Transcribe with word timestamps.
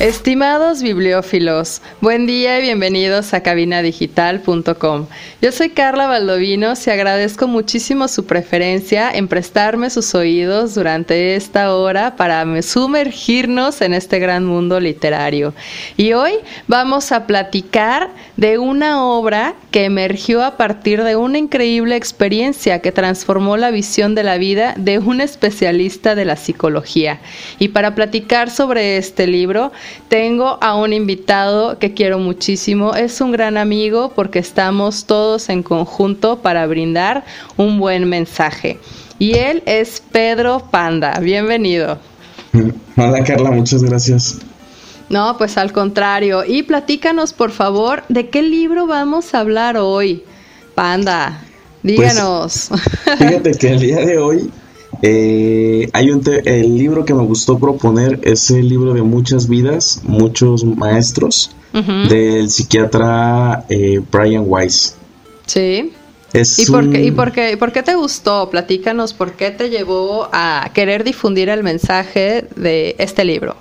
Estimados 0.00 0.80
bibliófilos, 0.80 1.82
buen 2.00 2.28
día 2.28 2.60
y 2.60 2.62
bienvenidos 2.62 3.34
a 3.34 3.42
cabinadigital.com. 3.42 5.06
Yo 5.42 5.50
soy 5.50 5.70
Carla 5.70 6.06
Valdovinos 6.06 6.86
y 6.86 6.90
agradezco 6.90 7.48
muchísimo 7.48 8.06
su 8.06 8.24
preferencia 8.24 9.10
en 9.10 9.26
prestarme 9.26 9.90
sus 9.90 10.14
oídos 10.14 10.76
durante 10.76 11.34
esta 11.34 11.74
hora 11.74 12.14
para 12.14 12.62
sumergirnos 12.62 13.80
en 13.80 13.92
este 13.92 14.20
gran 14.20 14.44
mundo 14.44 14.78
literario. 14.78 15.52
Y 15.96 16.12
hoy 16.12 16.34
vamos 16.68 17.10
a 17.10 17.26
platicar 17.26 18.10
de 18.36 18.58
una 18.58 19.02
obra 19.02 19.56
que 19.72 19.84
emergió 19.84 20.44
a 20.44 20.56
partir 20.56 21.02
de 21.02 21.16
una 21.16 21.38
increíble 21.38 21.96
experiencia 21.96 22.80
que 22.80 22.92
transformó 22.92 23.56
la 23.56 23.72
visión 23.72 24.14
de 24.14 24.22
la 24.22 24.38
vida 24.38 24.74
de 24.76 25.00
un 25.00 25.20
especialista 25.20 26.14
de 26.14 26.24
la 26.24 26.36
psicología. 26.36 27.18
Y 27.58 27.68
para 27.68 27.96
platicar 27.96 28.48
sobre 28.48 28.96
este 28.96 29.26
libro, 29.26 29.72
tengo 30.08 30.58
a 30.60 30.74
un 30.76 30.92
invitado 30.92 31.78
que 31.78 31.94
quiero 31.94 32.18
muchísimo. 32.18 32.94
Es 32.94 33.20
un 33.20 33.32
gran 33.32 33.56
amigo 33.56 34.12
porque 34.14 34.38
estamos 34.38 35.04
todos 35.04 35.48
en 35.48 35.62
conjunto 35.62 36.38
para 36.38 36.66
brindar 36.66 37.24
un 37.56 37.78
buen 37.78 38.08
mensaje. 38.08 38.78
Y 39.18 39.34
él 39.34 39.62
es 39.66 40.02
Pedro 40.12 40.62
Panda. 40.70 41.18
Bienvenido. 41.20 41.98
Hola 42.96 43.24
Carla, 43.24 43.50
muchas 43.50 43.82
gracias. 43.82 44.38
No, 45.08 45.36
pues 45.38 45.56
al 45.56 45.72
contrario. 45.72 46.44
Y 46.44 46.62
platícanos, 46.62 47.32
por 47.32 47.50
favor, 47.50 48.02
de 48.08 48.28
qué 48.28 48.42
libro 48.42 48.86
vamos 48.86 49.34
a 49.34 49.40
hablar 49.40 49.76
hoy. 49.76 50.22
Panda, 50.74 51.42
díganos. 51.82 52.68
Pues, 52.68 53.18
fíjate 53.18 53.52
que 53.52 53.70
el 53.70 53.80
día 53.80 53.96
de 54.04 54.18
hoy 54.18 54.50
eh, 55.02 55.88
hay 55.92 56.10
un 56.10 56.22
el 56.44 56.76
libro 56.76 57.04
que 57.04 57.14
me 57.14 57.22
gustó 57.22 57.58
proponer 57.58 58.20
es 58.24 58.50
el 58.50 58.68
libro 58.68 58.94
de 58.94 59.02
muchas 59.02 59.48
vidas, 59.48 60.00
muchos 60.04 60.64
maestros, 60.64 61.50
del 62.08 62.50
psiquiatra 62.50 63.64
eh, 63.68 64.00
Brian 64.10 64.44
Weiss. 64.46 64.96
Sí. 65.46 65.92
¿Y, 66.32 66.66
por 66.66 66.90
qué, 66.90 67.04
y, 67.04 67.10
por 67.10 67.32
qué, 67.32 67.56
por 67.56 67.72
qué 67.72 67.82
te 67.82 67.94
gustó? 67.94 68.50
Platícanos, 68.50 69.14
¿por 69.14 69.32
qué 69.32 69.50
te 69.50 69.70
llevó 69.70 70.28
a 70.32 70.70
querer 70.74 71.02
difundir 71.02 71.48
el 71.48 71.62
mensaje 71.62 72.46
de 72.54 72.96
este 72.98 73.24
libro? 73.24 73.56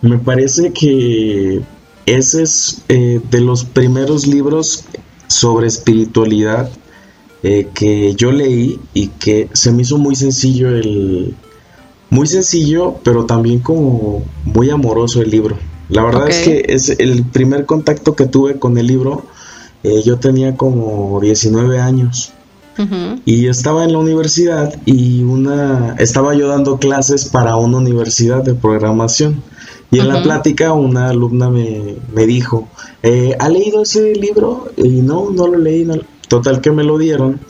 Me 0.00 0.18
parece 0.18 0.72
que 0.72 1.60
ese 2.06 2.42
es 2.42 2.82
eh, 2.88 3.20
de 3.30 3.40
los 3.40 3.64
primeros 3.64 4.26
libros 4.26 4.84
sobre 5.28 5.68
espiritualidad 5.68 6.68
eh, 7.48 7.68
que 7.72 8.16
yo 8.16 8.32
leí 8.32 8.80
y 8.92 9.06
que 9.06 9.48
se 9.52 9.70
me 9.70 9.82
hizo 9.82 9.98
muy 9.98 10.16
sencillo 10.16 10.68
el... 10.70 11.36
Muy 12.10 12.26
sencillo, 12.26 12.96
pero 13.04 13.24
también 13.24 13.60
como 13.60 14.24
muy 14.44 14.70
amoroso 14.70 15.22
el 15.22 15.30
libro. 15.30 15.56
La 15.88 16.02
verdad 16.02 16.28
es 16.28 16.38
que 16.40 16.64
es 16.68 16.90
el 16.98 17.24
primer 17.24 17.64
contacto 17.64 18.16
que 18.16 18.26
tuve 18.26 18.58
con 18.58 18.78
el 18.78 18.88
libro. 18.88 19.26
Eh, 19.84 20.02
yo 20.04 20.18
tenía 20.18 20.56
como 20.56 21.20
19 21.20 21.78
años. 21.78 22.32
Y 23.24 23.46
estaba 23.46 23.84
en 23.84 23.92
la 23.92 23.98
universidad 23.98 24.74
y 24.84 25.22
una 25.22 25.94
estaba 25.98 26.34
yo 26.34 26.48
dando 26.48 26.78
clases 26.78 27.24
para 27.26 27.56
una 27.56 27.78
universidad 27.78 28.42
de 28.42 28.54
programación. 28.54 29.42
Y 29.90 30.00
en 30.00 30.08
la 30.08 30.22
plática 30.22 30.72
una 30.72 31.10
alumna 31.10 31.48
me, 31.48 31.96
me 32.12 32.26
dijo, 32.26 32.68
eh, 33.02 33.36
¿ha 33.38 33.48
leído 33.48 33.82
ese 33.82 34.14
libro? 34.14 34.68
Y 34.76 35.00
no, 35.00 35.30
no 35.30 35.46
lo 35.46 35.58
leí. 35.58 35.84
No. 35.84 35.94
Total 36.28 36.60
que 36.60 36.70
me 36.70 36.84
lo 36.84 36.98
dieron 36.98 37.40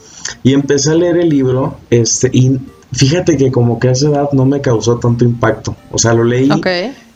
y 0.42 0.52
empecé 0.52 0.90
a 0.90 0.94
leer 0.94 1.16
el 1.18 1.28
libro 1.28 1.78
este, 1.90 2.30
y 2.32 2.58
fíjate 2.92 3.36
que 3.36 3.50
como 3.50 3.78
que 3.78 3.88
a 3.88 3.92
esa 3.92 4.08
edad 4.08 4.28
no 4.32 4.44
me 4.44 4.60
causó 4.60 4.98
tanto 4.98 5.24
impacto. 5.24 5.76
O 5.90 5.98
sea, 5.98 6.12
lo 6.14 6.24
leí 6.24 6.50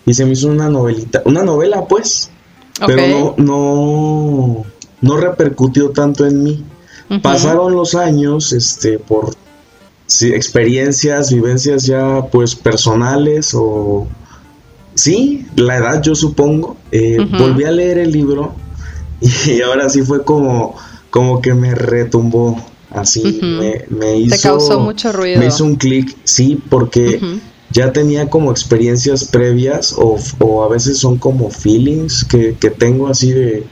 y 0.06 0.14
se 0.14 0.24
me 0.24 0.32
hizo 0.32 0.48
una 0.48 0.68
novelita, 0.68 1.22
una 1.24 1.42
novela 1.42 1.86
pues, 1.86 2.30
pero 2.86 3.34
no, 3.36 4.64
no, 5.00 5.16
repercutió 5.16 5.90
tanto 5.90 6.26
en 6.26 6.42
mí. 6.42 6.64
Pasaron 7.22 7.74
los 7.74 7.94
años 7.96 8.52
este, 8.52 8.98
por 8.98 9.34
experiencias, 10.22 11.32
vivencias 11.32 11.84
ya 11.86 12.26
pues 12.30 12.54
personales 12.54 13.52
o... 13.54 14.06
Sí, 14.94 15.46
la 15.56 15.76
edad 15.76 16.02
yo 16.02 16.14
supongo. 16.14 16.76
Eh, 16.92 17.18
volví 17.38 17.64
a 17.64 17.70
leer 17.70 17.98
el 17.98 18.12
libro 18.12 18.54
y 19.20 19.62
ahora 19.62 19.88
sí 19.88 20.02
fue 20.02 20.24
como 20.24 20.76
como 21.10 21.40
que 21.40 21.54
me 21.54 21.74
retumbó 21.74 22.64
así, 22.90 23.40
me, 23.42 24.16
hizo... 24.16 24.36
Te 24.36 24.42
causó 24.42 24.80
mucho 24.80 25.12
ruido. 25.12 25.40
Me 25.40 25.46
hizo 25.46 25.64
un 25.64 25.76
clic, 25.76 26.16
sí, 26.24 26.60
porque 26.68 27.20
ya 27.70 27.92
tenía 27.92 28.28
como 28.28 28.50
experiencias 28.50 29.24
previas 29.24 29.94
o, 29.96 30.16
o, 30.38 30.64
a 30.64 30.68
veces 30.68 30.98
son 30.98 31.18
como 31.18 31.50
feelings 31.50 32.24
que, 32.24 32.56
que, 32.58 32.70
tengo 32.70 33.08
así 33.08 33.32
de, 33.32 33.64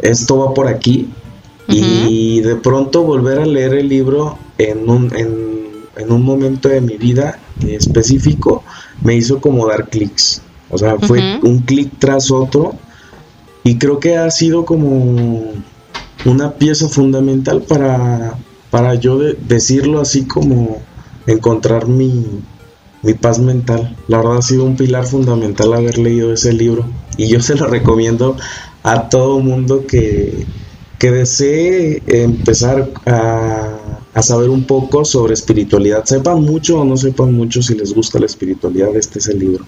esto 0.00 0.38
va 0.38 0.54
por 0.54 0.68
aquí. 0.68 1.08
Y 1.68 2.40
de 2.42 2.54
pronto 2.54 3.02
volver 3.02 3.40
a 3.40 3.46
leer 3.46 3.74
el 3.74 3.88
libro 3.88 4.38
en 4.56 4.88
un, 4.88 5.12
en, 5.16 5.56
en 5.96 6.12
un 6.12 6.22
momento 6.22 6.68
de 6.68 6.80
mi 6.80 6.96
vida 6.96 7.40
específico 7.66 8.62
me 9.02 9.16
hizo 9.16 9.40
como 9.40 9.66
dar 9.66 9.88
clics. 9.88 10.42
O 10.70 10.78
sea, 10.78 10.96
fue 10.98 11.40
un 11.42 11.60
clic 11.60 11.90
tras 11.98 12.30
otro. 12.30 12.76
Y 13.64 13.78
creo 13.78 13.98
que 13.98 14.16
ha 14.16 14.30
sido 14.30 14.64
como 14.64 15.54
una 16.26 16.54
pieza 16.54 16.88
fundamental 16.88 17.62
para, 17.62 18.34
para 18.70 18.94
yo 18.94 19.18
decirlo 19.18 20.00
así 20.00 20.26
como 20.26 20.82
encontrar 21.26 21.86
mi, 21.86 22.24
mi 23.02 23.14
paz 23.14 23.38
mental. 23.38 23.96
La 24.08 24.18
verdad 24.18 24.38
ha 24.38 24.42
sido 24.42 24.64
un 24.64 24.76
pilar 24.76 25.06
fundamental 25.06 25.72
haber 25.72 25.98
leído 25.98 26.32
ese 26.32 26.52
libro 26.52 26.84
y 27.16 27.28
yo 27.28 27.40
se 27.40 27.54
lo 27.54 27.66
recomiendo 27.66 28.36
a 28.82 29.08
todo 29.08 29.40
mundo 29.40 29.86
que, 29.86 30.46
que 30.98 31.10
desee 31.10 32.02
empezar 32.06 32.90
a, 33.06 33.78
a, 34.14 34.22
saber 34.22 34.50
un 34.50 34.64
poco 34.64 35.04
sobre 35.04 35.34
espiritualidad. 35.34 36.04
Sepan 36.04 36.42
mucho 36.42 36.80
o 36.80 36.84
no 36.84 36.96
sepan 36.96 37.32
mucho 37.32 37.62
si 37.62 37.74
les 37.74 37.94
gusta 37.94 38.18
la 38.18 38.26
espiritualidad, 38.26 38.94
este 38.96 39.18
es 39.18 39.28
el 39.28 39.38
libro. 39.38 39.64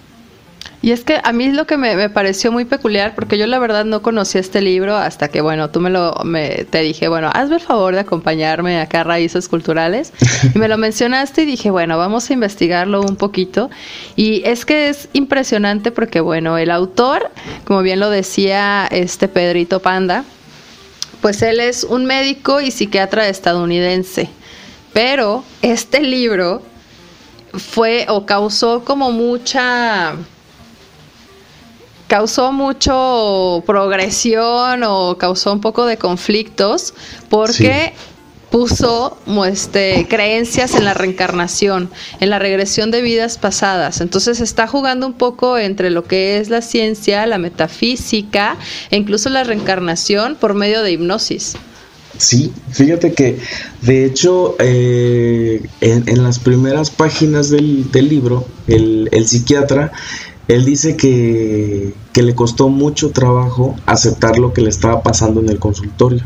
Y 0.88 0.92
es 0.92 1.04
que 1.04 1.20
a 1.22 1.34
mí 1.34 1.44
es 1.44 1.52
lo 1.52 1.66
que 1.66 1.76
me, 1.76 2.08
pareció 2.08 2.50
muy 2.50 2.64
peculiar, 2.64 3.14
porque 3.14 3.36
yo 3.36 3.46
la 3.46 3.58
verdad 3.58 3.84
no 3.84 4.00
conocía 4.00 4.40
este 4.40 4.62
libro 4.62 4.96
hasta 4.96 5.28
que, 5.28 5.42
bueno, 5.42 5.68
tú 5.68 5.80
me 5.80 5.90
lo, 5.90 6.14
me, 6.24 6.64
te 6.64 6.78
dije, 6.78 7.08
bueno, 7.08 7.30
hazme 7.34 7.56
el 7.56 7.60
favor 7.60 7.92
de 7.92 8.00
acompañarme 8.00 8.80
acá 8.80 9.02
a 9.02 9.04
Raíces 9.04 9.50
Culturales. 9.50 10.14
Y 10.54 10.58
me 10.58 10.66
lo 10.66 10.78
mencionaste 10.78 11.42
y 11.42 11.44
dije, 11.44 11.70
bueno, 11.70 11.98
vamos 11.98 12.30
a 12.30 12.32
investigarlo 12.32 13.02
un 13.02 13.16
poquito. 13.16 13.68
Y 14.16 14.40
es 14.46 14.64
que 14.64 14.88
es 14.88 15.10
impresionante 15.12 15.90
porque, 15.90 16.20
bueno, 16.20 16.56
el 16.56 16.70
autor, 16.70 17.30
como 17.66 17.82
bien 17.82 18.00
lo 18.00 18.08
decía 18.08 18.88
este 18.90 19.28
Pedrito 19.28 19.80
Panda, 19.80 20.24
pues 21.20 21.42
él 21.42 21.60
es 21.60 21.84
un 21.84 22.06
médico 22.06 22.62
y 22.62 22.70
psiquiatra 22.70 23.28
estadounidense. 23.28 24.30
Pero 24.94 25.44
este 25.60 26.00
libro 26.00 26.62
fue 27.52 28.06
o 28.08 28.24
causó 28.24 28.86
como 28.86 29.12
mucha 29.12 30.16
causó 32.08 32.52
mucho 32.52 33.62
progresión 33.66 34.82
o 34.82 35.16
causó 35.18 35.52
un 35.52 35.60
poco 35.60 35.86
de 35.86 35.98
conflictos 35.98 36.94
porque 37.28 37.92
puso 38.50 39.18
este, 39.46 40.06
creencias 40.08 40.74
en 40.74 40.86
la 40.86 40.94
reencarnación, 40.94 41.90
en 42.20 42.30
la 42.30 42.38
regresión 42.38 42.90
de 42.90 43.02
vidas 43.02 43.36
pasadas. 43.36 44.00
Entonces 44.00 44.40
está 44.40 44.66
jugando 44.66 45.06
un 45.06 45.12
poco 45.12 45.58
entre 45.58 45.90
lo 45.90 46.04
que 46.04 46.38
es 46.38 46.48
la 46.48 46.62
ciencia, 46.62 47.26
la 47.26 47.38
metafísica 47.38 48.56
e 48.90 48.96
incluso 48.96 49.28
la 49.28 49.44
reencarnación 49.44 50.34
por 50.34 50.54
medio 50.54 50.82
de 50.82 50.92
hipnosis. 50.92 51.56
Sí, 52.16 52.52
fíjate 52.72 53.12
que 53.12 53.38
de 53.82 54.04
hecho 54.04 54.56
eh, 54.58 55.62
en, 55.80 56.22
las 56.24 56.40
primeras 56.40 56.90
páginas 56.90 57.50
del, 57.50 57.86
libro, 57.92 58.44
el, 58.66 59.08
el 59.12 59.28
psiquiatra 59.28 59.92
él 60.48 60.64
dice 60.64 60.96
que, 60.96 61.94
le 62.14 62.34
costó 62.34 62.68
mucho 62.68 63.10
trabajo 63.10 63.76
aceptar 63.86 64.38
lo 64.38 64.52
que 64.52 64.60
le 64.60 64.70
estaba 64.70 65.02
pasando 65.04 65.40
en 65.40 65.48
el 65.50 65.60
consultorio. 65.60 66.24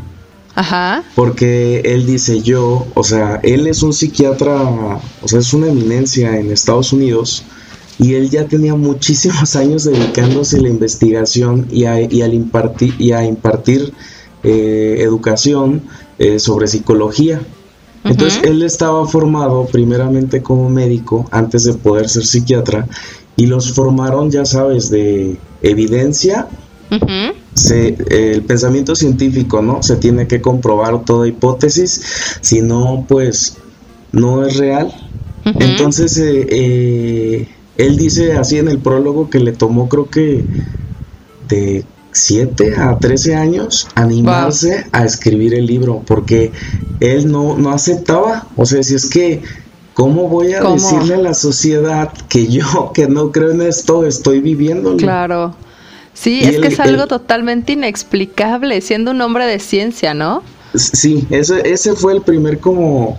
Ajá. 0.55 1.03
Porque 1.13 1.81
él 1.85 2.07
dice 2.07 2.41
yo, 2.41 2.87
o 2.95 3.03
sea, 3.03 3.39
él 3.43 3.67
es 3.67 3.83
un 3.83 3.93
psiquiatra, 3.93 4.59
o 5.21 5.27
sea, 5.27 5.37
es 5.39 5.53
una 5.53 5.67
eminencia 5.67 6.39
en 6.39 6.51
Estados 6.51 6.93
Unidos 6.93 7.43
y 7.99 8.15
él 8.15 8.31
ya 8.31 8.47
tenía 8.47 8.73
muchísimos 8.73 9.55
años 9.55 9.83
dedicándose 9.83 10.57
a 10.57 10.61
la 10.61 10.69
investigación 10.69 11.67
y 11.69 11.85
a, 11.85 11.93
al 11.93 12.33
impartir, 12.33 12.95
y 12.97 13.11
a 13.11 13.23
impartir 13.23 13.93
eh, 14.41 14.95
educación 14.99 15.83
eh, 16.17 16.39
sobre 16.39 16.67
psicología. 16.67 17.39
Entonces 18.03 18.41
él 18.43 18.63
estaba 18.63 19.07
formado 19.07 19.65
primeramente 19.67 20.41
como 20.41 20.69
médico 20.69 21.25
antes 21.31 21.63
de 21.63 21.73
poder 21.73 22.09
ser 22.09 22.25
psiquiatra 22.25 22.87
y 23.35 23.45
los 23.47 23.73
formaron, 23.73 24.31
ya 24.31 24.45
sabes, 24.45 24.89
de 24.89 25.37
evidencia. 25.61 26.47
el 26.89 28.43
pensamiento 28.43 28.95
científico, 28.95 29.61
¿no? 29.61 29.81
Se 29.81 29.95
tiene 29.95 30.27
que 30.27 30.41
comprobar 30.41 31.05
toda 31.05 31.27
hipótesis, 31.27 32.01
si 32.41 32.61
no, 32.61 33.05
pues 33.07 33.57
no 34.11 34.45
es 34.45 34.57
real. 34.57 34.93
Entonces, 35.45 36.17
eh, 36.17 36.47
eh, 36.49 37.47
él 37.77 37.97
dice 37.97 38.33
así 38.33 38.57
en 38.57 38.67
el 38.67 38.79
prólogo 38.79 39.29
que 39.29 39.39
le 39.39 39.51
tomó, 39.51 39.89
creo 39.89 40.09
que 40.09 40.45
de 41.49 41.83
7 42.11 42.75
a 42.77 42.97
13 42.97 43.35
años 43.35 43.87
animarse 43.95 44.85
a 44.91 45.03
escribir 45.03 45.53
el 45.53 45.65
libro, 45.65 46.01
porque 46.05 46.51
él 46.99 47.29
no, 47.31 47.57
no 47.57 47.71
aceptaba, 47.71 48.47
o 48.55 48.65
sea, 48.65 48.83
si 48.83 48.95
es 48.95 49.09
que 49.09 49.41
¿Cómo 49.93 50.27
voy 50.27 50.53
a 50.53 50.61
decirle 50.61 51.15
a 51.15 51.19
la 51.19 51.33
sociedad 51.33 52.11
que 52.29 52.47
yo, 52.47 52.91
que 52.93 53.07
no 53.07 53.31
creo 53.31 53.51
en 53.51 53.61
esto, 53.61 54.05
estoy 54.05 54.39
viviendo? 54.41 54.97
Claro. 54.97 55.55
Sí, 56.13 56.41
es 56.43 56.59
que 56.59 56.67
es 56.67 56.79
algo 56.79 57.07
totalmente 57.07 57.73
inexplicable, 57.73 58.81
siendo 58.81 59.11
un 59.11 59.21
hombre 59.21 59.45
de 59.45 59.59
ciencia, 59.59 60.13
¿no? 60.13 60.43
Sí, 60.75 61.25
ese, 61.31 61.67
ese 61.67 61.93
fue 61.93 62.13
el 62.13 62.21
primer 62.21 62.59
como, 62.59 63.17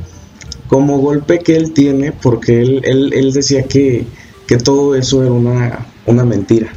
como 0.68 0.98
golpe 0.98 1.40
que 1.40 1.56
él 1.56 1.72
tiene, 1.72 2.12
porque 2.12 2.60
él, 2.60 2.82
él, 2.84 3.12
él 3.12 3.32
decía 3.32 3.64
que, 3.64 4.06
que 4.46 4.58
todo 4.58 4.94
eso 4.94 5.22
era 5.22 5.32
una, 5.32 5.86
una 6.06 6.24
mentira. 6.24 6.72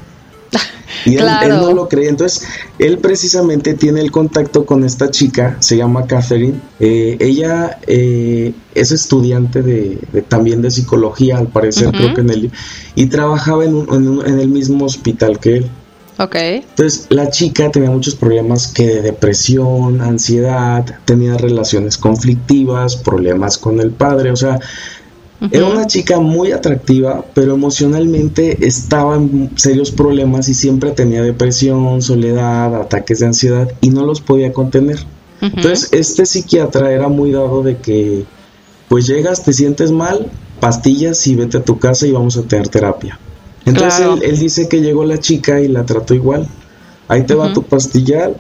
Y 1.08 1.16
él, 1.16 1.26
no 1.50 1.74
lo 1.74 1.88
cree. 1.88 2.10
Entonces, 2.10 2.48
él 2.80 2.98
precisamente 3.00 3.74
tiene 3.74 4.02
el 4.02 4.12
contacto 4.12 4.66
con 4.66 4.84
esta 4.84 5.10
chica, 5.10 5.58
se 5.60 5.78
llama 5.78 6.06
Catherine. 6.06 6.60
Eh, 6.80 7.18
ella 7.20 7.80
eh, 7.88 8.54
es 8.76 8.92
estudiante 8.92 9.62
de, 9.62 10.00
también 10.28 10.62
de 10.62 10.72
psicología, 10.72 11.38
al 11.38 11.48
parecer, 11.48 11.92
creo 11.92 12.14
que 12.14 12.22
en 12.22 12.30
el. 12.30 12.52
Y 12.96 13.06
trabajaba 13.08 13.64
en, 13.64 13.88
en, 14.26 14.40
el 14.40 14.50
mismo 14.50 14.86
hospital 14.86 15.40
que 15.40 15.58
él. 15.58 15.70
Ok. 16.20 16.36
Entonces, 16.36 17.06
la 17.10 17.30
chica 17.30 17.72
tenía 17.72 17.92
muchos 17.92 18.16
problemas 18.16 18.68
que 18.68 18.88
de 18.88 19.02
depresión, 19.02 20.02
ansiedad, 20.02 20.84
tenía 21.06 21.38
relaciones 21.38 21.98
conflictivas, 21.98 22.98
problemas 22.98 23.58
con 23.58 23.80
el 23.80 23.92
padre, 23.92 24.32
o 24.32 24.36
sea, 24.36 24.60
era 25.40 25.68
una 25.68 25.86
chica 25.86 26.20
muy 26.20 26.52
atractiva, 26.52 27.24
pero 27.34 27.54
emocionalmente 27.54 28.66
estaba 28.66 29.16
en 29.16 29.52
serios 29.56 29.92
problemas 29.92 30.50
y 30.50 30.56
siempre 30.56 30.92
tenía 30.92 31.22
depresión, 31.22 32.02
soledad, 32.02 32.76
ataques 32.76 33.20
de 33.20 33.28
ansiedad 33.28 33.72
y 33.82 33.90
no 33.90 34.04
los 34.06 34.22
podía 34.22 34.52
contener. 34.52 34.98
Entonces, 35.40 35.90
este 35.92 36.26
psiquiatra 36.26 36.92
era 36.92 37.08
muy 37.08 37.32
dado 37.32 37.62
de 37.62 37.78
que, 37.78 38.26
pues 38.90 39.06
llegas, 39.06 39.44
te 39.44 39.54
sientes 39.54 39.92
mal, 39.92 40.32
pastillas 40.60 41.28
y 41.28 41.36
vete 41.36 41.58
a 41.58 41.64
tu 41.64 41.78
casa 41.78 42.08
y 42.08 42.12
vamos 42.12 42.36
a 42.38 42.42
tener 42.42 42.70
terapia. 42.70 43.20
Entonces, 43.66 44.08
él, 44.24 44.40
dice 44.40 44.68
que 44.68 44.82
llegó 44.82 45.06
la 45.06 45.20
chica 45.20 45.62
y 45.62 45.68
la 45.68 45.86
trató 45.86 46.16
igual. 46.16 46.48
Ahí 47.08 47.24
te 47.24 47.36
va 47.36 47.54
tu 47.54 47.62
pastilla, 47.62 48.32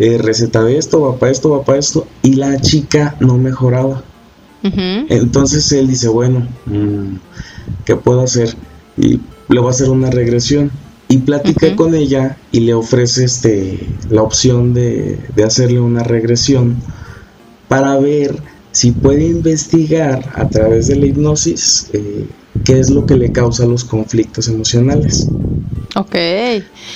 eh, 0.00 0.18
receta 0.18 0.64
de 0.64 0.78
esto, 0.78 1.00
va 1.00 1.16
para 1.16 1.30
esto, 1.30 1.50
va 1.50 1.62
para 1.62 1.78
esto. 1.78 2.08
Y 2.22 2.34
la 2.34 2.58
chica 2.60 3.14
no 3.20 3.38
mejoraba. 3.38 4.02
Entonces 4.64 5.70
él 5.72 5.88
dice, 5.88 6.08
bueno, 6.08 6.46
mm, 6.66 7.16
¿qué 7.84 7.96
puedo 7.96 8.22
hacer? 8.22 8.54
Y 8.96 9.20
le 9.48 9.60
va 9.60 9.68
a 9.68 9.70
hacer 9.70 9.90
una 9.90 10.10
regresión. 10.10 10.70
Y 11.08 11.18
platica 11.18 11.76
con 11.76 11.94
ella 11.94 12.38
y 12.50 12.60
le 12.60 12.72
ofrece 12.72 13.24
este, 13.24 13.78
la 14.08 14.22
opción 14.22 14.72
de, 14.72 15.18
de 15.36 15.44
hacerle 15.44 15.78
una 15.78 16.02
regresión 16.02 16.76
para 17.68 17.98
ver 17.98 18.42
si 18.74 18.90
puede 18.90 19.28
investigar 19.28 20.32
a 20.34 20.48
través 20.48 20.88
de 20.88 20.96
la 20.96 21.06
hipnosis 21.06 21.90
eh, 21.92 22.26
qué 22.64 22.80
es 22.80 22.90
lo 22.90 23.06
que 23.06 23.16
le 23.16 23.30
causa 23.30 23.66
los 23.66 23.84
conflictos 23.84 24.48
emocionales. 24.48 25.28
Ok, 25.96 26.14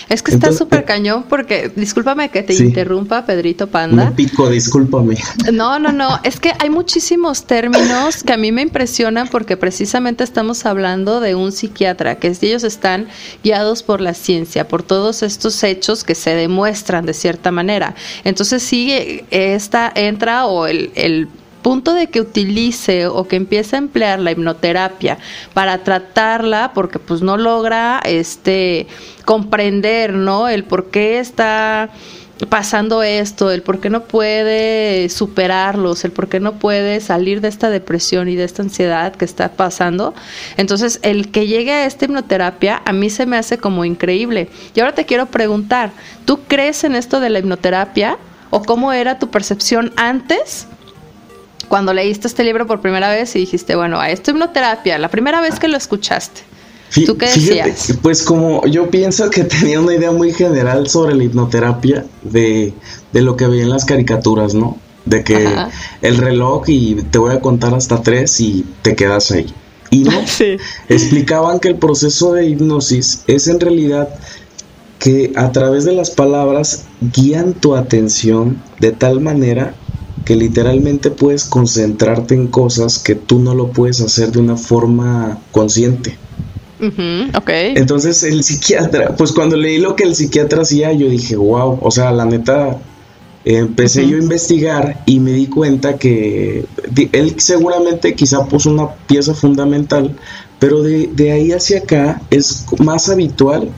es 0.08 0.22
que 0.24 0.32
está 0.32 0.52
súper 0.52 0.84
cañón 0.84 1.24
porque, 1.28 1.70
discúlpame 1.74 2.30
que 2.30 2.42
te 2.42 2.54
interrumpa, 2.54 3.24
Pedrito 3.24 3.68
Panda. 3.68 4.06
Me 4.06 4.10
pico, 4.10 4.50
discúlpame. 4.50 5.16
No, 5.52 5.78
no, 5.78 5.92
no, 5.92 6.18
es 6.24 6.40
que 6.40 6.52
hay 6.58 6.68
muchísimos 6.68 7.44
términos 7.44 8.24
que 8.24 8.32
a 8.32 8.36
mí 8.36 8.50
me 8.50 8.62
impresionan 8.62 9.28
porque 9.28 9.56
precisamente 9.56 10.24
estamos 10.24 10.66
hablando 10.66 11.20
de 11.20 11.36
un 11.36 11.52
psiquiatra, 11.52 12.16
que 12.16 12.36
ellos 12.42 12.64
están 12.64 13.06
guiados 13.44 13.84
por 13.84 14.00
la 14.00 14.14
ciencia, 14.14 14.66
por 14.66 14.82
todos 14.82 15.22
estos 15.22 15.62
hechos 15.62 16.02
que 16.02 16.16
se 16.16 16.30
demuestran 16.30 17.06
de 17.06 17.14
cierta 17.14 17.52
manera. 17.52 17.94
Entonces 18.24 18.64
sí, 18.64 19.22
esta 19.30 19.92
entra 19.94 20.46
o 20.46 20.66
el, 20.66 20.90
el 20.96 21.28
punto 21.62 21.94
de 21.94 22.08
que 22.08 22.20
utilice 22.20 23.06
o 23.06 23.26
que 23.26 23.36
empiece 23.36 23.76
a 23.76 23.78
emplear 23.78 24.18
la 24.20 24.32
hipnoterapia 24.32 25.18
para 25.54 25.78
tratarla 25.84 26.72
porque 26.74 26.98
pues 26.98 27.22
no 27.22 27.36
logra 27.36 28.00
este 28.04 28.86
comprender, 29.24 30.14
¿no? 30.14 30.48
El 30.48 30.64
por 30.64 30.86
qué 30.90 31.18
está 31.18 31.90
pasando 32.46 33.02
esto, 33.02 33.50
el 33.50 33.62
por 33.62 33.80
qué 33.80 33.90
no 33.90 34.04
puede 34.04 35.08
superarlos, 35.08 36.04
el 36.04 36.12
por 36.12 36.28
qué 36.28 36.40
no 36.40 36.54
puede 36.54 37.00
salir 37.00 37.40
de 37.40 37.48
esta 37.48 37.68
depresión 37.70 38.28
y 38.28 38.36
de 38.36 38.44
esta 38.44 38.62
ansiedad 38.62 39.14
que 39.14 39.24
está 39.24 39.50
pasando. 39.50 40.14
Entonces, 40.56 41.00
el 41.02 41.30
que 41.30 41.46
llegue 41.46 41.72
a 41.72 41.86
esta 41.86 42.04
hipnoterapia 42.04 42.82
a 42.84 42.92
mí 42.92 43.10
se 43.10 43.26
me 43.26 43.36
hace 43.36 43.58
como 43.58 43.84
increíble. 43.84 44.48
Y 44.74 44.80
ahora 44.80 44.94
te 44.94 45.06
quiero 45.06 45.26
preguntar, 45.26 45.90
¿tú 46.24 46.40
crees 46.46 46.84
en 46.84 46.94
esto 46.94 47.20
de 47.20 47.30
la 47.30 47.40
hipnoterapia 47.40 48.18
o 48.50 48.62
cómo 48.62 48.92
era 48.92 49.18
tu 49.18 49.30
percepción 49.30 49.92
antes 49.96 50.68
cuando 51.68 51.92
leíste 51.92 52.26
este 52.26 52.44
libro 52.44 52.66
por 52.66 52.80
primera 52.80 53.10
vez 53.10 53.34
y 53.36 53.40
dijiste, 53.40 53.76
bueno, 53.76 54.00
a 54.00 54.10
esto 54.10 54.30
hipnoterapia, 54.30 54.98
la 54.98 55.08
primera 55.08 55.40
vez 55.40 55.58
que 55.58 55.68
lo 55.68 55.76
escuchaste? 55.76 56.42
¿Tú 57.06 57.18
qué 57.18 57.26
decías? 57.26 57.94
pues 58.02 58.22
como 58.22 58.66
yo 58.66 58.90
pienso 58.90 59.28
que 59.30 59.44
tenía 59.44 59.80
una 59.80 59.94
idea 59.94 60.10
muy 60.10 60.32
general 60.32 60.88
sobre 60.88 61.14
la 61.14 61.24
hipnoterapia 61.24 62.06
de, 62.22 62.72
lo 63.12 63.36
que 63.36 63.46
veía 63.46 63.64
en 63.64 63.70
las 63.70 63.84
caricaturas, 63.84 64.54
¿no? 64.54 64.78
De 65.04 65.24
que 65.24 65.48
el 66.02 66.16
reloj 66.18 66.64
y 66.68 66.96
te 67.10 67.18
voy 67.18 67.34
a 67.34 67.40
contar 67.40 67.74
hasta 67.74 68.02
tres 68.02 68.40
y 68.40 68.64
te 68.82 68.94
quedas 68.94 69.30
ahí. 69.30 69.46
Y 69.90 70.04
no, 70.04 70.20
explicaban 70.88 71.60
que 71.60 71.68
el 71.68 71.76
proceso 71.76 72.32
de 72.32 72.46
hipnosis 72.46 73.22
es 73.26 73.48
en 73.48 73.60
realidad 73.60 74.08
que 74.98 75.32
a 75.36 75.52
través 75.52 75.84
de 75.84 75.92
las 75.92 76.10
palabras 76.10 76.84
guían 77.00 77.54
tu 77.54 77.74
atención 77.76 78.60
de 78.80 78.92
tal 78.92 79.20
manera 79.20 79.74
que 80.28 80.36
literalmente 80.36 81.10
puedes 81.10 81.46
concentrarte 81.46 82.34
en 82.34 82.48
cosas 82.48 82.98
que 82.98 83.14
tú 83.14 83.38
no 83.38 83.54
lo 83.54 83.68
puedes 83.68 84.02
hacer 84.02 84.30
de 84.30 84.40
una 84.40 84.58
forma 84.58 85.38
consciente. 85.52 86.18
Entonces 87.74 88.22
el 88.24 88.44
psiquiatra, 88.44 89.16
pues 89.16 89.32
cuando 89.32 89.56
leí 89.56 89.78
lo 89.78 89.96
que 89.96 90.04
el 90.04 90.14
psiquiatra 90.14 90.60
hacía, 90.60 90.92
yo 90.92 91.08
dije, 91.08 91.34
wow, 91.34 91.78
o 91.80 91.90
sea, 91.90 92.12
la 92.12 92.26
neta, 92.26 92.78
empecé 93.46 94.06
yo 94.06 94.18
a 94.18 94.20
investigar 94.20 95.02
y 95.06 95.18
me 95.18 95.32
di 95.32 95.46
cuenta 95.46 95.96
que 95.96 96.66
él 97.12 97.34
seguramente 97.38 98.14
quizá 98.14 98.44
puso 98.44 98.68
una 98.68 98.90
pieza 99.06 99.32
fundamental, 99.32 100.14
pero 100.58 100.82
de, 100.82 101.06
de 101.06 101.32
ahí 101.32 101.52
hacia 101.52 101.78
acá 101.78 102.20
es 102.28 102.66
más 102.80 103.08
habitual 103.08 103.70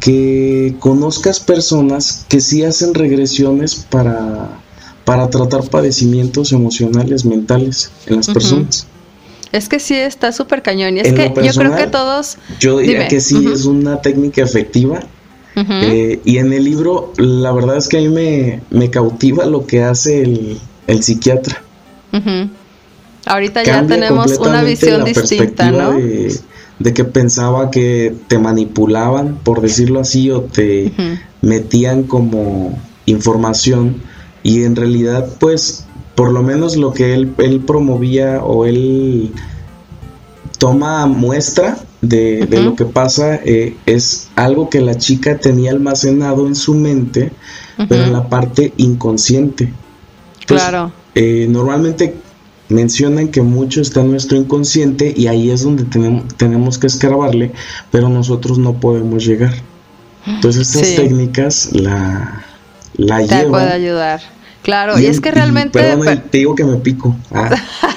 que 0.00 0.76
conozcas 0.80 1.40
personas 1.40 2.26
que 2.28 2.42
sí 2.42 2.62
hacen 2.62 2.92
regresiones 2.92 3.74
para 3.74 4.60
para 5.04 5.28
tratar 5.28 5.62
padecimientos 5.68 6.52
emocionales, 6.52 7.24
mentales 7.24 7.90
en 8.06 8.16
las 8.16 8.28
personas. 8.28 8.86
Es 9.52 9.68
que 9.68 9.78
sí 9.78 9.94
está 9.94 10.32
súper 10.32 10.62
cañón. 10.62 10.96
Y 10.96 11.00
es 11.00 11.12
que 11.12 11.32
yo 11.42 11.52
creo 11.52 11.76
que 11.76 11.86
todos. 11.86 12.38
Yo 12.58 12.78
diría 12.78 13.06
que 13.06 13.20
sí 13.20 13.46
es 13.52 13.66
una 13.66 14.00
técnica 14.02 14.42
efectiva. 14.42 15.00
Eh, 15.56 16.20
y 16.24 16.38
en 16.38 16.52
el 16.52 16.64
libro, 16.64 17.12
la 17.16 17.52
verdad 17.52 17.76
es 17.76 17.86
que 17.86 17.98
a 17.98 18.00
mí 18.00 18.08
me, 18.08 18.60
me 18.70 18.90
cautiva 18.90 19.46
lo 19.46 19.66
que 19.66 19.84
hace 19.84 20.22
el, 20.22 20.58
el 20.88 21.02
psiquiatra. 21.04 21.62
Ahorita 23.26 23.62
ya 23.62 23.86
tenemos 23.86 24.36
una 24.38 24.62
visión 24.64 25.04
distinta, 25.04 25.70
¿no? 25.70 25.92
De, 25.92 26.36
de, 26.80 26.92
que 26.92 27.04
pensaba 27.04 27.70
que 27.70 28.12
te 28.26 28.40
manipulaban, 28.40 29.36
por 29.44 29.60
decirlo 29.60 30.00
así, 30.00 30.32
o 30.32 30.42
te 30.42 30.92
metían 31.42 32.02
como 32.02 32.76
información 33.06 34.02
y 34.44 34.62
en 34.62 34.76
realidad 34.76 35.28
pues 35.40 35.84
por 36.14 36.30
lo 36.30 36.44
menos 36.44 36.76
lo 36.76 36.92
que 36.92 37.12
él, 37.14 37.34
él 37.38 37.60
promovía 37.60 38.44
o 38.44 38.64
él 38.66 39.32
toma 40.58 41.06
muestra 41.06 41.78
de, 42.00 42.46
lo 42.62 42.76
que 42.76 42.84
pasa 42.84 43.36
eh, 43.44 43.76
es 43.86 44.28
algo 44.36 44.70
que 44.70 44.80
la 44.80 44.96
chica 44.96 45.38
tenía 45.38 45.72
almacenado 45.72 46.46
en 46.46 46.54
su 46.54 46.74
mente, 46.74 47.32
pero 47.88 48.04
en 48.04 48.12
la 48.12 48.28
parte 48.28 48.72
inconsciente. 48.76 49.72
claro. 50.46 50.92
Eh, 51.16 51.46
normalmente 51.48 52.16
mencionan 52.68 53.28
que 53.28 53.40
mucho 53.40 53.80
está 53.80 54.00
en 54.00 54.10
nuestro 54.10 54.36
inconsciente 54.36 55.14
y 55.16 55.28
ahí 55.28 55.50
es 55.50 55.62
donde 55.62 55.84
tenemos, 55.84 56.34
tenemos 56.36 56.76
que 56.76 56.88
escarbarle, 56.88 57.52
pero 57.92 58.08
nosotros 58.08 58.58
no 58.58 58.74
podemos 58.74 59.24
llegar. 59.24 59.54
Entonces 60.26 60.74
estas 60.74 60.96
técnicas 60.96 61.70
la, 61.72 62.44
la 62.96 63.24
Te 63.26 63.46
puede 63.46 63.72
ayudar. 63.72 64.33
Claro, 64.64 64.98
y, 64.98 65.04
es 65.04 65.20
que 65.20 65.30
realmente... 65.30 65.78
te 66.30 66.38
digo 66.38 66.54
que 66.54 66.64
me 66.64 66.76
pico. 66.78 67.14
Ah. 67.30 67.50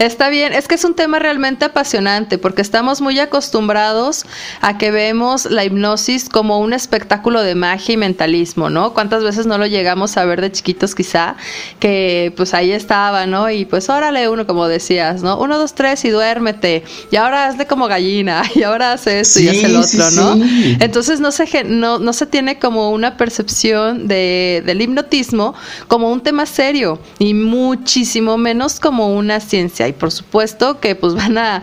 Está 0.00 0.30
bien, 0.30 0.54
es 0.54 0.66
que 0.66 0.76
es 0.76 0.84
un 0.84 0.94
tema 0.94 1.18
realmente 1.18 1.66
apasionante 1.66 2.38
porque 2.38 2.62
estamos 2.62 3.02
muy 3.02 3.18
acostumbrados 3.18 4.24
a 4.62 4.78
que 4.78 4.90
vemos 4.90 5.44
la 5.44 5.62
hipnosis 5.62 6.30
como 6.30 6.58
un 6.58 6.72
espectáculo 6.72 7.42
de 7.42 7.54
magia 7.54 7.92
y 7.92 7.96
mentalismo, 7.98 8.70
¿no? 8.70 8.94
¿Cuántas 8.94 9.22
veces 9.22 9.44
no 9.44 9.58
lo 9.58 9.66
llegamos 9.66 10.16
a 10.16 10.24
ver 10.24 10.40
de 10.40 10.50
chiquitos 10.52 10.94
quizá? 10.94 11.36
Que 11.80 12.32
pues 12.34 12.54
ahí 12.54 12.72
estaba, 12.72 13.26
¿no? 13.26 13.50
Y 13.50 13.66
pues 13.66 13.90
órale 13.90 14.30
uno, 14.30 14.46
como 14.46 14.68
decías, 14.68 15.22
¿no? 15.22 15.38
Uno, 15.38 15.58
dos, 15.58 15.74
tres 15.74 16.02
y 16.06 16.08
duérmete. 16.08 16.82
Y 17.10 17.16
ahora 17.16 17.48
hazle 17.48 17.66
como 17.66 17.86
gallina 17.86 18.42
y 18.54 18.62
ahora 18.62 18.94
hace 18.94 19.20
esto 19.20 19.40
y 19.40 19.48
hace 19.48 19.66
el 19.66 19.76
otro, 19.76 20.10
¿no? 20.12 20.42
Entonces 20.80 21.20
no 21.20 21.30
se, 21.30 21.64
no, 21.64 21.98
no 21.98 22.14
se 22.14 22.24
tiene 22.24 22.58
como 22.58 22.90
una 22.90 23.18
percepción 23.18 24.08
de, 24.08 24.62
del 24.64 24.80
hipnotismo 24.80 25.54
como 25.88 26.10
un 26.10 26.22
tema 26.22 26.46
serio 26.46 26.98
y 27.18 27.34
muchísimo 27.34 28.38
menos 28.38 28.80
como 28.80 29.14
una 29.14 29.40
ciencia 29.40 29.89
y 29.90 29.92
por 29.92 30.10
supuesto 30.10 30.80
que 30.80 30.94
pues 30.94 31.14
van 31.14 31.36
a, 31.38 31.62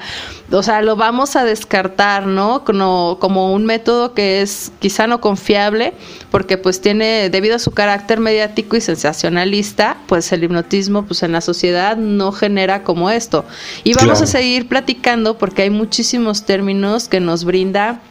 o 0.51 0.63
sea, 0.63 0.81
lo 0.81 0.95
vamos 0.95 1.35
a 1.35 1.43
descartar, 1.43 2.27
¿no? 2.27 2.63
Como, 2.63 3.17
como 3.19 3.53
un 3.53 3.65
método 3.65 4.13
que 4.13 4.41
es 4.41 4.71
quizá 4.79 5.07
no 5.07 5.19
confiable, 5.19 5.93
porque 6.29 6.57
pues 6.57 6.79
tiene, 6.79 7.29
debido 7.29 7.55
a 7.55 7.59
su 7.59 7.71
carácter 7.71 8.19
mediático 8.19 8.75
y 8.75 8.81
sensacionalista, 8.81 9.97
pues 10.07 10.31
el 10.31 10.43
hipnotismo 10.43 11.05
pues 11.05 11.23
en 11.23 11.31
la 11.31 11.41
sociedad 11.41 11.97
no 11.97 12.31
genera 12.31 12.83
como 12.83 13.09
esto. 13.09 13.45
Y 13.83 13.93
vamos 13.93 14.21
a 14.21 14.27
seguir 14.27 14.67
platicando 14.67 15.37
porque 15.37 15.63
hay 15.63 15.69
muchísimos 15.69 16.43
términos 16.43 17.07
que 17.07 17.19
nos 17.19 17.43
brinda 17.43 18.01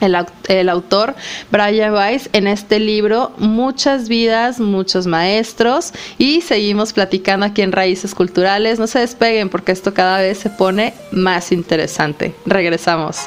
el, 0.00 0.68
autor 0.68 1.14
Brian 1.50 1.94
Weiss 1.94 2.28
en 2.32 2.46
este 2.46 2.78
libro 2.78 3.32
Muchas 3.38 4.08
vidas, 4.08 4.60
muchos 4.60 5.06
maestros 5.06 5.92
y 6.18 6.40
seguimos 6.40 6.92
platicando 6.92 7.46
aquí 7.46 7.62
en 7.62 7.72
Raíces 7.72 8.14
Culturales. 8.14 8.78
No 8.78 8.86
se 8.86 9.00
despeguen 9.00 9.48
porque 9.48 9.72
esto 9.72 9.94
cada 9.94 10.20
vez 10.20 10.38
se 10.38 10.50
pone 10.50 10.94
más 11.12 11.52
interesante. 11.52 12.34
Regresamos. 12.46 13.26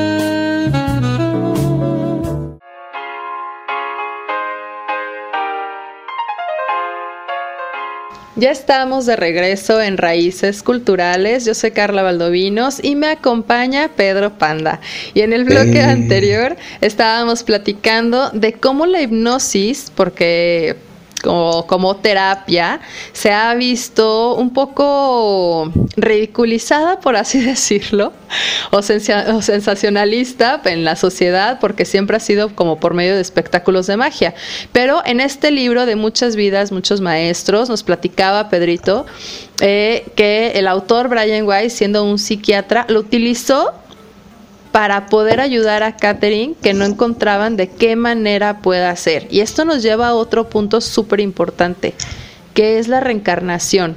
Ya 8.37 8.49
estamos 8.49 9.05
de 9.05 9.17
regreso 9.17 9.81
en 9.81 9.97
Raíces 9.97 10.63
Culturales. 10.63 11.43
Yo 11.43 11.53
soy 11.53 11.71
Carla 11.71 12.01
Valdovinos 12.01 12.81
y 12.81 12.95
me 12.95 13.07
acompaña 13.07 13.89
Pedro 13.89 14.37
Panda. 14.37 14.79
Y 15.13 15.19
en 15.19 15.33
el 15.33 15.43
bloque 15.43 15.79
eh. 15.79 15.83
anterior 15.83 16.55
estábamos 16.79 17.43
platicando 17.43 18.29
de 18.29 18.53
cómo 18.53 18.85
la 18.85 19.01
hipnosis, 19.01 19.91
porque 19.93 20.77
como, 21.21 21.95
terapia 21.97 22.79
se 23.13 23.31
ha 23.31 23.53
visto 23.53 24.35
un 24.35 24.53
poco 24.53 25.71
ridiculizada, 25.95 26.99
por 26.99 27.15
así 27.15 27.39
decirlo, 27.45 28.13
o, 28.71 28.81
sensacionalista 28.81 30.61
en 30.65 30.83
la 30.83 30.95
sociedad, 30.95 31.59
porque 31.59 31.85
siempre 31.85 32.17
ha 32.17 32.19
sido 32.19 32.55
como 32.55 32.79
por 32.79 32.93
medio 32.93 33.15
de 33.15 33.21
espectáculos 33.21 33.87
de 33.87 33.97
magia. 33.97 34.33
Pero 34.71 35.01
en 35.05 35.19
este 35.19 35.51
libro 35.51 35.85
de 35.85 35.95
muchas 35.95 36.35
vidas, 36.35 36.71
muchos 36.71 37.01
maestros, 37.01 37.69
nos 37.69 37.83
platicaba 37.83 38.49
Pedrito 38.49 39.05
eh, 39.59 40.05
que 40.15 40.53
el 40.55 40.67
autor 40.67 41.07
Brian 41.07 41.45
Weiss, 41.45 41.73
siendo 41.73 42.03
un 42.03 42.17
psiquiatra, 42.17 42.85
lo 42.89 42.99
utilizó 42.99 43.73
para 44.71 45.07
poder 45.07 45.41
ayudar 45.41 45.83
a 45.83 45.97
Catherine 45.97 46.55
que 46.61 46.73
no 46.73 46.85
encontraban 46.85 47.57
de 47.57 47.69
qué 47.69 47.95
manera 47.95 48.59
pueda 48.59 48.89
hacer. 48.89 49.27
Y 49.29 49.41
esto 49.41 49.65
nos 49.65 49.83
lleva 49.83 50.07
a 50.07 50.15
otro 50.15 50.49
punto 50.49 50.81
súper 50.81 51.19
importante, 51.19 51.93
que 52.53 52.79
es 52.79 52.87
la 52.87 52.99
reencarnación. 52.99 53.95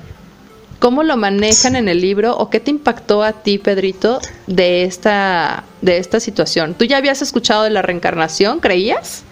¿Cómo 0.80 1.02
lo 1.02 1.16
manejan 1.16 1.76
en 1.76 1.88
el 1.88 2.00
libro 2.00 2.36
o 2.36 2.50
qué 2.50 2.60
te 2.60 2.70
impactó 2.70 3.22
a 3.22 3.32
ti, 3.32 3.58
Pedrito, 3.58 4.20
de 4.46 4.84
esta, 4.84 5.64
de 5.80 5.98
esta 5.98 6.20
situación? 6.20 6.74
¿Tú 6.74 6.84
ya 6.84 6.98
habías 6.98 7.22
escuchado 7.22 7.62
de 7.62 7.70
la 7.70 7.80
reencarnación, 7.80 8.60
creías? 8.60 9.22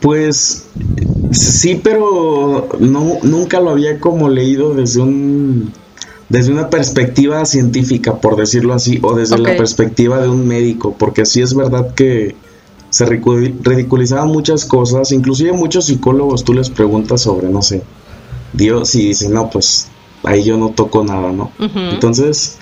Pues 0.00 0.66
sí, 1.32 1.80
pero 1.82 2.68
no, 2.78 3.18
nunca 3.22 3.60
lo 3.60 3.70
había 3.70 3.98
como 3.98 4.28
leído 4.28 4.74
desde 4.74 5.00
un 5.00 5.72
desde 6.30 6.52
una 6.52 6.70
perspectiva 6.70 7.44
científica, 7.44 8.20
por 8.20 8.36
decirlo 8.36 8.72
así, 8.72 9.00
o 9.02 9.14
desde 9.14 9.36
la 9.36 9.56
perspectiva 9.56 10.20
de 10.20 10.28
un 10.28 10.46
médico, 10.46 10.94
porque 10.96 11.26
sí 11.26 11.42
es 11.42 11.54
verdad 11.54 11.92
que 11.94 12.36
se 12.88 13.04
ridiculizaban 13.04 14.28
muchas 14.28 14.64
cosas, 14.64 15.12
inclusive 15.12 15.52
muchos 15.52 15.86
psicólogos 15.86 16.44
tú 16.44 16.54
les 16.54 16.70
preguntas 16.70 17.20
sobre, 17.20 17.48
no 17.48 17.62
sé, 17.62 17.82
Dios 18.52 18.94
y 18.94 19.08
dicen, 19.08 19.34
no, 19.34 19.50
pues 19.50 19.88
ahí 20.22 20.44
yo 20.44 20.56
no 20.56 20.70
toco 20.70 21.04
nada, 21.04 21.32
¿no? 21.32 21.50
Entonces, 21.58 22.58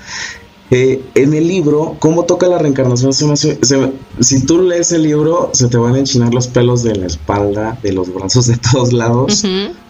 eh, 0.71 1.03
en 1.15 1.33
el 1.33 1.49
libro, 1.49 1.97
¿cómo 1.99 2.25
toca 2.25 2.47
la 2.47 2.59
reencarnación? 2.59 3.13
si 3.15 4.47
tú 4.47 4.61
lees 4.61 4.93
el 4.93 5.03
libro, 5.03 5.51
se 5.55 5.69
te 5.69 5.79
van 5.79 5.95
a 5.95 5.99
enchinar 5.99 6.35
los 6.35 6.47
pelos 6.49 6.83
de 6.83 6.95
la 6.95 7.07
espalda, 7.07 7.79
de 7.83 7.93
los 7.93 8.13
brazos, 8.13 8.47
de 8.49 8.57
todos 8.57 8.93
lados, 8.93 9.45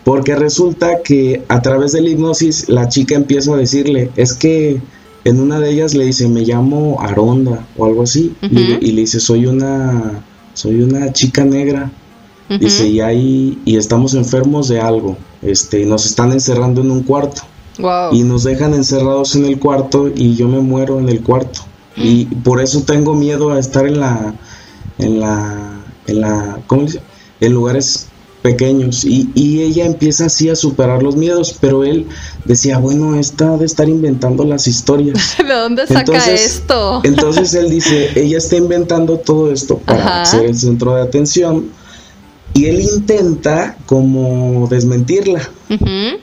porque 0.05 0.37
resulta 0.37 1.03
que 1.03 1.43
a 1.49 1.63
través 1.63 1.93
de 1.93 2.03
la 2.03 2.11
hipnosis 2.11 2.69
la 2.69 2.89
chica 2.89 3.17
empieza 3.17 3.55
a 3.55 3.57
decirle, 3.57 4.11
es 4.15 4.35
que 4.35 4.81
en 5.25 5.41
una 5.41 5.59
de 5.59 5.73
ellas 5.73 5.95
le 5.95 6.05
dice, 6.05 6.29
me 6.29 6.43
llamo 6.43 6.99
Aronda 7.01 7.67
o 7.77 7.85
algo 7.85 8.05
así, 8.05 8.35
y, 8.41 8.93
le 8.93 9.01
dice, 9.01 9.19
soy 9.19 9.47
una, 9.47 10.25
soy 10.55 10.81
una 10.81 11.13
chica 11.13 11.45
negra. 11.45 11.91
Dice, 12.49 12.89
y 12.89 13.01
ahí, 13.01 13.59
y 13.67 13.77
estamos 13.77 14.15
enfermos 14.15 14.69
de 14.69 14.81
algo, 14.81 15.19
este, 15.43 15.81
y 15.81 15.85
nos 15.85 16.07
están 16.07 16.33
encerrando 16.33 16.81
en 16.81 16.91
un 16.91 17.03
cuarto. 17.03 17.43
Y 18.13 18.23
nos 18.23 18.45
dejan 18.45 18.75
encerrados 18.75 19.35
en 19.37 19.45
el 19.45 19.59
cuarto 19.59 20.09
y 20.15 20.35
yo 20.35 20.49
me 20.49 20.61
muero 20.61 20.99
en 20.99 21.09
el 21.09 21.23
cuarto. 21.23 21.61
Y 21.97 22.27
por 22.27 22.61
eso 22.61 22.83
tengo 22.83 23.15
miedo 23.15 23.51
a 23.51 23.59
estar 23.59 23.87
en 23.87 24.01
la, 24.01 24.35
en 24.99 25.21
la, 25.21 25.81
en 26.07 26.21
la, 26.21 26.59
¿cómo 26.67 26.83
dice? 26.83 27.01
En 27.41 27.55
lugares 27.55 28.09
pequeños 28.43 29.05
y, 29.05 29.31
y, 29.35 29.63
ella 29.63 29.85
empieza 29.85 30.27
así 30.27 30.49
a 30.49 30.55
superar 30.55 31.03
los 31.03 31.17
miedos, 31.17 31.57
pero 31.61 31.85
él 31.85 32.07
decía, 32.45 32.79
bueno, 32.79 33.17
está 33.17 33.57
de 33.57 33.67
estar 33.67 33.89
inventando 33.89 34.45
las 34.45 34.69
historias. 34.69 35.37
¿De 35.39 35.53
dónde 35.53 35.87
saca 35.87 36.31
esto? 36.31 37.01
entonces 37.05 37.53
él 37.55 37.69
dice, 37.69 38.13
ella 38.15 38.39
está 38.39 38.57
inventando 38.57 39.19
todo 39.19 39.53
esto 39.53 39.79
para 39.79 40.25
ser 40.25 40.45
el 40.45 40.57
centro 40.57 40.95
de 40.95 41.03
atención 41.03 41.71
y 42.55 42.67
él 42.67 42.81
intenta 42.81 43.77
como 43.87 44.67
desmentirla. 44.69 45.49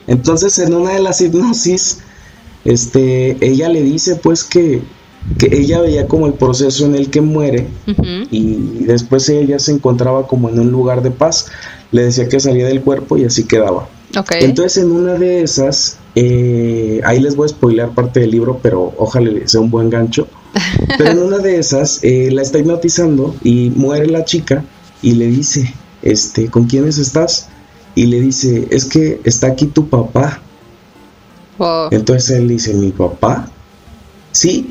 Entonces 0.06 0.58
en 0.58 0.74
una 0.74 0.92
de 0.92 1.00
las 1.00 1.20
hipnosis, 1.20 1.98
este, 2.64 3.36
ella 3.40 3.68
le 3.68 3.82
dice 3.82 4.16
pues 4.16 4.44
que, 4.44 4.82
que 5.38 5.56
ella 5.56 5.80
veía 5.80 6.06
como 6.06 6.26
el 6.26 6.34
proceso 6.34 6.84
en 6.86 6.94
el 6.94 7.10
que 7.10 7.20
muere 7.20 7.68
y 8.30 8.84
después 8.84 9.28
ella 9.28 9.58
se 9.58 9.72
encontraba 9.72 10.26
como 10.26 10.48
en 10.48 10.58
un 10.58 10.70
lugar 10.70 11.02
de 11.02 11.10
paz. 11.10 11.46
Le 11.92 12.04
decía 12.04 12.28
que 12.28 12.40
salía 12.40 12.66
del 12.66 12.82
cuerpo 12.82 13.16
y 13.16 13.24
así 13.24 13.44
quedaba. 13.44 13.88
Entonces 14.40 14.82
en 14.82 14.90
una 14.90 15.14
de 15.14 15.42
esas, 15.42 15.98
eh, 16.14 17.00
ahí 17.04 17.20
les 17.20 17.36
voy 17.36 17.46
a 17.46 17.48
spoiler 17.48 17.88
parte 17.90 18.20
del 18.20 18.30
libro, 18.30 18.58
pero 18.62 18.94
ojalá 18.96 19.30
sea 19.46 19.60
un 19.60 19.70
buen 19.70 19.90
gancho. 19.90 20.26
Pero 20.96 21.10
en 21.10 21.18
una 21.18 21.38
de 21.38 21.58
esas 21.58 22.02
eh, 22.02 22.30
la 22.32 22.40
está 22.40 22.58
hipnotizando 22.58 23.36
y 23.44 23.70
muere 23.76 24.06
la 24.06 24.24
chica 24.24 24.64
y 25.02 25.12
le 25.12 25.26
dice, 25.26 25.74
este, 26.00 26.48
¿con 26.48 26.64
quiénes 26.64 26.96
estás? 26.96 27.50
Y 27.96 28.06
le 28.06 28.20
dice, 28.20 28.68
es 28.70 28.84
que 28.84 29.20
está 29.24 29.48
aquí 29.48 29.66
tu 29.66 29.88
papá. 29.88 30.40
Entonces 31.90 32.30
él 32.38 32.46
dice, 32.46 32.74
¿mi 32.74 32.92
papá? 32.92 33.48
Sí. 34.30 34.70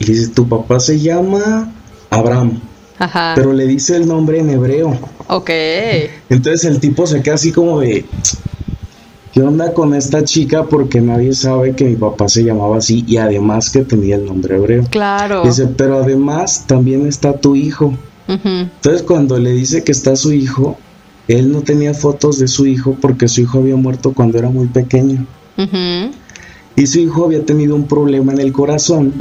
Y 0.00 0.04
dice, 0.06 0.28
tu 0.28 0.48
papá 0.48 0.80
se 0.80 0.98
llama 0.98 1.72
Abraham. 2.10 2.60
Ajá. 2.98 3.34
pero 3.36 3.52
le 3.52 3.66
dice 3.66 3.94
el 3.94 4.08
nombre 4.08 4.38
en 4.38 4.48
hebreo. 4.48 4.98
Ok. 5.28 5.50
Entonces 6.30 6.64
el 6.64 6.80
tipo 6.80 7.06
se 7.06 7.20
queda 7.22 7.34
así 7.34 7.52
como 7.52 7.80
de, 7.80 8.06
¿qué 9.34 9.42
onda 9.42 9.74
con 9.74 9.92
esta 9.94 10.24
chica? 10.24 10.64
Porque 10.64 11.02
nadie 11.02 11.34
sabe 11.34 11.76
que 11.76 11.84
mi 11.84 11.96
papá 11.96 12.26
se 12.30 12.42
llamaba 12.42 12.78
así 12.78 13.04
y 13.06 13.18
además 13.18 13.68
que 13.68 13.82
tenía 13.82 14.16
el 14.16 14.24
nombre 14.24 14.56
hebreo. 14.56 14.84
Claro. 14.88 15.42
Dice, 15.44 15.66
pero 15.66 15.98
además 15.98 16.64
también 16.66 17.06
está 17.06 17.38
tu 17.38 17.54
hijo. 17.54 17.92
Entonces 18.28 19.02
cuando 19.02 19.38
le 19.38 19.50
dice 19.52 19.84
que 19.84 19.92
está 19.92 20.16
su 20.16 20.32
hijo, 20.32 20.78
él 21.28 21.50
no 21.50 21.62
tenía 21.62 21.94
fotos 21.94 22.38
de 22.38 22.48
su 22.48 22.66
hijo 22.66 22.96
porque 23.00 23.28
su 23.28 23.40
hijo 23.40 23.58
había 23.58 23.76
muerto 23.76 24.12
cuando 24.12 24.38
era 24.38 24.48
muy 24.48 24.66
pequeño. 24.68 25.26
Y 26.76 26.86
su 26.86 27.00
hijo 27.00 27.24
había 27.24 27.44
tenido 27.44 27.74
un 27.74 27.86
problema 27.86 28.32
en 28.32 28.40
el 28.40 28.52
corazón 28.52 29.14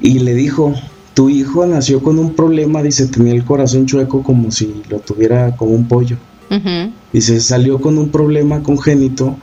y 0.00 0.18
le 0.20 0.34
dijo, 0.34 0.74
tu 1.14 1.28
hijo 1.28 1.66
nació 1.66 2.02
con 2.02 2.18
un 2.18 2.34
problema, 2.34 2.82
dice, 2.82 3.06
tenía 3.06 3.32
el 3.32 3.44
corazón 3.44 3.86
chueco 3.86 4.22
como 4.22 4.50
si 4.50 4.82
lo 4.88 5.00
tuviera 5.00 5.56
como 5.56 5.72
un 5.72 5.88
pollo. 5.88 6.16
Ujú. 6.50 6.92
Dice, 7.12 7.40
salió 7.40 7.80
con 7.80 7.98
un 7.98 8.10
problema 8.10 8.62
congénito 8.62 9.36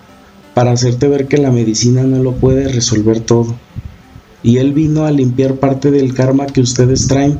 para 0.53 0.71
hacerte 0.71 1.07
ver 1.07 1.27
que 1.27 1.37
la 1.37 1.51
medicina 1.51 2.03
no 2.03 2.21
lo 2.23 2.33
puede 2.33 2.67
resolver 2.67 3.19
todo. 3.19 3.55
Y 4.43 4.57
él 4.57 4.71
vino 4.71 5.05
a 5.05 5.11
limpiar 5.11 5.55
parte 5.55 5.91
del 5.91 6.13
karma 6.13 6.47
que 6.47 6.61
ustedes 6.61 7.07
traen. 7.07 7.39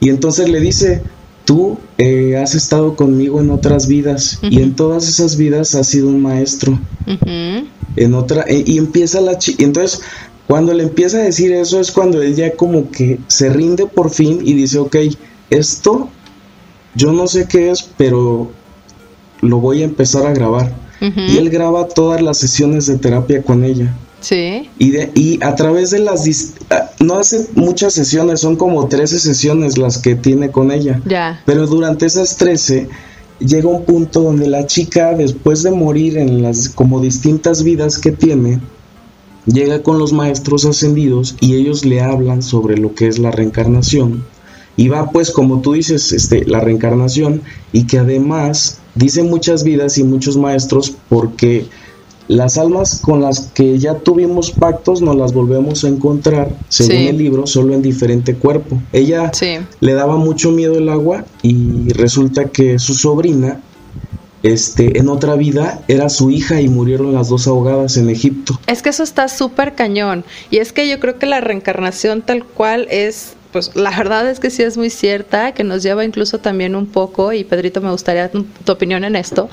Y 0.00 0.10
entonces 0.10 0.48
le 0.48 0.60
dice, 0.60 1.02
tú 1.46 1.78
eh, 1.96 2.36
has 2.36 2.54
estado 2.54 2.94
conmigo 2.96 3.40
en 3.40 3.50
otras 3.50 3.86
vidas 3.86 4.38
y 4.42 4.60
en 4.60 4.74
todas 4.76 5.08
esas 5.08 5.36
vidas 5.38 5.74
has 5.74 5.86
sido 5.86 6.08
un 6.08 6.20
maestro. 6.20 6.78
En 7.96 8.12
otra, 8.14 8.44
eh, 8.48 8.62
y 8.66 8.76
empieza 8.78 9.20
la 9.22 9.38
chi- 9.38 9.56
entonces 9.58 10.02
cuando 10.46 10.74
le 10.74 10.82
empieza 10.82 11.18
a 11.18 11.22
decir 11.22 11.52
eso 11.52 11.80
es 11.80 11.90
cuando 11.90 12.20
él 12.20 12.34
ya 12.36 12.54
como 12.54 12.90
que 12.90 13.20
se 13.28 13.48
rinde 13.48 13.86
por 13.86 14.10
fin 14.10 14.40
y 14.44 14.52
dice, 14.54 14.78
ok, 14.78 14.96
esto 15.50 16.10
yo 16.94 17.12
no 17.12 17.26
sé 17.26 17.46
qué 17.48 17.70
es, 17.70 17.82
pero 17.96 18.52
lo 19.42 19.58
voy 19.60 19.82
a 19.82 19.84
empezar 19.86 20.26
a 20.26 20.32
grabar. 20.32 20.72
Y 21.28 21.36
él 21.38 21.50
graba 21.50 21.88
todas 21.88 22.22
las 22.22 22.38
sesiones 22.38 22.86
de 22.86 22.98
terapia 22.98 23.42
con 23.42 23.64
ella. 23.64 23.94
Sí. 24.20 24.68
Y, 24.78 24.90
de, 24.90 25.10
y 25.14 25.42
a 25.44 25.54
través 25.54 25.90
de 25.90 26.00
las... 26.00 26.26
ah, 26.70 26.90
No 27.00 27.14
hace 27.16 27.46
muchas 27.54 27.92
sesiones, 27.94 28.40
son 28.40 28.56
como 28.56 28.88
13 28.88 29.18
sesiones 29.18 29.78
las 29.78 29.98
que 29.98 30.14
tiene 30.14 30.50
con 30.50 30.70
ella. 30.70 31.00
Ya. 31.06 31.42
Pero 31.46 31.66
durante 31.66 32.06
esas 32.06 32.36
13 32.36 32.88
llega 33.38 33.68
un 33.68 33.84
punto 33.84 34.22
donde 34.22 34.48
la 34.48 34.66
chica, 34.66 35.14
después 35.14 35.62
de 35.62 35.70
morir 35.70 36.16
en 36.18 36.42
las 36.42 36.68
como 36.68 37.00
distintas 37.00 37.62
vidas 37.62 37.98
que 37.98 38.12
tiene, 38.12 38.60
llega 39.46 39.82
con 39.82 39.98
los 39.98 40.12
maestros 40.12 40.64
ascendidos 40.64 41.36
y 41.40 41.54
ellos 41.54 41.84
le 41.84 42.00
hablan 42.00 42.42
sobre 42.42 42.76
lo 42.78 42.94
que 42.94 43.06
es 43.08 43.18
la 43.18 43.30
reencarnación. 43.30 44.24
Y 44.78 44.88
va 44.88 45.10
pues 45.10 45.30
como 45.30 45.60
tú 45.60 45.72
dices, 45.72 46.12
este, 46.12 46.44
la 46.44 46.60
reencarnación 46.60 47.42
y 47.72 47.86
que 47.86 47.98
además 47.98 48.78
dice 48.94 49.22
muchas 49.22 49.64
vidas 49.64 49.96
y 49.98 50.04
muchos 50.04 50.36
maestros 50.36 50.94
porque 51.08 51.66
las 52.28 52.58
almas 52.58 53.00
con 53.00 53.20
las 53.20 53.40
que 53.54 53.78
ya 53.78 53.94
tuvimos 53.94 54.50
pactos 54.50 55.00
nos 55.02 55.14
las 55.16 55.32
volvemos 55.32 55.84
a 55.84 55.88
encontrar, 55.88 56.48
según 56.68 56.96
Sí. 56.96 57.08
el 57.08 57.18
libro, 57.18 57.46
solo 57.46 57.72
en 57.74 57.82
diferente 57.82 58.34
cuerpo. 58.34 58.80
Ella 58.92 59.30
Sí. 59.32 59.58
le 59.80 59.92
daba 59.94 60.16
mucho 60.16 60.50
miedo 60.50 60.76
el 60.76 60.88
agua 60.88 61.24
y 61.42 61.88
resulta 61.92 62.46
que 62.46 62.78
su 62.78 62.94
sobrina 62.94 63.60
este 64.42 64.98
en 64.98 65.08
otra 65.08 65.34
vida 65.34 65.82
era 65.88 66.08
su 66.08 66.30
hija 66.30 66.60
y 66.60 66.68
murieron 66.68 67.12
las 67.14 67.28
dos 67.28 67.46
ahogadas 67.48 67.96
en 67.96 68.10
Egipto. 68.10 68.58
Es 68.66 68.82
que 68.82 68.90
eso 68.90 69.02
está 69.02 69.28
súper 69.28 69.74
cañón. 69.74 70.24
Y 70.50 70.58
es 70.58 70.72
que 70.72 70.88
yo 70.88 71.00
creo 71.00 71.18
que 71.18 71.26
la 71.26 71.40
reencarnación 71.40 72.22
tal 72.22 72.44
cual 72.44 72.86
es, 72.90 73.32
pues 73.56 73.70
la 73.74 73.88
verdad 73.88 74.28
es 74.28 74.38
que 74.38 74.50
sí 74.50 74.62
es 74.62 74.76
muy 74.76 74.90
cierta, 74.90 75.52
que 75.52 75.64
nos 75.64 75.82
lleva 75.82 76.04
incluso 76.04 76.40
también 76.40 76.76
un 76.76 76.84
poco, 76.84 77.32
y 77.32 77.42
Pedrito 77.42 77.80
me 77.80 77.90
gustaría 77.90 78.30
tu, 78.30 78.42
tu 78.42 78.72
opinión 78.72 79.02
en 79.02 79.16
esto, 79.16 79.48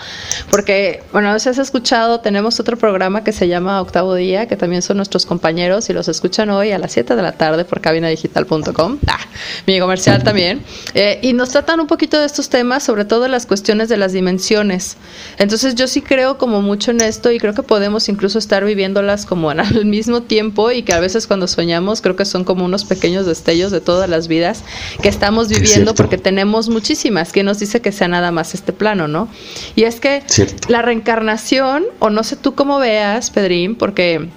porque, 0.51 1.01
bueno, 1.13 1.39
si 1.39 1.47
has 1.47 1.57
escuchado, 1.57 2.19
tenemos 2.19 2.59
otro 2.59 2.75
programa 2.75 3.23
que 3.23 3.31
se 3.31 3.47
llama 3.47 3.79
Octavo 3.79 4.13
Día, 4.15 4.45
que 4.45 4.57
también 4.57 4.81
son 4.81 4.97
nuestros 4.97 5.25
compañeros 5.25 5.89
y 5.89 5.93
los 5.93 6.09
escuchan 6.09 6.49
hoy 6.49 6.71
a 6.71 6.79
las 6.79 6.91
7 6.91 7.15
de 7.15 7.21
la 7.21 7.31
tarde 7.31 7.63
por 7.63 7.79
cabinadigital.com, 7.79 8.99
ah, 9.07 9.19
mi 9.67 9.79
comercial 9.79 10.21
también, 10.21 10.61
eh, 10.95 11.19
y 11.21 11.31
nos 11.31 11.51
tratan 11.51 11.79
un 11.79 11.87
poquito 11.87 12.19
de 12.19 12.25
estos 12.25 12.49
temas, 12.49 12.83
sobre 12.83 13.05
todo 13.05 13.29
las 13.29 13.45
cuestiones 13.45 13.87
de 13.87 13.95
las 13.95 14.11
dimensiones. 14.11 14.97
Entonces 15.37 15.75
yo 15.75 15.87
sí 15.87 16.01
creo 16.01 16.37
como 16.37 16.61
mucho 16.61 16.91
en 16.91 16.99
esto 16.99 17.31
y 17.31 17.39
creo 17.39 17.53
que 17.53 17.63
podemos 17.63 18.09
incluso 18.09 18.37
estar 18.37 18.65
viviéndolas 18.65 19.25
como 19.25 19.49
al 19.49 19.85
mismo 19.85 20.23
tiempo 20.23 20.71
y 20.71 20.83
que 20.83 20.91
a 20.91 20.99
veces 20.99 21.25
cuando 21.25 21.47
soñamos 21.47 22.01
creo 22.01 22.17
que 22.17 22.25
son 22.25 22.43
como 22.43 22.65
unos 22.65 22.83
pequeños 22.83 23.25
destellos 23.25 23.71
de 23.71 23.79
todas 23.93 24.09
las 24.09 24.27
vidas 24.27 24.63
que 25.03 25.07
estamos 25.07 25.49
viviendo 25.49 25.93
porque 25.93 26.17
tenemos 26.17 26.67
muchísimas. 26.67 27.31
que 27.31 27.43
nos 27.43 27.59
dice 27.59 27.79
que 27.79 27.91
sea 27.91 28.07
nada 28.07 28.31
más 28.31 28.55
este 28.55 28.73
plano, 28.73 29.07
no? 29.07 29.27
Y 29.75 29.83
es 29.83 29.99
que 29.99 30.23
Cierto. 30.25 30.67
la 30.69 30.81
reencarnación, 30.81 31.83
o 31.99 32.09
no 32.09 32.23
sé 32.23 32.35
tú 32.35 32.55
cómo 32.55 32.79
veas, 32.79 33.29
Pedrín, 33.29 33.75
porque 33.75 34.29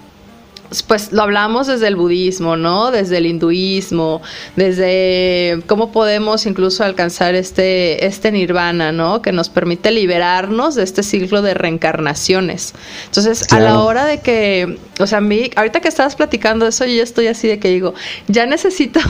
pues 0.87 1.13
lo 1.13 1.23
hablamos 1.23 1.67
desde 1.67 1.89
el 1.89 1.97
budismo, 1.97 2.57
¿no? 2.57 2.91
Desde 2.91 3.19
el 3.19 3.27
hinduismo, 3.27 4.23
desde 4.57 5.63
cómo 5.67 5.93
podemos 5.93 6.47
incluso 6.47 6.85
alcanzar 6.85 7.35
este, 7.35 8.07
este 8.07 8.33
nirvana, 8.33 8.93
¿no? 8.93 9.23
Que 9.23 9.33
nos 9.33 9.49
permite 9.49 9.91
liberarnos 9.91 10.75
de 10.75 10.83
este 10.83 11.03
ciclo 11.03 11.43
de 11.43 11.55
reencarnaciones. 11.55 12.75
Entonces, 13.07 13.53
a 13.53 13.61
la 13.61 13.81
hora 13.81 14.05
de 14.05 14.21
que, 14.21 14.79
o 14.99 15.07
sea, 15.07 15.19
a 15.19 15.21
mí, 15.21 15.51
ahorita 15.57 15.81
que 15.81 15.89
estabas 15.89 16.17
platicando 16.17 16.67
eso, 16.67 16.85
yo 16.85 16.95
ya 16.95 17.03
estoy 17.03 17.29
así 17.29 17.49
de 17.49 17.59
que 17.59 17.69
digo, 17.69 17.95
ya 18.29 18.47
necesito, 18.47 19.01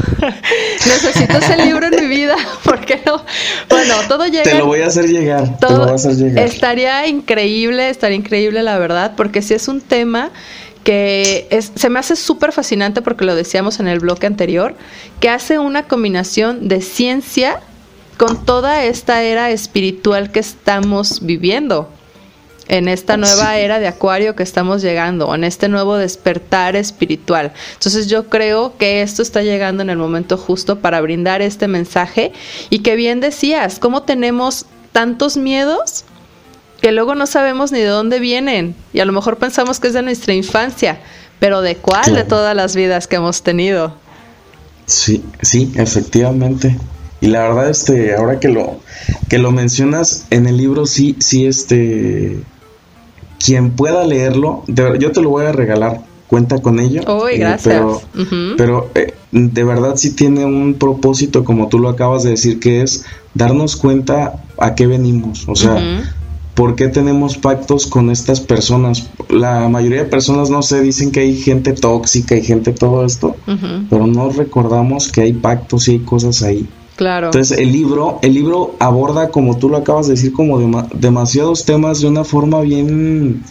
necesito 0.86 1.38
ese 1.38 1.56
libro 1.64 1.86
en 1.86 2.08
mi 2.08 2.14
vida, 2.14 2.36
porque 2.64 3.00
no? 3.06 3.22
Bueno, 3.68 3.94
todo 4.08 4.26
llega... 4.26 4.44
Te 4.44 4.58
lo 4.58 4.66
voy 4.66 4.80
a 4.80 4.86
hacer 4.86 5.06
llegar, 5.06 5.44
te 5.58 5.66
lo 5.66 5.68
Todo 5.68 5.78
voy 5.84 5.90
a 5.92 5.94
hacer 5.94 6.16
llegar. 6.16 6.44
estaría 6.44 7.06
increíble, 7.06 7.88
estaría 7.88 8.16
increíble 8.16 8.62
la 8.62 8.78
verdad, 8.78 9.14
porque 9.16 9.42
si 9.42 9.54
es 9.54 9.68
un 9.68 9.80
tema 9.80 10.30
que 10.86 11.48
es, 11.50 11.72
se 11.74 11.90
me 11.90 11.98
hace 11.98 12.14
súper 12.14 12.52
fascinante 12.52 13.02
porque 13.02 13.24
lo 13.24 13.34
decíamos 13.34 13.80
en 13.80 13.88
el 13.88 13.98
bloque 13.98 14.28
anterior, 14.28 14.76
que 15.18 15.28
hace 15.28 15.58
una 15.58 15.88
combinación 15.88 16.68
de 16.68 16.80
ciencia 16.80 17.58
con 18.16 18.44
toda 18.44 18.84
esta 18.84 19.24
era 19.24 19.50
espiritual 19.50 20.30
que 20.30 20.38
estamos 20.38 21.26
viviendo 21.26 21.90
en 22.68 22.86
esta 22.86 23.16
nueva 23.16 23.58
era 23.58 23.80
de 23.80 23.88
Acuario 23.88 24.36
que 24.36 24.44
estamos 24.44 24.80
llegando, 24.80 25.34
en 25.34 25.42
este 25.42 25.68
nuevo 25.68 25.96
despertar 25.96 26.76
espiritual. 26.76 27.52
Entonces 27.72 28.06
yo 28.06 28.28
creo 28.28 28.76
que 28.78 29.02
esto 29.02 29.22
está 29.22 29.42
llegando 29.42 29.82
en 29.82 29.90
el 29.90 29.98
momento 29.98 30.36
justo 30.36 30.78
para 30.78 31.00
brindar 31.00 31.42
este 31.42 31.66
mensaje 31.66 32.30
y 32.70 32.78
que 32.78 32.94
bien 32.94 33.18
decías, 33.18 33.80
cómo 33.80 34.04
tenemos 34.04 34.66
tantos 34.92 35.36
miedos 35.36 36.04
que 36.80 36.92
luego 36.92 37.14
no 37.14 37.26
sabemos 37.26 37.72
ni 37.72 37.80
de 37.80 37.86
dónde 37.86 38.20
vienen 38.20 38.74
y 38.92 39.00
a 39.00 39.04
lo 39.04 39.12
mejor 39.12 39.38
pensamos 39.38 39.80
que 39.80 39.88
es 39.88 39.94
de 39.94 40.02
nuestra 40.02 40.34
infancia, 40.34 41.00
pero 41.38 41.62
de 41.62 41.76
cuál 41.76 42.14
de 42.14 42.24
todas 42.24 42.54
las 42.54 42.76
vidas 42.76 43.06
que 43.06 43.16
hemos 43.16 43.42
tenido. 43.42 43.94
Sí, 44.86 45.22
sí, 45.42 45.72
efectivamente. 45.76 46.76
Y 47.20 47.28
la 47.28 47.48
verdad, 47.48 47.70
este, 47.70 48.14
ahora 48.14 48.38
que 48.38 48.48
lo, 48.48 48.78
que 49.28 49.38
lo 49.38 49.50
mencionas 49.50 50.26
en 50.30 50.46
el 50.46 50.58
libro, 50.58 50.86
sí, 50.86 51.16
sí, 51.18 51.46
este, 51.46 52.38
quien 53.44 53.70
pueda 53.70 54.04
leerlo, 54.04 54.62
de 54.66 54.98
yo 54.98 55.12
te 55.12 55.22
lo 55.22 55.30
voy 55.30 55.46
a 55.46 55.52
regalar, 55.52 56.02
cuenta 56.28 56.60
con 56.60 56.78
ello. 56.78 57.02
Uy, 57.22 57.32
eh, 57.34 57.38
gracias. 57.38 57.82
pero 58.14 58.54
pero 58.56 58.90
eh, 58.94 59.14
de 59.32 59.64
verdad 59.64 59.96
sí 59.96 60.12
tiene 60.12 60.44
un 60.44 60.74
propósito, 60.74 61.42
como 61.42 61.68
tú 61.68 61.78
lo 61.78 61.88
acabas 61.88 62.22
de 62.22 62.30
decir, 62.30 62.60
que 62.60 62.82
es 62.82 63.04
darnos 63.34 63.76
cuenta 63.76 64.42
a 64.58 64.74
qué 64.74 64.86
venimos. 64.86 65.48
O 65.48 65.56
sea. 65.56 66.04
¿Por 66.56 66.74
qué 66.74 66.88
tenemos 66.88 67.36
pactos 67.38 67.86
con 67.86 68.10
estas 68.10 68.40
personas? 68.40 69.08
La 69.28 69.68
mayoría 69.68 70.02
de 70.02 70.08
personas, 70.10 70.50
no 70.50 70.62
sé, 70.62 70.80
dicen 70.80 71.12
que 71.12 71.20
hay 71.20 71.36
gente 71.36 71.72
tóxica 71.72 72.34
y 72.36 72.42
gente 72.42 72.72
todo 72.72 73.04
esto 73.04 73.36
pero 73.90 74.06
no 74.08 74.30
recordamos 74.30 75.12
que 75.12 75.20
hay 75.20 75.32
pactos 75.34 75.86
y 75.86 75.92
hay 75.92 75.98
cosas 76.00 76.42
ahí. 76.42 76.66
Claro. 76.96 77.26
Entonces 77.26 77.58
el 77.58 77.70
libro, 77.72 78.18
el 78.22 78.32
libro 78.34 78.74
aborda, 78.80 79.28
como 79.28 79.58
tú 79.58 79.68
lo 79.68 79.76
acabas 79.76 80.06
de 80.08 80.14
decir, 80.14 80.32
como 80.32 80.58
dema- 80.58 80.88
demasiados 80.94 81.64
temas 81.66 82.00
de 82.00 82.08
una 82.08 82.24
forma 82.24 82.60
bien 82.62 83.42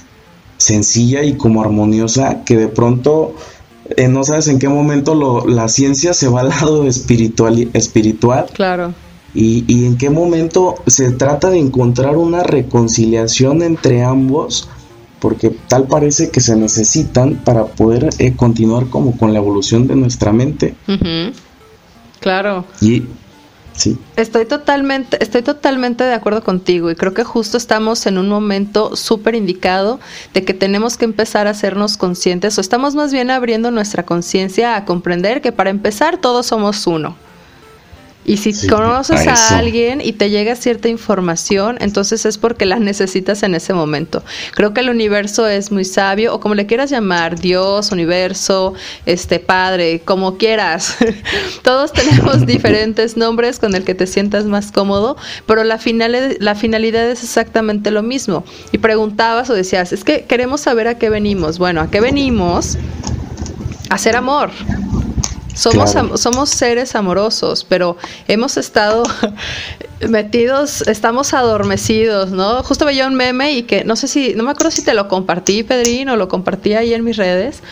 sencilla 0.58 1.24
y 1.24 1.34
como 1.34 1.62
armoniosa, 1.62 2.44
que 2.44 2.58
de 2.58 2.68
pronto 2.68 3.36
eh, 3.98 4.08
no 4.08 4.24
sabes 4.24 4.48
en 4.48 4.58
qué 4.58 4.68
momento 4.68 5.14
lo- 5.14 5.46
la 5.46 5.68
ciencia 5.68 6.14
se 6.16 6.28
va 6.28 6.42
al 6.42 6.50
lado 6.50 6.88
espiritual, 6.88 7.70
espiritual 7.74 8.48
claro. 8.54 8.94
Y, 9.36 9.66
y 9.68 9.86
en 9.86 9.98
qué 9.98 10.10
momento 10.10 10.76
se 10.88 11.12
trata 11.12 11.50
de 11.50 11.60
encontrar 11.60 12.16
una 12.18 12.42
reconciliación 12.42 13.62
entre 13.62 14.02
ambos, 14.04 14.70
porque 15.20 15.50
tal 15.68 15.84
parece 15.88 16.30
que 16.30 16.40
se 16.40 16.56
necesitan 16.56 17.36
para 17.44 17.66
poder 17.66 18.10
eh, 18.18 18.34
continuar 18.36 18.88
como 18.88 19.18
con 19.18 19.34
la 19.34 19.40
evolución 19.40 19.88
de 19.88 19.96
nuestra 19.96 20.32
mente. 20.32 20.76
Claro. 22.22 22.66
Y 22.80 23.04
sí, 23.74 23.98
Estoy 24.16 24.46
totalmente, 24.46 25.22
estoy 25.22 25.42
totalmente 25.42 26.04
de 26.04 26.14
acuerdo 26.14 26.44
contigo 26.44 26.90
y 26.90 26.96
creo 26.96 27.14
que 27.14 27.24
justo 27.24 27.58
estamos 27.58 28.06
en 28.06 28.18
un 28.18 28.30
momento 28.30 28.96
súper 28.96 29.36
indicado 29.36 30.00
de 30.34 30.46
que 30.46 30.54
tenemos 30.54 30.96
que 30.96 31.06
empezar 31.06 31.48
a 31.48 31.50
hacernos 31.52 31.98
conscientes 31.98 32.58
o 32.58 32.62
estamos 32.62 32.96
más 32.96 33.12
bien 33.12 33.32
abriendo 33.32 33.72
nuestra 33.72 34.04
conciencia 34.04 34.78
a 34.78 34.86
comprender 34.86 35.42
que 35.42 35.52
para 35.52 35.72
empezar 35.72 36.20
todos 36.20 36.46
somos 36.46 36.88
uno. 36.88 37.18
Y 38.26 38.38
si 38.38 38.68
conoces 38.68 39.28
a, 39.28 39.58
alguien 39.58 40.02
y 40.02 40.14
te 40.14 40.32
llega 40.32 40.56
cierta 40.56 40.90
información, 40.90 41.78
entonces 41.80 42.26
es 42.26 42.40
porque 42.40 42.66
la 42.66 42.80
necesitas 42.80 43.44
en 43.44 43.54
ese 43.54 43.74
momento. 43.74 44.24
Creo 44.56 44.74
que 44.74 44.82
el 44.82 44.90
universo 44.90 45.48
es 45.48 45.72
muy 45.72 45.86
sabio, 45.86 46.34
o 46.34 46.40
como 46.40 46.56
le 46.56 46.66
quieras 46.66 46.90
llamar, 46.90 47.40
Dios, 47.40 47.92
universo, 47.92 48.74
este 49.06 49.40
padre, 49.40 50.02
como 50.04 50.38
quieras. 50.38 50.98
Todos 51.62 51.94
tenemos 51.94 52.46
diferentes 52.48 53.16
nombres 53.16 53.60
con 53.60 53.76
el 53.76 53.84
que 53.84 53.94
te 53.94 54.08
sientas 54.08 54.46
más 54.46 54.72
cómodo, 54.72 55.18
pero 55.46 55.64
la, 55.64 55.78
final, 55.78 56.38
la 56.40 56.56
finalidad 56.56 57.08
es 57.08 57.24
exactamente 57.24 57.92
lo 57.92 58.02
mismo. 58.02 58.44
Y 58.72 58.80
preguntabas 58.80 59.52
o 59.52 59.54
decías, 59.54 59.94
es 59.94 60.04
que 60.04 60.24
queremos 60.24 60.62
saber 60.62 60.88
a 60.88 60.98
qué 60.98 61.12
venimos. 61.12 61.60
Bueno, 61.60 61.82
¿a 61.82 61.92
qué 61.92 62.02
venimos? 62.02 62.78
A 63.90 63.96
hacer 63.96 64.16
amor. 64.16 64.50
Somos, 65.56 65.96
somos 66.20 66.50
seres 66.50 66.96
amorosos, 66.96 67.64
pero 67.64 67.98
hemos 68.28 68.58
estado 68.58 69.04
metidos, 70.10 70.82
estamos 70.82 71.34
adormecidos, 71.34 72.32
¿no? 72.32 72.62
Justo 72.62 72.86
veía 72.86 73.08
un 73.08 73.16
meme 73.16 73.54
y 73.54 73.64
que 73.64 73.86
no 73.86 73.96
sé 73.96 74.10
si, 74.10 74.36
no 74.36 74.44
me 74.44 74.52
acuerdo 74.52 74.72
si 74.72 74.84
te 74.84 74.94
lo 74.94 75.08
compartí, 75.08 75.64
Pedrín, 75.64 76.10
o 76.10 76.18
lo 76.18 76.28
compartí 76.28 76.74
ahí 76.74 76.94
en 76.94 77.06
mis 77.06 77.16
redes, 77.16 77.64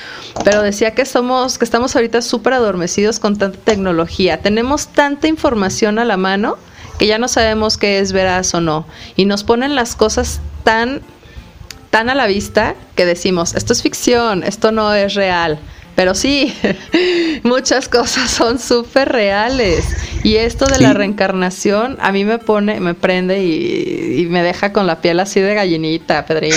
pero 0.45 0.61
decía 0.61 0.95
que 0.95 1.05
somos, 1.05 1.57
que 1.57 1.65
estamos 1.65 1.95
ahorita 1.95 2.21
súper 2.21 2.53
adormecidos 2.53 3.19
con 3.19 3.37
tanta 3.37 3.59
tecnología. 3.59 4.41
Tenemos 4.41 4.87
tanta 4.87 5.27
información 5.27 5.99
a 5.99 6.05
la 6.05 6.15
mano 6.15 6.57
que 6.97 7.07
ya 7.07 7.17
no 7.17 7.27
sabemos 7.27 7.77
qué 7.77 7.99
es 7.99 8.13
veraz 8.13 8.53
o 8.53 8.61
no. 8.61 8.85
Y 9.15 9.25
nos 9.25 9.43
ponen 9.43 9.75
las 9.75 9.95
cosas 9.95 10.39
tan, 10.63 11.01
tan 11.89 12.09
a 12.09 12.15
la 12.15 12.27
vista 12.27 12.75
que 12.95 13.05
decimos, 13.05 13.55
esto 13.55 13.73
es 13.73 13.81
ficción, 13.81 14.43
esto 14.43 14.71
no 14.71 14.93
es 14.93 15.13
real. 15.15 15.59
Pero 15.95 16.15
sí, 16.15 16.53
muchas 17.43 17.89
cosas 17.89 18.31
son 18.31 18.59
súper 18.59 19.09
reales. 19.09 19.85
Y 20.23 20.35
esto 20.35 20.65
de 20.65 20.79
la 20.79 20.93
reencarnación 20.93 21.97
a 21.99 22.11
mí 22.11 22.23
me 22.23 22.39
pone, 22.39 22.79
me 22.79 22.93
prende 22.93 23.43
y, 23.43 24.27
me 24.29 24.41
deja 24.41 24.71
con 24.71 24.87
la 24.87 25.01
piel 25.01 25.19
así 25.19 25.41
de 25.41 25.53
gallinita, 25.53 26.25
Pedrín. 26.25 26.53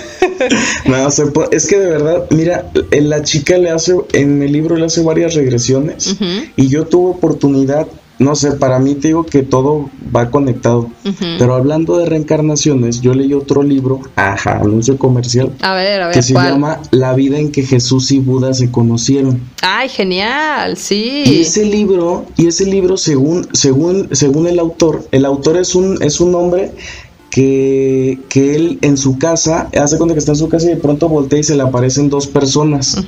no, 0.86 1.08
es 1.52 1.66
que 1.66 1.78
de 1.78 1.86
verdad, 1.86 2.26
mira, 2.30 2.66
la 2.90 3.22
chica 3.22 3.58
le 3.58 3.70
hace, 3.70 3.94
en 4.12 4.42
el 4.42 4.52
libro 4.52 4.76
le 4.76 4.86
hace 4.86 5.02
varias 5.02 5.34
regresiones 5.34 6.16
y 6.56 6.68
yo 6.68 6.84
tuve 6.86 7.10
oportunidad 7.12 7.86
no 8.20 8.36
sé, 8.36 8.52
para 8.52 8.78
mí 8.78 8.94
te 8.96 9.08
digo 9.08 9.24
que 9.24 9.42
todo 9.42 9.88
va 10.14 10.30
conectado. 10.30 10.90
Pero 11.38 11.54
hablando 11.54 11.96
de 11.96 12.04
reencarnaciones, 12.04 13.00
yo 13.00 13.14
leí 13.14 13.32
otro 13.32 13.62
libro, 13.62 14.00
ajá, 14.14 14.58
anuncio 14.58 14.98
comercial. 14.98 15.50
A 15.62 15.74
ver, 15.74 16.02
a 16.02 16.06
ver. 16.08 16.14
Que 16.14 16.22
se 16.22 16.34
llama 16.34 16.80
La 16.90 17.14
vida 17.14 17.38
en 17.38 17.50
que 17.50 17.62
Jesús 17.62 18.12
y 18.12 18.18
Buda 18.18 18.52
se 18.52 18.70
conocieron. 18.70 19.40
Ay, 19.62 19.88
genial, 19.88 20.76
sí. 20.76 21.22
Y 21.24 21.40
ese 21.40 21.64
libro, 21.64 22.26
y 22.36 22.46
ese 22.46 22.66
libro, 22.66 22.98
según, 22.98 23.48
según, 23.52 24.10
según 24.12 24.46
el 24.46 24.58
autor, 24.58 25.02
el 25.12 25.24
autor 25.24 25.56
es 25.56 25.74
un, 25.74 26.02
es 26.02 26.20
un 26.20 26.34
hombre 26.34 26.72
que, 27.30 28.18
que, 28.28 28.54
él 28.54 28.78
en 28.82 28.98
su 28.98 29.18
casa, 29.18 29.70
hace 29.80 29.96
cuenta 29.96 30.14
que 30.14 30.18
está 30.18 30.32
en 30.32 30.38
su 30.38 30.50
casa 30.50 30.66
y 30.66 30.74
de 30.74 30.76
pronto 30.76 31.08
voltea 31.08 31.38
y 31.38 31.44
se 31.44 31.56
le 31.56 31.62
aparecen 31.62 32.10
dos 32.10 32.26
personas. 32.26 32.98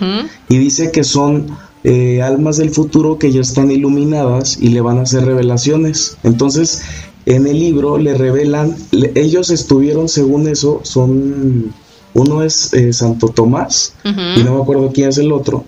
Y 0.48 0.56
dice 0.56 0.90
que 0.90 1.04
son 1.04 1.48
eh, 1.84 2.22
almas 2.22 2.58
del 2.58 2.70
futuro 2.70 3.18
que 3.18 3.32
ya 3.32 3.40
están 3.40 3.70
iluminadas 3.70 4.58
y 4.60 4.68
le 4.68 4.80
van 4.80 4.98
a 4.98 5.02
hacer 5.02 5.24
revelaciones. 5.24 6.16
Entonces, 6.22 6.82
en 7.26 7.46
el 7.46 7.58
libro 7.58 7.98
le 7.98 8.14
revelan, 8.14 8.76
ellos 9.14 9.50
estuvieron, 9.50 10.08
según 10.08 10.48
eso, 10.48 10.80
son, 10.84 11.72
uno 12.14 12.42
es 12.42 12.72
eh, 12.72 12.92
Santo 12.92 13.28
Tomás 13.28 13.94
y 14.04 14.42
no 14.42 14.56
me 14.56 14.62
acuerdo 14.62 14.92
quién 14.92 15.08
es 15.08 15.18
el 15.18 15.32
otro. 15.32 15.64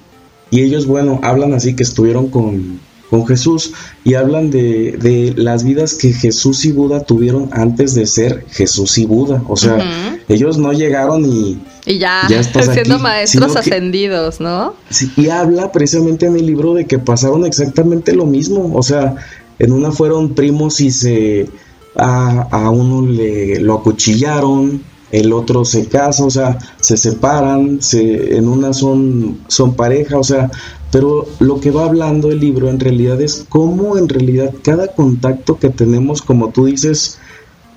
Y 0.51 0.63
ellos, 0.63 0.87
bueno, 0.87 1.21
hablan 1.23 1.53
así 1.53 1.75
que 1.75 1.83
estuvieron 1.83 2.29
con, 2.29 2.81
con 3.15 3.29
Jesús 3.29 3.73
y 4.03 4.15
hablan 4.15 4.51
de, 4.51 4.99
de, 5.01 5.35
las 5.37 5.63
vidas 5.63 5.95
que 5.95 6.13
Jesús 6.13 6.65
y 6.65 6.73
Buda 6.73 7.05
tuvieron 7.05 7.49
antes 7.53 7.95
de 7.95 8.07
ser 8.07 8.45
Jesús 8.51 8.99
y 8.99 9.07
Buda. 9.07 9.41
O 9.47 9.57
sea, 9.57 10.19
ellos 10.29 10.59
no 10.59 10.73
llegaron 10.73 11.25
y... 11.25 11.63
Y 11.87 11.99
ya, 11.99 12.27
siendo 12.73 12.99
maestros 12.99 13.55
ascendidos, 13.55 14.41
¿no? 14.41 14.75
Sí, 14.91 15.13
y 15.17 15.29
habla 15.29 15.71
precisamente 15.71 16.27
en 16.27 16.35
el 16.35 16.45
libro 16.45 16.75
de 16.75 16.87
que 16.87 16.99
pasaron 16.99 17.47
exactamente 17.47 18.17
lo 18.17 18.27
mismo. 18.27 18.73
O 18.75 18.83
sea, 18.83 19.15
en 19.61 19.71
una 19.71 19.93
fueron 19.93 20.35
primos 20.35 20.81
y 20.81 20.91
se... 20.91 21.49
A, 21.97 22.49
a 22.51 22.71
uno 22.71 23.07
le 23.09 23.61
lo 23.61 23.75
acuchillaron, 23.75 24.83
el 25.15 25.33
otro 25.33 25.65
se 25.65 25.87
casa, 25.87 26.25
o 26.25 26.31
sea, 26.31 26.59
se 26.81 26.97
separan, 26.97 27.81
se, 27.81 28.37
en 28.37 28.49
una 28.49 28.73
son, 28.73 29.39
son 29.49 29.75
pareja, 29.75 30.19
o 30.19 30.25
sea, 30.25 30.51
pero 30.91 31.27
lo 31.39 31.61
que 31.61 31.71
va 31.71 31.85
hablando 31.85 32.31
el 32.31 32.41
libro 32.41 32.69
en 32.69 32.81
realidad 32.81 33.21
es 33.21 33.47
cómo 33.49 33.97
en 33.97 34.09
realidad 34.09 34.53
cada 34.63 34.89
contacto 34.89 35.59
que 35.59 35.71
tenemos, 35.71 36.23
como 36.23 36.51
tú 36.51 36.67
dices, 36.67 37.19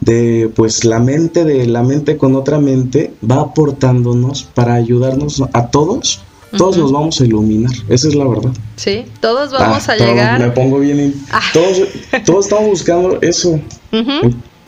de 0.02 0.52
pues 0.56 0.84
la 0.84 1.00
mente 1.00 1.44
de 1.44 1.66
la 1.66 1.84
mente 1.84 2.18
con 2.18 2.36
otra 2.36 2.60
mente 2.60 3.14
va 3.30 3.42
aportándonos 3.42 4.44
para 4.44 4.76
ayudarnos 4.76 5.44
a 5.54 5.68
todos 5.68 6.22
todos 6.56 6.78
nos 6.78 6.92
vamos 6.92 7.20
a 7.20 7.26
iluminar, 7.26 7.72
esa 7.90 8.08
es 8.08 8.16
la 8.16 8.26
verdad. 8.26 8.52
Sí, 8.78 9.06
todos 9.20 9.52
vamos 9.52 9.90
ah, 9.90 9.92
a 9.92 9.96
llegar. 9.98 10.40
Me 10.40 10.50
pongo 10.52 10.80
bien. 10.80 11.14
Ah. 11.30 11.42
Todos, 11.54 11.82
todos 12.26 12.46
estamos 12.46 12.70
buscando 12.70 13.20
eso. 13.22 13.60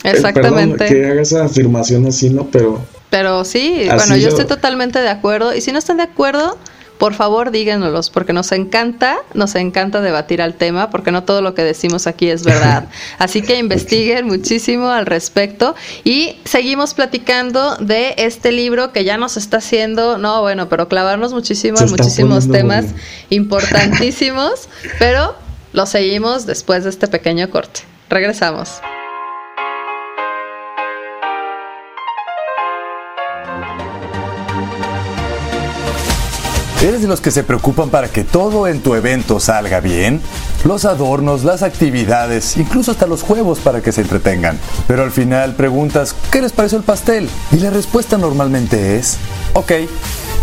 Eh, 0.04 0.10
Exactamente. 0.10 0.86
que 0.86 1.06
haga 1.06 1.22
esa 1.22 1.44
afirmación 1.44 2.06
así, 2.06 2.30
¿no? 2.30 2.46
Pero. 2.50 2.80
Pero 3.10 3.44
sí, 3.44 3.88
bueno, 3.92 4.16
yo 4.16 4.28
estoy 4.28 4.44
totalmente 4.44 5.00
de 5.00 5.08
acuerdo. 5.08 5.54
Y 5.54 5.60
si 5.60 5.72
no 5.72 5.78
están 5.78 5.96
de 5.96 6.04
acuerdo, 6.04 6.56
por 7.00 7.14
favor 7.14 7.50
díganoslos, 7.50 8.10
porque 8.10 8.34
nos 8.34 8.52
encanta, 8.52 9.16
nos 9.32 9.54
encanta 9.54 10.02
debatir 10.02 10.42
al 10.42 10.54
tema, 10.54 10.90
porque 10.90 11.10
no 11.10 11.24
todo 11.24 11.40
lo 11.40 11.54
que 11.54 11.64
decimos 11.64 12.06
aquí 12.06 12.28
es 12.28 12.44
verdad. 12.44 12.88
Así 13.18 13.40
que 13.40 13.58
investiguen 13.58 14.26
muchísimo 14.26 14.90
al 14.90 15.06
respecto 15.06 15.74
y 16.04 16.36
seguimos 16.44 16.92
platicando 16.92 17.76
de 17.76 18.14
este 18.18 18.52
libro 18.52 18.92
que 18.92 19.04
ya 19.04 19.16
nos 19.16 19.38
está 19.38 19.56
haciendo, 19.56 20.18
no, 20.18 20.42
bueno, 20.42 20.68
pero 20.68 20.88
clavarnos 20.88 21.32
muchísimo 21.32 21.78
en 21.80 21.88
muchísimos 21.88 22.50
temas 22.50 22.84
importantísimos, 23.30 24.68
pero 24.98 25.34
lo 25.72 25.86
seguimos 25.86 26.44
después 26.44 26.84
de 26.84 26.90
este 26.90 27.08
pequeño 27.08 27.48
corte. 27.48 27.80
Regresamos. 28.10 28.82
¿Eres 36.82 37.02
de 37.02 37.08
los 37.08 37.20
que 37.20 37.30
se 37.30 37.44
preocupan 37.44 37.90
para 37.90 38.08
que 38.08 38.24
todo 38.24 38.66
en 38.66 38.80
tu 38.80 38.94
evento 38.94 39.38
salga 39.38 39.80
bien? 39.80 40.22
Los 40.64 40.86
adornos, 40.86 41.44
las 41.44 41.62
actividades, 41.62 42.56
incluso 42.56 42.92
hasta 42.92 43.06
los 43.06 43.22
juegos 43.22 43.58
para 43.58 43.82
que 43.82 43.92
se 43.92 44.00
entretengan. 44.00 44.58
Pero 44.86 45.02
al 45.02 45.10
final 45.10 45.54
preguntas, 45.56 46.16
¿qué 46.32 46.40
les 46.40 46.52
pareció 46.52 46.78
el 46.78 46.84
pastel? 46.84 47.28
Y 47.52 47.56
la 47.56 47.68
respuesta 47.68 48.16
normalmente 48.16 48.96
es, 48.96 49.18
ok. 49.52 49.72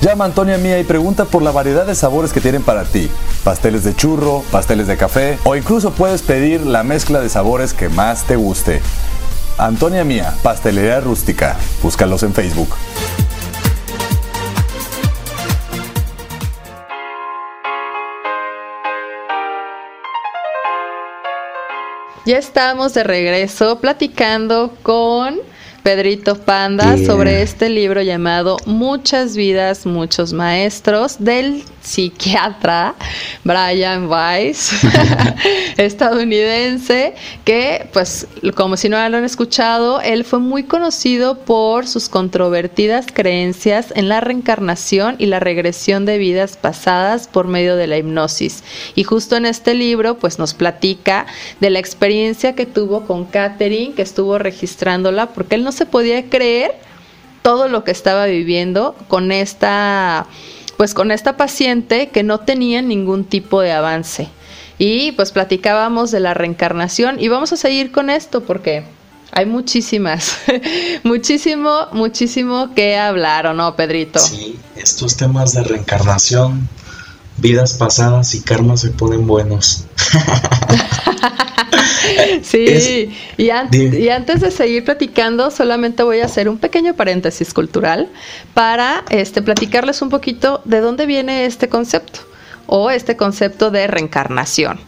Llama 0.02 0.26
a 0.26 0.28
Antonia 0.28 0.60
Mía 0.60 0.78
y 0.78 0.84
pregunta 0.84 1.26
por 1.26 1.42
la 1.42 1.50
variedad 1.50 1.88
de 1.88 1.96
sabores 1.96 2.32
que 2.32 2.40
tienen 2.40 2.62
para 2.62 2.84
ti. 2.84 3.10
Pasteles 3.44 3.84
de 3.84 3.96
churro, 3.96 4.44
pasteles 4.52 4.86
de 4.86 4.96
café 4.96 5.40
o 5.44 5.56
incluso 5.56 5.90
puedes 5.90 6.22
pedir 6.22 6.62
la 6.62 6.84
mezcla 6.84 7.20
de 7.20 7.30
sabores 7.30 7.74
que 7.74 7.90
más 7.90 8.26
te 8.26 8.36
guste. 8.36 8.84
Antonia 9.58 10.04
Mía, 10.04 10.36
Pastelería 10.44 11.00
Rústica. 11.00 11.58
Búscalos 11.82 12.22
en 12.22 12.36
Facebook. 12.36 12.70
Ya 22.28 22.40
estamos 22.40 22.94
de 22.94 23.06
regreso 23.06 23.80
platicando 23.80 24.74
con 24.84 25.38
Pedrito 25.82 26.36
Panda 26.36 26.98
sobre 26.98 27.42
este 27.42 27.70
libro 27.70 28.02
llamado 28.02 28.58
Muchas 28.66 29.38
vidas, 29.38 29.86
muchos 29.86 30.34
maestros 30.34 31.24
del 31.24 31.64
psiquiatra 31.88 32.96
Brian 33.46 34.10
Weiss, 34.10 34.72
estadounidense, 35.78 37.16
que 37.46 37.88
pues 37.94 38.28
como 38.56 38.76
si 38.76 38.90
no 38.90 38.98
lo 39.10 39.18
han 39.18 39.24
escuchado, 39.24 40.02
él 40.02 40.26
fue 40.26 40.40
muy 40.40 40.64
conocido 40.64 41.40
por 41.40 41.88
sus 41.88 42.10
controvertidas 42.10 43.06
creencias 43.14 43.94
en 43.96 44.10
la 44.10 44.20
reencarnación 44.20 45.16
y 45.18 45.28
la 45.28 45.40
regresión 45.40 46.06
de 46.06 46.18
vidas 46.18 46.58
pasadas 46.58 47.28
por 47.30 47.48
medio 47.48 47.78
de 47.78 47.88
la 47.88 47.98
hipnosis. 47.98 48.64
Y 48.96 49.04
justo 49.04 49.38
en 49.38 49.46
este 49.46 49.74
libro 49.74 50.18
pues 50.18 50.40
nos 50.40 50.54
platica 50.54 51.26
de 51.62 51.70
la 51.70 51.80
experiencia 51.80 52.54
que 52.54 52.66
tuvo 52.66 53.06
con 53.06 53.26
Catherine, 53.26 53.94
que 53.94 54.02
estuvo 54.02 54.38
registrándola, 54.38 55.28
porque 55.28 55.56
él 55.56 55.64
no 55.64 55.72
se 55.72 55.86
podía 55.86 56.30
creer 56.30 56.76
todo 57.44 57.70
lo 57.70 57.86
que 57.86 57.92
estaba 57.92 58.26
viviendo 58.26 58.94
con 59.08 59.32
esta 59.32 60.28
pues 60.78 60.94
con 60.94 61.12
esta 61.12 61.36
paciente 61.38 62.10
que 62.10 62.24
no 62.24 62.40
tenía 62.40 62.82
ningún 62.82 63.26
tipo 63.26 63.62
de 63.62 63.74
avance. 63.74 64.30
Y 64.78 65.12
pues 65.14 65.32
platicábamos 65.32 66.12
de 66.12 66.20
la 66.20 66.36
reencarnación 66.36 67.20
y 67.20 67.28
vamos 67.28 67.52
a 67.52 67.58
seguir 67.58 67.92
con 67.92 68.12
esto 68.12 68.42
porque 68.44 68.84
hay 69.32 69.46
muchísimas, 69.46 70.38
muchísimo, 71.04 71.88
muchísimo 71.92 72.74
que 72.76 72.96
hablar, 72.96 73.48
¿o 73.48 73.54
no, 73.54 73.76
Pedrito? 73.76 74.20
Sí, 74.20 74.58
estos 74.76 75.18
temas 75.18 75.54
de 75.54 75.64
reencarnación 75.64 76.70
vidas 77.38 77.74
pasadas 77.74 78.34
y 78.36 78.42
karma 78.42 78.78
se 78.78 78.90
ponen 78.90 79.28
buenos. 79.28 79.86
sí, 82.42 83.14
y, 83.38 83.44
y, 83.44 83.50
antes 83.50 84.42
de 84.42 84.52
seguir 84.52 84.84
platicando, 84.84 85.52
solamente 85.52 86.04
voy 86.04 86.22
a 86.22 86.26
hacer 86.26 86.50
un 86.50 86.58
pequeño 86.58 86.96
paréntesis 86.96 87.54
cultural 87.54 88.10
para 88.54 89.04
este, 89.10 89.42
platicarles 89.42 90.02
un 90.02 90.10
poquito 90.10 90.62
de 90.66 90.80
dónde 90.80 91.06
viene 91.06 91.46
este 91.46 91.70
concepto 91.70 92.22
o 92.68 92.92
este 92.92 93.16
concepto 93.16 93.72
de 93.72 93.88
reencarnación. 93.88 94.80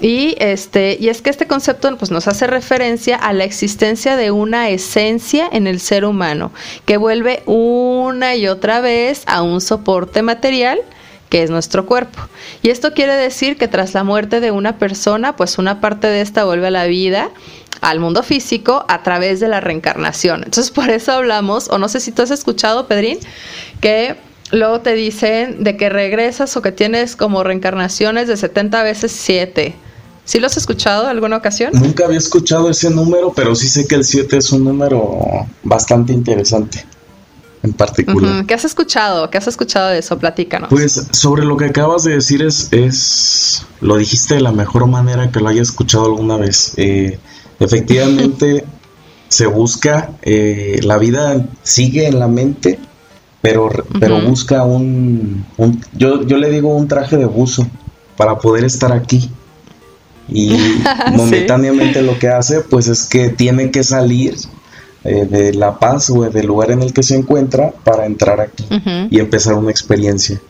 Y 0.00 0.34
este 0.38 0.96
y 1.00 1.08
es 1.08 1.22
que 1.22 1.30
este 1.30 1.46
concepto 1.46 1.96
pues 1.96 2.10
nos 2.10 2.26
hace 2.26 2.46
referencia 2.46 3.16
a 3.16 3.32
la 3.32 3.44
existencia 3.44 4.16
de 4.16 4.30
una 4.30 4.68
esencia 4.68 5.48
en 5.50 5.66
el 5.66 5.80
ser 5.80 6.04
humano 6.04 6.52
que 6.84 6.96
vuelve 6.96 7.42
una 7.46 8.34
y 8.34 8.48
otra 8.48 8.80
vez 8.80 9.22
a 9.26 9.42
un 9.42 9.60
soporte 9.60 10.22
material 10.22 10.80
que 11.30 11.42
es 11.42 11.48
nuestro 11.48 11.86
cuerpo. 11.86 12.18
Y 12.60 12.68
esto 12.68 12.92
quiere 12.92 13.14
decir 13.14 13.56
que 13.56 13.68
tras 13.68 13.94
la 13.94 14.04
muerte 14.04 14.40
de 14.40 14.50
una 14.50 14.76
persona, 14.78 15.36
pues 15.36 15.56
una 15.56 15.80
parte 15.80 16.08
de 16.08 16.20
esta 16.20 16.44
vuelve 16.44 16.66
a 16.66 16.70
la 16.70 16.84
vida 16.84 17.30
al 17.80 18.00
mundo 18.00 18.22
físico 18.22 18.84
a 18.88 19.02
través 19.02 19.40
de 19.40 19.48
la 19.48 19.60
reencarnación. 19.60 20.42
Entonces, 20.44 20.70
por 20.70 20.90
eso 20.90 21.12
hablamos, 21.12 21.70
o 21.70 21.78
no 21.78 21.88
sé 21.88 22.00
si 22.00 22.12
tú 22.12 22.20
has 22.20 22.30
escuchado, 22.30 22.86
Pedrín, 22.86 23.18
que 23.80 24.16
luego 24.50 24.80
te 24.80 24.92
dicen 24.94 25.64
de 25.64 25.76
que 25.78 25.88
regresas 25.88 26.54
o 26.56 26.62
que 26.62 26.72
tienes 26.72 27.16
como 27.16 27.42
reencarnaciones 27.42 28.28
de 28.28 28.36
70 28.36 28.82
veces 28.82 29.12
7. 29.12 29.74
¿Sí 30.24 30.40
lo 30.40 30.46
has 30.46 30.56
escuchado 30.56 31.06
alguna 31.06 31.36
ocasión? 31.36 31.72
Nunca 31.72 32.04
había 32.04 32.18
escuchado 32.18 32.68
ese 32.68 32.90
número, 32.90 33.32
pero 33.34 33.54
sí 33.54 33.68
sé 33.68 33.86
que 33.86 33.94
el 33.94 34.04
7 34.04 34.36
es 34.36 34.52
un 34.52 34.64
número 34.64 35.46
bastante 35.62 36.12
interesante 36.12 36.84
en 37.62 37.72
particular. 37.72 38.46
¿Qué 38.46 38.54
has 38.54 38.64
escuchado? 38.64 39.30
¿Qué 39.30 39.38
has 39.38 39.48
escuchado 39.48 39.90
de 39.90 39.98
eso? 39.98 40.18
Platícanos. 40.18 40.68
Pues 40.70 41.08
sobre 41.12 41.44
lo 41.44 41.56
que 41.56 41.66
acabas 41.66 42.04
de 42.04 42.14
decir 42.14 42.42
es, 42.42 42.68
es 42.72 43.66
lo 43.80 43.96
dijiste 43.96 44.34
de 44.34 44.40
la 44.40 44.52
mejor 44.52 44.86
manera 44.86 45.30
que 45.30 45.40
lo 45.40 45.48
haya 45.48 45.62
escuchado 45.62 46.06
alguna 46.06 46.36
vez. 46.36 46.72
Eh, 46.76 47.18
efectivamente, 47.58 48.64
se 49.28 49.46
busca, 49.46 50.12
eh, 50.22 50.80
la 50.82 50.98
vida 50.98 51.46
sigue 51.62 52.06
en 52.06 52.18
la 52.18 52.28
mente 52.28 52.78
pero, 53.42 53.70
pero 53.98 54.20
busca 54.20 54.64
un, 54.64 55.46
yo, 55.94 56.26
yo 56.26 56.36
le 56.36 56.50
digo 56.50 56.74
un 56.74 56.88
traje 56.88 57.16
de 57.16 57.24
buzo 57.24 57.66
para 58.16 58.38
poder 58.38 58.64
estar 58.64 58.92
aquí. 58.92 59.30
Y 60.28 60.56
momentáneamente 61.16 62.02
lo 62.02 62.18
que 62.18 62.28
hace, 62.28 62.60
pues 62.60 62.86
es 62.86 63.06
que 63.06 63.30
tiene 63.30 63.70
que 63.70 63.82
salir 63.82 64.36
eh, 65.04 65.24
de 65.24 65.54
La 65.54 65.78
Paz 65.78 66.10
o 66.10 66.28
del 66.28 66.46
lugar 66.46 66.70
en 66.70 66.82
el 66.82 66.92
que 66.92 67.02
se 67.02 67.16
encuentra 67.16 67.72
para 67.84 68.06
entrar 68.06 68.40
aquí 68.40 68.66
y 69.10 69.18
empezar 69.18 69.54
una 69.54 69.70
experiencia. 69.70 70.40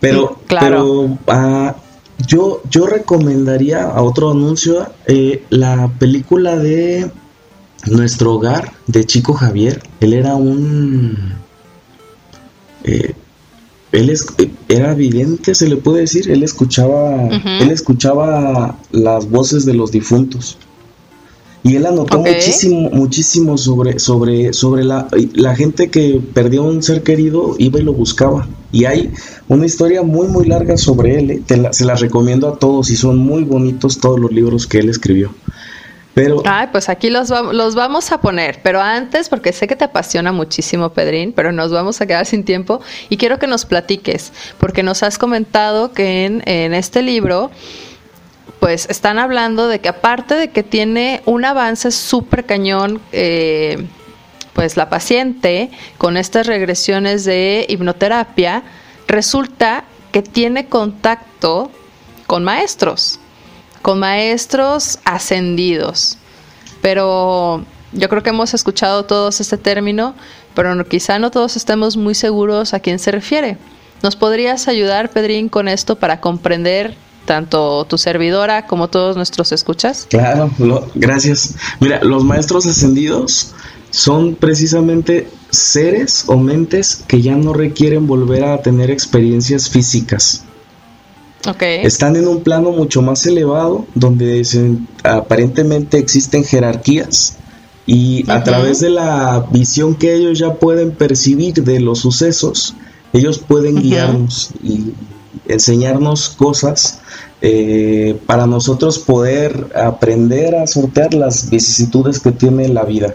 Pero, 0.00 0.40
pero 0.48 1.18
ah, 1.28 1.76
yo, 2.26 2.62
yo 2.70 2.86
recomendaría 2.86 3.84
a 3.84 4.02
otro 4.02 4.30
anuncio 4.30 4.86
eh, 5.06 5.44
la 5.50 5.88
película 5.98 6.56
de 6.56 7.10
Nuestro 7.86 8.34
Hogar 8.34 8.72
de 8.86 9.04
Chico 9.06 9.34
Javier. 9.34 9.82
Él 10.00 10.12
era 10.12 10.34
un 10.34 11.34
eh, 12.84 13.14
él 13.92 14.08
es, 14.08 14.26
era 14.68 14.92
evidente, 14.92 15.54
se 15.54 15.68
le 15.68 15.76
puede 15.76 16.00
decir, 16.00 16.30
él 16.30 16.42
escuchaba, 16.42 17.28
él 17.28 17.70
escuchaba 17.70 18.78
las 18.90 19.28
voces 19.28 19.66
de 19.66 19.74
los 19.74 19.92
difuntos. 19.92 20.56
Y 21.64 21.76
él 21.76 21.86
anotó 21.86 22.18
muchísimo, 22.18 22.90
muchísimo 22.90 23.56
sobre, 23.56 23.98
sobre, 24.00 24.52
sobre 24.52 24.82
la, 24.82 25.06
la 25.34 25.54
gente 25.54 25.90
que 25.90 26.20
perdió 26.34 26.64
un 26.64 26.82
ser 26.82 27.02
querido, 27.02 27.54
iba 27.58 27.78
y 27.78 27.82
lo 27.82 27.92
buscaba. 27.92 28.48
Y 28.72 28.86
hay 28.86 29.12
una 29.48 29.66
historia 29.66 30.02
muy, 30.02 30.26
muy 30.26 30.46
larga 30.46 30.76
sobre 30.76 31.18
él. 31.18 31.30
Eh, 31.30 31.42
se 31.70 31.84
la 31.84 31.94
recomiendo 31.94 32.48
a 32.48 32.58
todos 32.58 32.90
y 32.90 32.96
son 32.96 33.18
muy 33.18 33.44
bonitos 33.44 34.00
todos 34.00 34.18
los 34.18 34.32
libros 34.32 34.66
que 34.66 34.78
él 34.78 34.88
escribió. 34.88 35.32
Pero, 36.14 36.42
Ay, 36.44 36.68
pues 36.72 36.88
aquí 36.88 37.08
los, 37.08 37.30
los 37.30 37.74
vamos 37.74 38.12
a 38.12 38.20
poner, 38.20 38.60
pero 38.62 38.82
antes, 38.82 39.30
porque 39.30 39.50
sé 39.52 39.66
que 39.66 39.76
te 39.76 39.84
apasiona 39.84 40.30
muchísimo, 40.30 40.90
Pedrín, 40.90 41.32
pero 41.32 41.52
nos 41.52 41.72
vamos 41.72 42.02
a 42.02 42.06
quedar 42.06 42.26
sin 42.26 42.44
tiempo 42.44 42.82
y 43.08 43.16
quiero 43.16 43.38
que 43.38 43.46
nos 43.46 43.64
platiques, 43.64 44.30
porque 44.58 44.82
nos 44.82 45.02
has 45.02 45.16
comentado 45.16 45.92
que 45.92 46.26
en, 46.26 46.42
en 46.44 46.74
este 46.74 47.00
libro, 47.00 47.50
pues 48.62 48.86
están 48.88 49.18
hablando 49.18 49.66
de 49.66 49.80
que 49.80 49.88
aparte 49.88 50.36
de 50.36 50.50
que 50.50 50.62
tiene 50.62 51.20
un 51.24 51.44
avance 51.44 51.90
súper 51.90 52.46
cañón, 52.46 53.00
eh, 53.10 53.88
pues 54.52 54.76
la 54.76 54.88
paciente 54.88 55.72
con 55.98 56.16
estas 56.16 56.46
regresiones 56.46 57.24
de 57.24 57.66
hipnoterapia, 57.68 58.62
resulta 59.08 59.82
que 60.12 60.22
tiene 60.22 60.66
contacto 60.66 61.72
con 62.28 62.44
maestros 62.44 63.18
con 63.82 63.98
maestros 63.98 65.00
ascendidos. 65.04 66.16
Pero 66.80 67.64
yo 67.90 68.08
creo 68.08 68.22
que 68.22 68.30
hemos 68.30 68.54
escuchado 68.54 69.06
todos 69.06 69.40
este 69.40 69.58
término, 69.58 70.14
pero 70.54 70.88
quizá 70.88 71.18
no 71.18 71.32
todos 71.32 71.56
estemos 71.56 71.96
muy 71.96 72.14
seguros 72.14 72.74
a 72.74 72.78
quién 72.78 73.00
se 73.00 73.10
refiere. 73.10 73.58
¿Nos 74.04 74.14
podrías 74.14 74.68
ayudar, 74.68 75.10
Pedrín, 75.10 75.48
con 75.48 75.66
esto 75.66 75.96
para 75.96 76.20
comprender 76.20 76.94
tanto 77.24 77.84
tu 77.84 77.98
servidora 77.98 78.66
como 78.66 78.88
todos 78.88 79.16
nuestros 79.16 79.52
escuchas? 79.52 80.06
Claro, 80.08 80.50
gracias. 80.94 81.54
Mira, 81.80 82.02
los 82.02 82.24
maestros 82.24 82.66
ascendidos 82.66 83.52
son 83.90 84.34
precisamente 84.34 85.28
seres 85.50 86.24
o 86.26 86.36
mentes 86.38 87.04
que 87.06 87.20
ya 87.20 87.36
no 87.36 87.52
requieren 87.52 88.06
volver 88.06 88.44
a 88.44 88.62
tener 88.62 88.90
experiencias 88.90 89.68
físicas. 89.68 90.44
Están 91.60 92.14
en 92.16 92.28
un 92.28 92.42
plano 92.42 92.70
mucho 92.70 93.02
más 93.02 93.26
elevado 93.26 93.84
donde 93.94 94.46
aparentemente 95.02 95.98
existen 95.98 96.44
jerarquías 96.44 97.36
y 97.84 98.30
a 98.30 98.44
través 98.44 98.78
de 98.78 98.90
la 98.90 99.46
visión 99.50 99.96
que 99.96 100.14
ellos 100.14 100.38
ya 100.38 100.54
pueden 100.54 100.92
percibir 100.92 101.54
de 101.54 101.80
los 101.80 101.98
sucesos, 101.98 102.76
ellos 103.12 103.38
pueden 103.40 103.82
guiarnos 103.82 104.50
y 104.62 104.92
enseñarnos 105.46 106.28
cosas 106.30 107.00
eh, 107.40 108.18
para 108.26 108.46
nosotros 108.46 108.98
poder 108.98 109.72
aprender 109.74 110.54
a 110.56 110.66
sortear 110.66 111.14
las 111.14 111.50
vicisitudes 111.50 112.20
que 112.20 112.32
tiene 112.32 112.68
la 112.68 112.84
vida. 112.84 113.14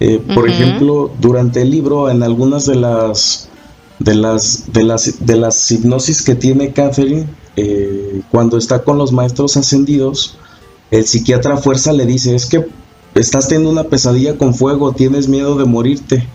Eh, 0.00 0.20
por 0.34 0.48
ejemplo, 0.48 1.10
durante 1.20 1.62
el 1.62 1.70
libro, 1.70 2.10
en 2.10 2.22
algunas 2.22 2.66
de 2.66 2.76
las 2.76 3.50
de 4.00 4.14
las, 4.14 4.72
de 4.72 4.82
las, 4.82 5.24
de 5.24 5.36
las 5.36 5.70
hipnosis 5.70 6.22
que 6.22 6.34
tiene 6.34 6.72
Catherine, 6.72 7.26
eh, 7.56 8.22
cuando 8.30 8.56
está 8.56 8.82
con 8.82 8.98
los 8.98 9.12
maestros 9.12 9.56
ascendidos, 9.56 10.38
el 10.90 11.06
psiquiatra 11.06 11.54
a 11.54 11.56
fuerza 11.58 11.92
le 11.92 12.06
dice, 12.06 12.34
es 12.34 12.46
que 12.46 12.66
estás 13.14 13.48
teniendo 13.48 13.70
una 13.70 13.84
pesadilla 13.84 14.38
con 14.38 14.54
fuego, 14.54 14.92
tienes 14.92 15.28
miedo 15.28 15.56
de 15.56 15.66
morirte. 15.66 16.26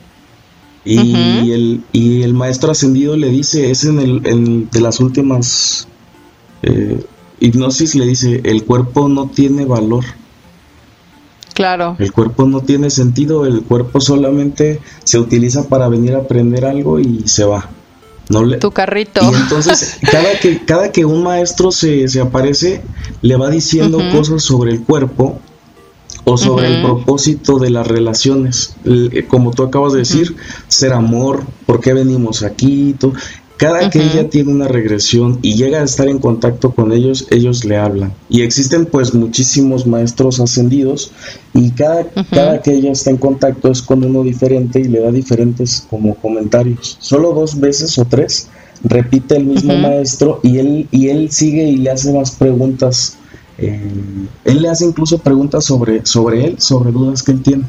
Y, 0.86 1.52
el, 1.52 1.84
y 1.92 2.22
el 2.22 2.36
maestro 2.36 2.72
ascendido 2.72 3.18
le 3.18 3.30
dice, 3.30 3.72
es 3.72 3.86
en, 3.86 4.00
el, 4.00 4.70
de 4.70 4.82
las 4.82 5.00
últimas 5.00 5.88
eh, 6.62 7.04
hipnosis, 7.40 7.96
le 7.96 8.06
dice, 8.06 8.42
el 8.44 8.64
cuerpo 8.66 9.10
no 9.10 9.28
tiene 9.28 9.66
valor. 9.66 10.06
Claro. 11.56 11.96
El 11.98 12.12
cuerpo 12.12 12.46
no 12.46 12.62
tiene 12.62 12.92
sentido, 12.92 13.46
el 13.46 13.64
cuerpo 13.64 14.00
solamente 14.00 14.80
se 15.04 15.18
utiliza 15.18 15.68
para 15.68 15.88
venir 15.88 16.14
a 16.14 16.20
aprender 16.20 16.66
algo 16.66 17.00
y 17.00 17.28
se 17.28 17.46
va. 17.46 17.70
No 18.30 18.44
le... 18.44 18.58
Tu 18.58 18.72
carrito. 18.72 19.22
Y 19.24 19.34
entonces, 19.34 19.98
cada 20.12 20.40
que, 20.40 20.66
cada 20.66 20.92
que 20.92 21.06
un 21.06 21.24
maestro 21.24 21.72
se, 21.72 22.08
aparece, 22.20 22.84
le 23.22 23.38
va 23.38 23.50
diciendo 23.50 24.00
cosas 24.12 24.44
sobre 24.44 24.72
el 24.72 24.84
cuerpo 24.84 25.40
o 26.26 26.38
sobre 26.38 26.68
el 26.68 26.82
propósito 26.82 27.60
de 27.60 27.70
las 27.70 27.88
relaciones. 27.88 28.76
Como 29.28 29.52
tú 29.52 29.64
acabas 29.64 29.94
de 29.94 30.00
decir, 30.00 30.36
ser 30.68 30.94
amor, 30.94 31.44
por 31.66 31.80
qué 31.80 31.94
venimos 31.94 32.44
aquí, 32.44 32.96
todo. 33.00 33.14
Cada 33.58 33.90
que 33.90 34.04
ella 34.04 34.30
tiene 34.30 34.52
una 34.52 34.68
regresión 34.68 35.40
y 35.42 35.56
llega 35.56 35.80
a 35.80 35.86
estar 35.86 36.10
en 36.10 36.20
contacto 36.20 36.72
con 36.72 36.92
ellos, 36.92 37.26
ellos 37.32 37.64
le 37.64 37.78
hablan. 37.78 38.14
Y 38.28 38.42
existen 38.42 38.86
pues 38.86 39.14
muchísimos 39.14 39.88
maestros 39.88 40.42
ascendidos 40.42 41.12
y 41.54 41.72
cada, 41.72 42.06
cada 42.32 42.62
que 42.62 42.74
ella 42.74 42.92
está 42.92 43.12
en 43.12 43.18
contacto 43.18 43.72
es 43.72 43.82
con 43.82 44.04
uno 44.04 44.24
diferente 44.24 44.82
y 44.82 44.86
le 44.86 45.00
da 45.00 45.10
diferentes 45.10 45.88
como 45.90 46.16
comentarios. 46.16 46.98
Solo 47.00 47.32
dos 47.34 47.58
veces 47.58 47.98
o 47.98 48.04
tres 48.04 48.50
repite 48.84 49.38
el 49.38 49.46
mismo 49.46 49.74
maestro 49.78 50.42
y 50.44 50.58
él, 50.58 50.88
y 50.92 51.08
él 51.08 51.32
sigue 51.32 51.64
y 51.64 51.78
le 51.78 51.92
hace 51.92 52.12
más 52.12 52.32
preguntas. 52.32 53.18
Eh, 53.58 54.28
él 54.44 54.62
le 54.62 54.70
hace 54.70 54.86
incluso 54.86 55.18
preguntas 55.20 55.66
sobre, 55.66 56.06
sobre 56.06 56.46
él, 56.46 56.62
sobre 56.62 56.92
dudas 56.92 57.24
que 57.24 57.32
él 57.32 57.42
tiene. 57.42 57.64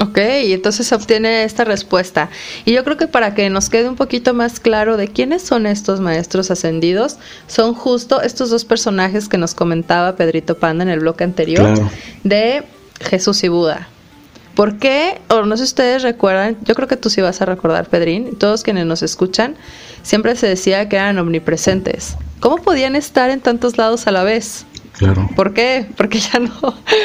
Ok, 0.00 0.18
y 0.44 0.52
entonces 0.52 0.92
obtiene 0.92 1.44
esta 1.44 1.64
respuesta. 1.64 2.28
Y 2.64 2.72
yo 2.72 2.82
creo 2.82 2.96
que 2.96 3.06
para 3.06 3.34
que 3.34 3.48
nos 3.48 3.70
quede 3.70 3.88
un 3.88 3.94
poquito 3.94 4.34
más 4.34 4.58
claro 4.58 4.96
de 4.96 5.06
quiénes 5.06 5.42
son 5.42 5.66
estos 5.66 6.00
maestros 6.00 6.50
ascendidos, 6.50 7.18
son 7.46 7.74
justo 7.74 8.20
estos 8.20 8.50
dos 8.50 8.64
personajes 8.64 9.28
que 9.28 9.38
nos 9.38 9.54
comentaba 9.54 10.16
Pedrito 10.16 10.58
Panda 10.58 10.82
en 10.82 10.90
el 10.90 11.00
bloque 11.00 11.22
anterior 11.22 11.78
de 12.24 12.64
Jesús 13.00 13.44
y 13.44 13.48
Buda. 13.48 13.88
¿Por 14.56 14.78
qué? 14.78 15.20
O 15.28 15.42
no 15.42 15.56
sé 15.56 15.64
si 15.64 15.70
ustedes 15.70 16.02
recuerdan, 16.02 16.56
yo 16.64 16.74
creo 16.74 16.88
que 16.88 16.96
tú 16.96 17.08
sí 17.08 17.20
vas 17.20 17.40
a 17.40 17.44
recordar, 17.44 17.88
Pedrín, 17.88 18.36
todos 18.36 18.62
quienes 18.62 18.86
nos 18.86 19.02
escuchan, 19.02 19.56
siempre 20.02 20.34
se 20.36 20.48
decía 20.48 20.88
que 20.88 20.96
eran 20.96 21.18
omnipresentes. 21.18 22.16
¿Cómo 22.40 22.56
podían 22.56 22.96
estar 22.96 23.30
en 23.30 23.40
tantos 23.40 23.78
lados 23.78 24.06
a 24.06 24.12
la 24.12 24.22
vez? 24.22 24.66
Claro. 24.92 25.28
¿Por 25.34 25.54
qué? 25.54 25.86
Porque 25.96 26.20
ya 26.20 26.38
no, 26.38 26.52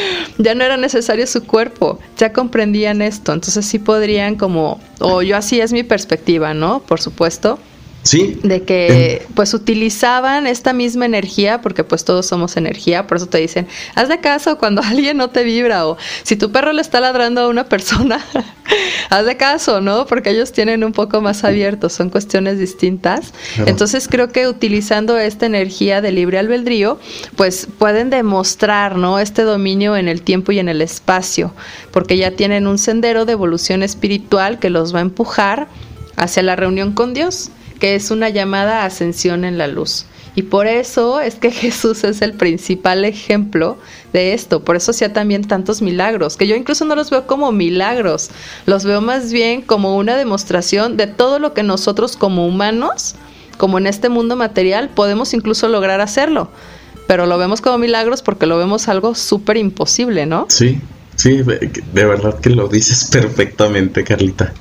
ya 0.38 0.54
no 0.54 0.64
era 0.64 0.78
necesario 0.78 1.26
su 1.26 1.44
cuerpo, 1.44 2.00
ya 2.18 2.34
comprendían 2.34 3.02
esto, 3.02 3.34
entonces 3.34 3.66
sí 3.66 3.80
podrían 3.80 4.36
como, 4.36 4.80
o 5.00 5.22
yo 5.22 5.36
así 5.36 5.60
es 5.60 5.74
mi 5.74 5.84
perspectiva, 5.84 6.54
¿no? 6.54 6.82
Por 6.82 7.02
supuesto, 7.02 7.58
Sí. 8.04 8.40
de 8.44 8.64
que 8.64 9.28
pues 9.36 9.54
utilizaban 9.54 10.48
esta 10.48 10.74
misma 10.74 11.06
energía, 11.06 11.62
porque 11.62 11.84
pues 11.84 12.06
todos 12.06 12.26
somos 12.26 12.56
energía, 12.56 13.08
por 13.08 13.18
eso 13.18 13.28
te 13.28 13.40
dicen, 13.40 13.68
haz 13.94 14.08
de 14.08 14.20
caso 14.20 14.58
cuando 14.58 14.82
alguien 14.84 15.18
no 15.18 15.30
te 15.30 15.44
vibra 15.44 15.86
o 15.86 15.98
si 16.24 16.36
tu 16.36 16.52
perro 16.52 16.72
le 16.74 16.82
está 16.82 17.02
ladrando 17.02 17.42
a 17.42 17.50
una 17.50 17.66
persona, 17.66 18.24
haz 19.10 19.26
de 19.26 19.38
caso, 19.38 19.82
¿no? 19.82 20.06
Porque 20.06 20.30
ellos 20.32 20.52
tienen 20.52 20.84
un 20.84 20.94
poco 20.94 21.22
más 21.22 21.44
abiertos, 21.44 21.94
son 21.94 22.10
cuestiones 22.10 22.58
distintas. 22.58 23.34
Claro. 23.56 23.70
Entonces 23.70 24.08
creo 24.08 24.30
que 24.30 24.48
utilizando 24.48 25.18
esta 25.18 25.46
energía 25.46 26.02
de 26.02 26.12
libre 26.12 26.40
albedrío, 26.40 27.00
pues 27.36 27.68
pueden 27.78 28.10
demostrar, 28.10 28.96
¿no? 28.96 29.20
Este 29.20 29.44
dominio 29.44 29.98
en 29.98 30.08
el 30.08 30.22
tiempo 30.22 30.52
y 30.52 30.60
en 30.60 30.70
el 30.70 30.82
espacio, 30.82 31.54
porque 31.92 32.18
ya 32.18 32.32
tienen 32.32 32.66
un 32.66 32.78
sendero 32.78 33.26
de 33.26 33.34
evolución 33.34 33.84
espiritual 33.84 34.60
que 34.60 34.70
los 34.70 34.96
va 34.96 35.00
a 35.00 35.04
empujar 35.04 35.68
hacia 36.16 36.44
la 36.44 36.56
reunión 36.56 36.94
con 36.94 37.14
Dios 37.14 37.52
que 37.80 37.96
es 37.96 38.12
una 38.12 38.30
llamada 38.30 38.82
a 38.82 38.86
ascensión 38.86 39.46
en 39.46 39.58
la 39.58 39.68
luz. 39.68 40.06
Y 40.36 40.44
por 40.44 40.68
eso 40.68 41.20
es 41.20 41.36
que 41.36 41.52
Jesús 41.52 42.04
es 42.04 42.22
el 42.22 42.34
principal 42.34 43.06
ejemplo 43.06 43.78
de 44.14 44.34
esto. 44.34 44.64
Por 44.64 44.76
eso 44.76 44.92
hacía 44.92 45.12
también 45.14 45.44
tantos 45.44 45.82
milagros, 45.82 46.38
que 46.38 46.48
yo 46.48 46.56
incluso 46.56 46.86
no 46.86 46.96
los 46.96 47.10
veo 47.10 47.28
como 47.28 47.52
milagros, 47.52 48.30
los 48.66 48.86
veo 48.86 49.02
más 49.02 49.32
bien 49.32 49.62
como 49.62 49.98
una 49.98 50.16
demostración 50.16 50.98
de 50.98 51.08
todo 51.08 51.40
lo 51.40 51.54
que 51.54 51.64
nosotros 51.64 52.16
como 52.16 52.48
humanos, 52.48 53.16
como 53.58 53.78
en 53.78 53.88
este 53.88 54.10
mundo 54.10 54.36
material, 54.36 54.90
podemos 54.90 55.34
incluso 55.34 55.68
lograr 55.68 56.02
hacerlo. 56.02 56.50
Pero 57.08 57.26
lo 57.26 57.38
vemos 57.38 57.60
como 57.60 57.78
milagros 57.80 58.22
porque 58.22 58.46
lo 58.46 58.58
vemos 58.58 58.88
algo 58.88 59.16
súper 59.16 59.58
imposible, 59.58 60.26
¿no? 60.26 60.46
Sí, 60.48 60.80
sí, 61.16 61.42
de, 61.42 62.06
verdad 62.06 62.40
que 62.40 62.52
lo 62.52 62.68
dices 62.68 63.10
perfectamente, 63.12 64.04
Carlita. 64.04 64.54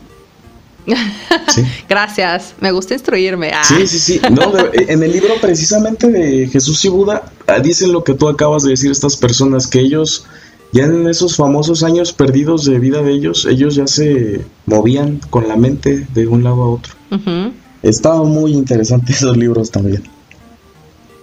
Sí. 1.54 1.62
Gracias, 1.88 2.54
me 2.60 2.72
gusta 2.72 2.94
instruirme. 2.94 3.50
Ah. 3.54 3.64
Sí, 3.64 3.86
sí, 3.86 3.98
sí. 3.98 4.20
No, 4.30 4.52
de, 4.52 4.86
en 4.88 5.02
el 5.02 5.12
libro 5.12 5.34
precisamente 5.40 6.08
de 6.08 6.46
Jesús 6.48 6.84
y 6.84 6.88
Buda 6.88 7.32
ah, 7.46 7.58
dicen 7.58 7.90
lo 7.92 8.04
que 8.04 8.12
tú 8.12 8.28
acabas 8.28 8.64
de 8.64 8.70
decir 8.70 8.90
estas 8.90 9.16
personas, 9.16 9.66
que 9.66 9.80
ellos 9.80 10.26
ya 10.72 10.84
en 10.84 11.08
esos 11.08 11.36
famosos 11.36 11.82
años 11.82 12.12
perdidos 12.12 12.66
de 12.66 12.78
vida 12.78 13.02
de 13.02 13.12
ellos, 13.12 13.46
ellos 13.46 13.74
ya 13.74 13.86
se 13.86 14.44
movían 14.66 15.20
con 15.30 15.48
la 15.48 15.56
mente 15.56 16.06
de 16.12 16.26
un 16.26 16.44
lado 16.44 16.62
a 16.62 16.70
otro. 16.70 16.92
Uh 17.10 17.16
-huh. 17.16 17.52
Estaban 17.82 18.28
muy 18.28 18.52
interesantes 18.52 19.16
esos 19.22 19.36
libros 19.36 19.70
también. 19.70 20.02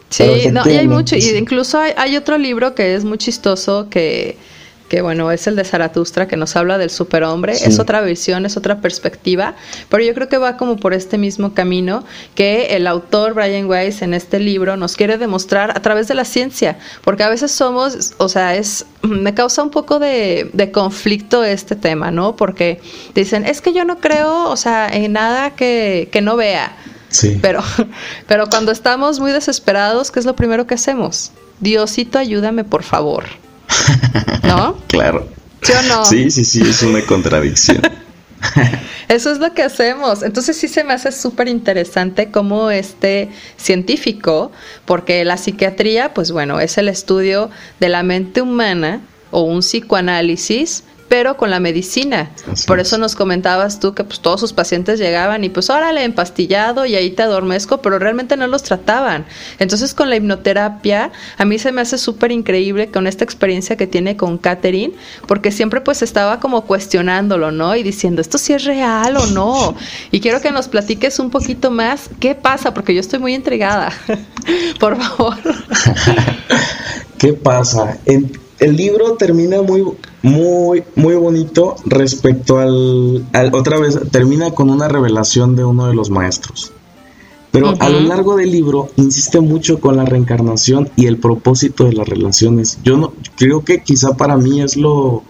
Sí, 0.09 0.23
no, 0.51 0.61
y 0.65 0.75
hay 0.75 0.87
mucho, 0.87 1.15
y 1.15 1.29
incluso 1.35 1.77
hay, 1.77 1.91
hay 1.97 2.15
otro 2.15 2.37
libro 2.37 2.73
que 2.73 2.95
es 2.95 3.03
muy 3.03 3.17
chistoso 3.17 3.89
que 3.89 4.37
que 4.87 5.01
bueno, 5.01 5.31
es 5.31 5.47
el 5.47 5.55
de 5.55 5.63
Zaratustra, 5.63 6.27
que 6.27 6.37
nos 6.37 6.55
habla 6.55 6.77
del 6.77 6.89
superhombre, 6.89 7.55
sí. 7.55 7.65
es 7.67 7.79
otra 7.79 8.01
visión, 8.01 8.45
es 8.45 8.55
otra 8.55 8.81
perspectiva, 8.81 9.55
pero 9.89 10.03
yo 10.03 10.13
creo 10.13 10.29
que 10.29 10.37
va 10.37 10.57
como 10.57 10.77
por 10.77 10.93
este 10.93 11.17
mismo 11.17 11.53
camino 11.53 12.03
que 12.35 12.75
el 12.75 12.85
autor 12.87 13.33
Brian 13.33 13.67
Weiss 13.67 14.01
en 14.01 14.13
este 14.13 14.39
libro 14.39 14.77
nos 14.77 14.95
quiere 14.95 15.17
demostrar 15.17 15.71
a 15.75 15.81
través 15.81 16.07
de 16.07 16.13
la 16.13 16.25
ciencia, 16.25 16.77
porque 17.03 17.23
a 17.23 17.29
veces 17.29 17.51
somos, 17.51 18.13
o 18.17 18.29
sea, 18.29 18.55
es, 18.55 18.85
me 19.01 19.33
causa 19.33 19.63
un 19.63 19.71
poco 19.71 19.99
de, 19.99 20.49
de 20.53 20.71
conflicto 20.71 21.43
este 21.43 21.75
tema, 21.75 22.11
¿no? 22.11 22.35
Porque 22.35 22.79
dicen, 23.15 23.45
es 23.45 23.61
que 23.61 23.73
yo 23.73 23.85
no 23.85 23.99
creo, 23.99 24.49
o 24.49 24.57
sea, 24.57 24.87
en 24.87 25.13
nada 25.13 25.51
que, 25.51 26.09
que 26.11 26.21
no 26.21 26.35
vea. 26.35 26.75
Sí. 27.09 27.39
Pero, 27.41 27.63
pero 28.27 28.47
cuando 28.49 28.71
estamos 28.71 29.19
muy 29.19 29.31
desesperados, 29.31 30.11
¿qué 30.11 30.19
es 30.19 30.25
lo 30.25 30.35
primero 30.35 30.67
que 30.67 30.75
hacemos? 30.75 31.31
Diosito, 31.59 32.19
ayúdame, 32.19 32.63
por 32.63 32.83
favor. 32.83 33.25
¿No? 34.43 34.77
claro. 34.87 35.27
¿Sí 35.61 35.71
o 35.71 35.81
no? 35.83 36.05
Sí, 36.05 36.31
sí, 36.31 36.45
sí, 36.45 36.61
es 36.61 36.83
una 36.83 37.01
contradicción. 37.01 37.81
Eso 39.07 39.31
es 39.31 39.39
lo 39.39 39.53
que 39.53 39.63
hacemos. 39.63 40.23
Entonces 40.23 40.57
sí 40.57 40.67
se 40.67 40.83
me 40.83 40.93
hace 40.93 41.11
súper 41.11 41.47
interesante 41.47 42.31
como 42.31 42.71
este 42.71 43.29
científico, 43.57 44.51
porque 44.85 45.23
la 45.25 45.37
psiquiatría, 45.37 46.13
pues 46.13 46.31
bueno, 46.31 46.59
es 46.59 46.77
el 46.77 46.89
estudio 46.89 47.49
de 47.79 47.89
la 47.89 48.03
mente 48.03 48.41
humana 48.41 49.01
o 49.31 49.41
un 49.41 49.59
psicoanálisis 49.59 50.83
pero 51.07 51.37
con 51.37 51.49
la 51.49 51.59
medicina. 51.59 52.31
Así 52.51 52.65
Por 52.67 52.79
eso 52.79 52.95
es. 52.95 52.99
nos 52.99 53.15
comentabas 53.15 53.79
tú 53.79 53.93
que 53.93 54.03
pues 54.03 54.19
todos 54.19 54.39
sus 54.39 54.53
pacientes 54.53 54.99
llegaban 54.99 55.43
y 55.43 55.49
pues 55.49 55.69
órale, 55.69 56.03
empastillado 56.03 56.85
y 56.85 56.95
ahí 56.95 57.11
te 57.11 57.23
adormezco, 57.23 57.81
pero 57.81 57.99
realmente 57.99 58.37
no 58.37 58.47
los 58.47 58.63
trataban. 58.63 59.25
Entonces 59.59 59.93
con 59.93 60.09
la 60.09 60.15
hipnoterapia 60.15 61.11
a 61.37 61.45
mí 61.45 61.59
se 61.59 61.71
me 61.71 61.81
hace 61.81 61.97
súper 61.97 62.31
increíble 62.31 62.91
con 62.91 63.07
esta 63.07 63.23
experiencia 63.23 63.75
que 63.75 63.87
tiene 63.87 64.17
con 64.17 64.37
Catherine, 64.37 64.93
porque 65.27 65.51
siempre 65.51 65.81
pues 65.81 66.01
estaba 66.01 66.39
como 66.39 66.65
cuestionándolo, 66.65 67.51
¿no? 67.51 67.75
Y 67.75 67.83
diciendo, 67.83 68.21
¿esto 68.21 68.37
sí 68.37 68.53
es 68.53 68.63
real 68.63 69.17
o 69.17 69.25
no? 69.27 69.75
Y 70.11 70.19
quiero 70.19 70.41
que 70.41 70.51
nos 70.51 70.67
platiques 70.67 71.19
un 71.19 71.29
poquito 71.29 71.71
más 71.71 72.09
qué 72.19 72.35
pasa, 72.35 72.73
porque 72.73 72.93
yo 72.93 72.99
estoy 72.99 73.19
muy 73.19 73.33
intrigada. 73.33 73.91
Por 74.79 74.97
favor. 74.97 75.37
¿Qué 77.17 77.33
pasa? 77.33 77.97
En, 78.05 78.31
el 78.59 78.75
libro 78.75 79.13
termina 79.13 79.61
muy 79.61 79.83
muy, 80.25 80.83
muy 80.95 81.13
bonito 81.15 81.75
respecto 81.85 82.57
al, 82.57 83.25
al, 83.33 83.53
Otra 83.53 83.77
vez, 83.77 83.99
termina 84.11 84.51
con 84.51 84.69
una 84.71 84.87
revelación 84.87 85.55
de 85.55 85.63
uno 85.63 85.85
de 85.87 85.93
los 85.93 86.09
maestros. 86.09 86.71
Pero 87.51 87.69
uh 87.69 87.73
-huh. 87.73 87.77
a 87.79 87.89
lo 87.89 87.99
largo 88.01 88.35
del 88.35 88.51
libro 88.51 88.89
insiste 88.95 89.39
mucho 89.39 89.79
con 89.79 89.95
la 89.97 90.05
reencarnación 90.05 90.89
y 90.95 91.05
el 91.05 91.17
propósito 91.19 91.85
de 91.85 91.93
las 91.93 92.07
relaciones. 92.07 92.79
Yo 92.83 92.97
no 92.97 93.13
creo 93.37 93.63
que 93.63 93.83
quizá 93.83 94.17
para 94.17 94.35
mí 94.37 94.61
es 94.61 94.75
lo 94.77 95.23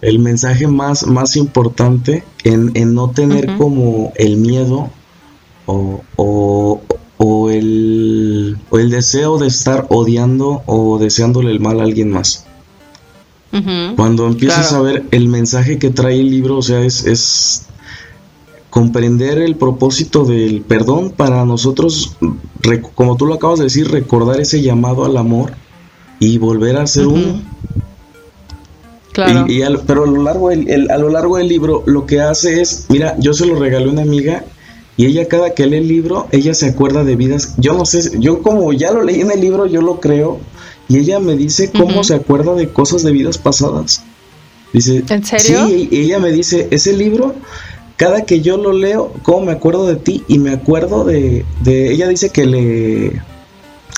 el 0.00 0.18
mensaje 0.18 0.66
más, 0.66 1.06
más 1.06 1.36
importante 1.36 2.24
en, 2.44 2.72
en 2.74 2.94
no 2.94 3.10
tener 3.10 3.50
uh 3.50 3.52
-huh. 3.52 3.58
como 3.58 4.12
el 4.16 4.36
miedo 4.38 4.90
o, 5.66 6.02
o, 6.16 6.80
o, 7.18 7.50
el, 7.50 8.56
o 8.70 8.78
el 8.78 8.90
deseo 8.90 9.38
de 9.38 9.46
estar 9.46 9.86
odiando 9.90 10.62
o 10.66 10.98
deseándole 10.98 11.50
el 11.50 11.60
mal 11.60 11.80
a 11.80 11.84
alguien 11.84 12.10
más. 12.10 12.43
Uh 13.54 13.58
-huh. 13.58 13.96
Cuando 13.96 14.26
empiezas 14.26 14.68
claro. 14.68 14.84
a 14.84 14.92
ver 14.92 15.04
el 15.12 15.28
mensaje 15.28 15.78
que 15.78 15.90
trae 15.90 16.20
el 16.20 16.28
libro, 16.28 16.58
o 16.58 16.62
sea, 16.62 16.80
es, 16.84 17.06
es, 17.06 17.66
comprender 18.68 19.38
el 19.38 19.54
propósito 19.54 20.24
del 20.24 20.62
perdón 20.62 21.12
para 21.16 21.44
nosotros, 21.44 22.16
como 22.96 23.16
tú 23.16 23.26
lo 23.26 23.34
acabas 23.34 23.60
de 23.60 23.66
decir, 23.66 23.88
recordar 23.88 24.40
ese 24.40 24.62
llamado 24.62 25.04
al 25.04 25.16
amor 25.16 25.52
y 26.18 26.38
volver 26.38 26.76
a 26.76 26.86
ser 26.88 27.06
uh 27.06 27.12
-huh. 27.12 27.14
uno. 27.14 27.42
Claro. 29.12 29.44
Y, 29.46 29.58
y 29.58 29.62
al, 29.62 29.78
pero 29.86 30.02
a 30.02 30.06
lo, 30.08 30.20
largo 30.24 30.48
del, 30.48 30.68
el, 30.68 30.90
a 30.90 30.98
lo 30.98 31.08
largo 31.08 31.36
del 31.36 31.46
libro 31.46 31.84
lo 31.86 32.04
que 32.04 32.20
hace 32.20 32.60
es, 32.60 32.86
mira, 32.88 33.14
yo 33.20 33.32
se 33.32 33.46
lo 33.46 33.54
regalé 33.54 33.86
a 33.86 33.92
una 33.92 34.02
amiga 34.02 34.44
y 34.96 35.06
ella 35.06 35.28
cada 35.28 35.54
que 35.54 35.66
lee 35.66 35.78
el 35.78 35.86
libro, 35.86 36.26
ella 36.32 36.52
se 36.54 36.66
acuerda 36.66 37.04
de 37.04 37.14
vidas, 37.14 37.54
yo 37.58 37.74
no 37.74 37.84
sé, 37.84 38.18
yo 38.18 38.42
como 38.42 38.72
ya 38.72 38.92
lo 38.92 39.04
leí 39.04 39.20
en 39.20 39.30
el 39.30 39.40
libro, 39.40 39.66
yo 39.66 39.82
lo 39.82 40.00
creo, 40.00 40.40
y 40.88 40.98
ella 40.98 41.18
me 41.20 41.36
dice 41.36 41.70
cómo 41.70 41.96
uh 41.96 42.00
-huh. 42.00 42.04
se 42.04 42.14
acuerda 42.14 42.54
de 42.54 42.68
cosas 42.68 43.02
de 43.02 43.12
vidas 43.12 43.38
pasadas. 43.38 44.02
Dice, 44.72 45.04
¿En 45.08 45.24
serio? 45.24 45.66
Sí, 45.66 45.88
y 45.90 46.00
ella 46.00 46.18
me 46.18 46.32
dice, 46.32 46.68
ese 46.70 46.96
libro, 46.96 47.34
cada 47.96 48.24
que 48.24 48.40
yo 48.40 48.56
lo 48.56 48.72
leo, 48.72 49.12
cómo 49.22 49.46
me 49.46 49.52
acuerdo 49.52 49.86
de 49.86 49.96
ti 49.96 50.24
y 50.26 50.38
me 50.38 50.50
acuerdo 50.50 51.04
de, 51.04 51.44
de 51.62 51.92
ella 51.92 52.08
dice 52.08 52.30
que 52.30 52.44
le 52.44 53.22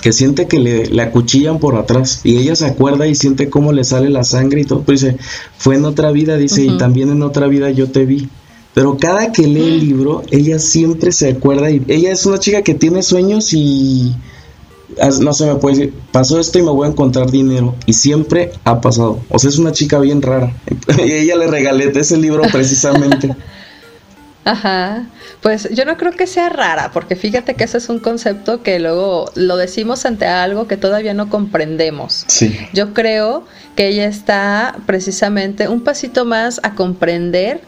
que 0.02 0.12
siente 0.12 0.46
que 0.46 0.58
le, 0.58 0.86
le, 0.86 1.02
acuchillan 1.02 1.58
por 1.58 1.74
atrás 1.74 2.20
y 2.22 2.36
ella 2.36 2.54
se 2.54 2.66
acuerda 2.66 3.06
y 3.06 3.14
siente 3.14 3.48
cómo 3.48 3.72
le 3.72 3.82
sale 3.82 4.10
la 4.10 4.22
sangre 4.24 4.60
y 4.60 4.64
todo, 4.64 4.82
pues 4.82 5.00
dice, 5.00 5.16
fue 5.56 5.76
en 5.76 5.86
otra 5.86 6.12
vida, 6.12 6.36
dice, 6.36 6.62
uh 6.62 6.70
-huh. 6.70 6.74
y 6.74 6.78
también 6.78 7.08
en 7.10 7.22
otra 7.22 7.48
vida 7.48 7.70
yo 7.70 7.90
te 7.90 8.04
vi. 8.04 8.28
Pero 8.74 8.98
cada 8.98 9.32
que 9.32 9.46
lee 9.46 9.68
el 9.68 9.80
libro, 9.80 10.22
ella 10.30 10.58
siempre 10.58 11.10
se 11.10 11.30
acuerda 11.30 11.70
y 11.70 11.82
ella 11.88 12.12
es 12.12 12.26
una 12.26 12.38
chica 12.38 12.60
que 12.60 12.74
tiene 12.74 13.02
sueños 13.02 13.54
y 13.54 14.14
no 15.20 15.32
se 15.34 15.46
me 15.46 15.56
puede 15.56 15.76
decir, 15.76 15.94
pasó 16.12 16.40
esto 16.40 16.58
y 16.58 16.62
me 16.62 16.70
voy 16.70 16.86
a 16.86 16.90
encontrar 16.90 17.30
dinero. 17.30 17.74
Y 17.86 17.92
siempre 17.92 18.52
ha 18.64 18.80
pasado. 18.80 19.20
O 19.28 19.38
sea, 19.38 19.50
es 19.50 19.58
una 19.58 19.72
chica 19.72 19.98
bien 19.98 20.22
rara. 20.22 20.52
Y 20.98 21.12
ella 21.12 21.36
le 21.36 21.46
regalé 21.46 21.92
ese 21.94 22.16
libro 22.16 22.42
precisamente. 22.50 23.34
Ajá, 24.44 25.06
pues 25.42 25.68
yo 25.72 25.84
no 25.84 25.96
creo 25.96 26.12
que 26.12 26.28
sea 26.28 26.48
rara, 26.48 26.92
porque 26.92 27.16
fíjate 27.16 27.54
que 27.54 27.64
ese 27.64 27.78
es 27.78 27.88
un 27.88 27.98
concepto 27.98 28.62
que 28.62 28.78
luego 28.78 29.28
lo 29.34 29.56
decimos 29.56 30.06
ante 30.06 30.26
algo 30.26 30.68
que 30.68 30.76
todavía 30.76 31.14
no 31.14 31.28
comprendemos. 31.28 32.24
Sí. 32.28 32.56
Yo 32.72 32.94
creo 32.94 33.44
que 33.74 33.88
ella 33.88 34.06
está 34.06 34.76
precisamente 34.86 35.66
un 35.66 35.82
pasito 35.82 36.24
más 36.24 36.60
a 36.62 36.76
comprender 36.76 37.60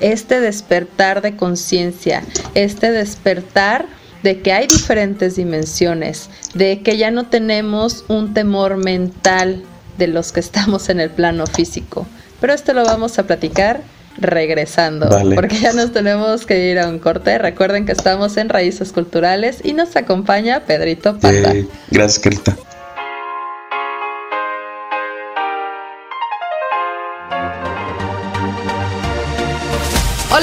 este 0.00 0.40
despertar 0.40 1.22
de 1.22 1.36
conciencia, 1.36 2.24
este 2.54 2.90
despertar 2.90 3.86
de 4.24 4.40
que 4.40 4.54
hay 4.54 4.66
diferentes 4.66 5.36
dimensiones, 5.36 6.30
de 6.54 6.80
que 6.80 6.96
ya 6.96 7.10
no 7.10 7.26
tenemos 7.26 8.06
un 8.08 8.32
temor 8.32 8.78
mental 8.78 9.62
de 9.98 10.08
los 10.08 10.32
que 10.32 10.40
estamos 10.40 10.88
en 10.88 10.98
el 10.98 11.10
plano 11.10 11.46
físico, 11.46 12.06
pero 12.40 12.54
esto 12.54 12.72
lo 12.72 12.84
vamos 12.84 13.18
a 13.18 13.24
platicar 13.26 13.82
regresando, 14.16 15.08
porque 15.34 15.58
ya 15.58 15.72
nos 15.74 15.92
tenemos 15.92 16.46
que 16.46 16.70
ir 16.70 16.78
a 16.78 16.88
un 16.88 17.00
corte. 17.00 17.36
Recuerden 17.36 17.84
que 17.84 17.92
estamos 17.92 18.36
en 18.36 18.48
Raíces 18.48 18.92
Culturales 18.92 19.58
y 19.62 19.74
nos 19.74 19.94
acompaña 19.94 20.60
Pedrito 20.60 21.18
Pata. 21.18 21.52
Eh, 21.52 21.66
gracias, 21.90 22.20
Carita. 22.20 22.56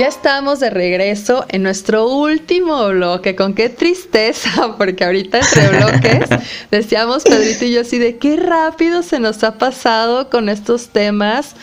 Ya 0.00 0.06
estamos 0.06 0.60
de 0.60 0.70
regreso 0.70 1.44
en 1.50 1.62
nuestro 1.62 2.08
último 2.08 2.88
bloque. 2.88 3.36
Con 3.36 3.52
qué 3.52 3.68
tristeza, 3.68 4.74
porque 4.78 5.04
ahorita 5.04 5.40
entre 5.40 5.68
bloques 5.68 6.30
decíamos 6.70 7.22
Pedrito 7.22 7.66
y 7.66 7.72
yo 7.72 7.82
así 7.82 7.98
de 7.98 8.16
qué 8.16 8.36
rápido 8.36 9.02
se 9.02 9.20
nos 9.20 9.44
ha 9.44 9.58
pasado 9.58 10.30
con 10.30 10.48
estos 10.48 10.88
temas 10.88 11.54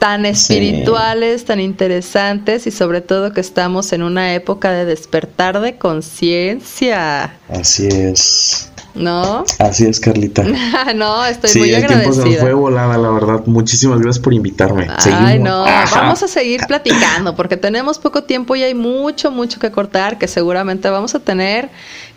tan 0.00 0.26
espirituales, 0.26 1.44
tan 1.44 1.60
interesantes 1.60 2.66
y 2.66 2.72
sobre 2.72 3.00
todo 3.00 3.32
que 3.32 3.40
estamos 3.40 3.92
en 3.92 4.02
una 4.02 4.34
época 4.34 4.72
de 4.72 4.84
despertar 4.84 5.60
de 5.60 5.78
conciencia. 5.78 7.36
Así 7.48 7.86
es. 7.86 8.67
¿No? 8.94 9.44
Así 9.58 9.86
es, 9.86 10.00
Carlita. 10.00 10.42
no, 10.94 11.24
estoy 11.24 11.60
muy 11.60 11.74
agradecida. 11.74 12.12
Sí, 12.12 12.18
el 12.20 12.24
tiempo 12.24 12.30
se 12.32 12.40
fue 12.40 12.52
volada, 12.52 12.98
la 12.98 13.10
verdad. 13.10 13.42
Muchísimas 13.46 14.00
gracias 14.00 14.22
por 14.22 14.34
invitarme. 14.34 14.88
Ay, 15.04 15.38
no, 15.38 15.64
vamos 15.94 16.22
a 16.22 16.28
seguir 16.28 16.62
platicando 16.66 17.36
porque 17.36 17.56
tenemos 17.56 17.98
poco 17.98 18.24
tiempo 18.24 18.56
y 18.56 18.62
hay 18.62 18.74
mucho, 18.74 19.30
mucho 19.30 19.60
que 19.60 19.70
cortar 19.70 20.18
que 20.18 20.26
seguramente 20.26 20.90
vamos 20.90 21.14
a 21.14 21.20
tener 21.20 21.70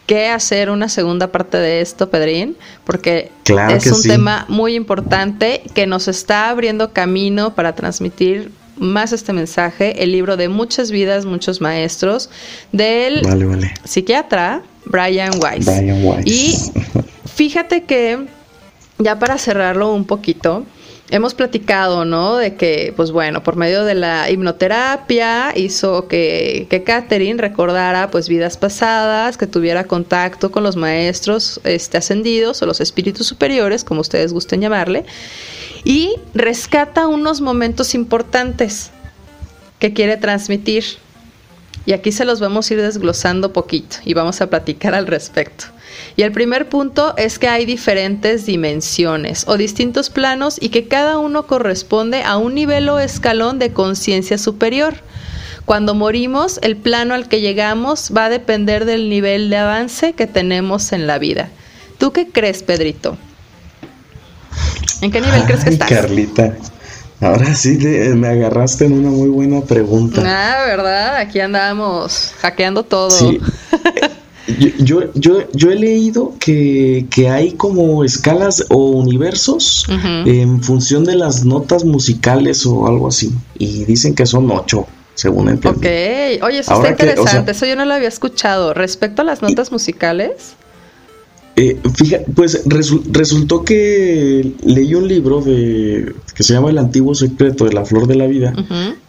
que 0.05 0.29
hacer 0.29 0.69
una 0.69 0.89
segunda 0.89 1.27
parte 1.27 1.57
de 1.57 1.81
esto, 1.81 2.09
Pedrín, 2.09 2.57
porque 2.83 3.31
es 3.45 3.87
un 3.87 4.01
tema 4.03 4.45
muy 4.49 4.75
importante 4.75 5.63
que 5.73 5.87
nos 5.87 6.07
está 6.07 6.49
abriendo 6.49 6.91
camino 6.91 7.53
para 7.53 7.75
transmitir 7.75 8.51
más 8.81 9.13
este 9.13 9.31
mensaje, 9.31 10.03
el 10.03 10.11
libro 10.11 10.35
de 10.35 10.49
muchas 10.49 10.91
vidas, 10.91 11.25
muchos 11.25 11.61
maestros, 11.61 12.29
del 12.71 13.21
psiquiatra 13.85 14.63
Brian 14.85 15.39
Weiss. 15.39 15.67
Y 16.25 16.57
fíjate 17.33 17.83
que, 17.83 18.25
ya 18.97 19.19
para 19.19 19.37
cerrarlo 19.37 19.93
un 19.93 20.05
poquito, 20.05 20.65
hemos 21.11 21.33
platicado, 21.33 22.05
¿no? 22.05 22.37
De 22.37 22.55
que, 22.55 22.93
pues 22.95 23.11
bueno, 23.11 23.43
por 23.43 23.57
medio 23.57 23.83
de 23.83 23.95
la 23.95 24.31
hipnoterapia 24.31 25.51
hizo 25.55 26.07
que, 26.07 26.67
que 26.69 26.83
Catherine 26.83 27.39
recordara, 27.39 28.09
pues, 28.09 28.29
vidas 28.29 28.57
pasadas, 28.57 29.37
que 29.37 29.45
tuviera 29.45 29.83
contacto 29.83 30.51
con 30.51 30.63
los 30.63 30.77
maestros 30.77 31.59
este, 31.65 31.97
ascendidos 31.97 32.61
o 32.61 32.65
los 32.65 32.79
espíritus 32.79 33.27
superiores, 33.27 33.83
como 33.83 34.01
ustedes 34.01 34.31
gusten 34.33 34.61
llamarle, 34.61 35.05
y 35.83 36.15
rescata 36.33 37.07
unos 37.07 37.41
momentos 37.41 37.93
importantes 37.93 38.91
que 39.79 39.93
quiere 39.93 40.15
transmitir. 40.15 40.85
Y 41.85 41.93
aquí 41.93 42.11
se 42.11 42.25
los 42.25 42.39
vamos 42.39 42.69
a 42.69 42.73
ir 42.73 42.81
desglosando 42.81 43.53
poquito 43.53 43.97
y 44.05 44.13
vamos 44.13 44.41
a 44.41 44.49
platicar 44.49 44.93
al 44.93 45.07
respecto. 45.07 45.65
Y 46.15 46.23
el 46.23 46.31
primer 46.31 46.69
punto 46.69 47.15
es 47.17 47.39
que 47.39 47.47
hay 47.47 47.65
diferentes 47.65 48.45
dimensiones 48.45 49.45
o 49.47 49.57
distintos 49.57 50.09
planos 50.09 50.57
y 50.61 50.69
que 50.69 50.87
cada 50.87 51.17
uno 51.17 51.47
corresponde 51.47 52.23
a 52.23 52.37
un 52.37 52.55
nivel 52.55 52.89
o 52.89 52.99
escalón 52.99 53.59
de 53.59 53.73
conciencia 53.73 54.37
superior. 54.37 54.95
Cuando 55.65 55.95
morimos, 55.95 56.59
el 56.63 56.75
plano 56.75 57.13
al 57.13 57.27
que 57.27 57.41
llegamos 57.41 58.11
va 58.15 58.25
a 58.25 58.29
depender 58.29 58.85
del 58.85 59.09
nivel 59.09 59.49
de 59.49 59.57
avance 59.57 60.13
que 60.13 60.27
tenemos 60.27 60.91
en 60.91 61.07
la 61.07 61.17
vida. 61.17 61.49
¿Tú 61.97 62.11
qué 62.11 62.27
crees, 62.27 62.63
Pedrito? 62.63 63.17
¿En 65.01 65.11
qué 65.11 65.21
nivel 65.21 65.43
crees 65.45 65.63
que 65.63 65.69
estás? 65.71 65.89
Carlita, 65.89 66.55
Ahora 67.21 67.53
sí 67.53 67.77
me 68.15 68.27
agarraste 68.27 68.85
en 68.85 68.93
una 68.93 69.09
muy 69.11 69.29
buena 69.29 69.61
pregunta. 69.61 70.23
Ah, 70.25 70.65
¿verdad? 70.65 71.17
Aquí 71.17 71.39
andamos 71.39 72.33
hackeando 72.39 72.83
todo. 72.83 73.11
Sí. 73.11 73.39
Yo, 74.79 75.13
yo, 75.13 75.47
yo, 75.53 75.71
he 75.71 75.75
leído 75.75 76.33
que, 76.39 77.07
hay 77.29 77.53
como 77.53 78.03
escalas 78.03 78.65
o 78.69 78.89
universos 78.89 79.85
en 80.25 80.63
función 80.63 81.05
de 81.05 81.15
las 81.15 81.45
notas 81.45 81.85
musicales 81.85 82.65
o 82.65 82.87
algo 82.87 83.07
así. 83.07 83.31
Y 83.57 83.85
dicen 83.85 84.15
que 84.15 84.25
son 84.25 84.49
ocho, 84.51 84.87
según 85.13 85.47
entiendo. 85.47 85.79
Ok, 85.79 85.85
oye, 86.43 86.59
eso 86.59 86.73
está 86.73 86.89
interesante. 86.89 87.51
eso 87.51 87.65
yo 87.65 87.75
no 87.75 87.85
lo 87.85 87.93
había 87.93 88.07
escuchado. 88.07 88.73
Respecto 88.73 89.21
a 89.21 89.25
las 89.25 89.41
notas 89.41 89.71
musicales. 89.71 90.55
Eh, 91.55 91.79
fíjate, 91.95 92.31
pues 92.33 92.63
resultó 92.65 93.63
que 93.63 94.53
leí 94.63 94.95
un 94.95 95.07
libro 95.07 95.41
de 95.41 96.13
que 96.33 96.43
se 96.43 96.53
llama 96.53 96.69
El 96.69 96.77
antiguo 96.77 97.13
secreto 97.13 97.65
de 97.65 97.73
la 97.73 97.83
flor 97.83 98.07
de 98.07 98.15
la 98.15 98.25
vida 98.25 98.53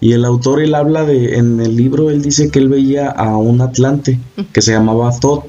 y 0.01 0.12
el 0.12 0.24
autor 0.24 0.61
él 0.61 0.74
habla 0.74 1.05
de 1.05 1.36
en 1.36 1.61
el 1.61 1.76
libro 1.76 2.11
él 2.11 2.20
dice 2.20 2.51
que 2.51 2.59
él 2.59 2.68
veía 2.68 3.09
a 3.09 3.36
un 3.36 3.61
atlante 3.61 4.18
que 4.53 4.61
se 4.61 4.72
llamaba 4.72 5.11
Thoth. 5.18 5.45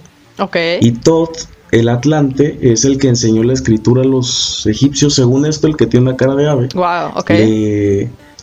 Y 0.81 0.91
Thoth, 0.91 1.47
el 1.71 1.89
atlante, 1.89 2.59
es 2.61 2.85
el 2.85 2.97
que 2.99 3.07
enseñó 3.07 3.43
la 3.43 3.53
escritura 3.53 4.03
a 4.03 4.05
los 4.05 4.65
egipcios, 4.67 5.15
según 5.15 5.45
esto 5.45 5.67
el 5.67 5.75
que 5.75 5.87
tiene 5.87 6.09
una 6.09 6.17
cara 6.17 6.35
de 6.35 6.47
ave. 6.47 6.69
Wow, 6.75 7.23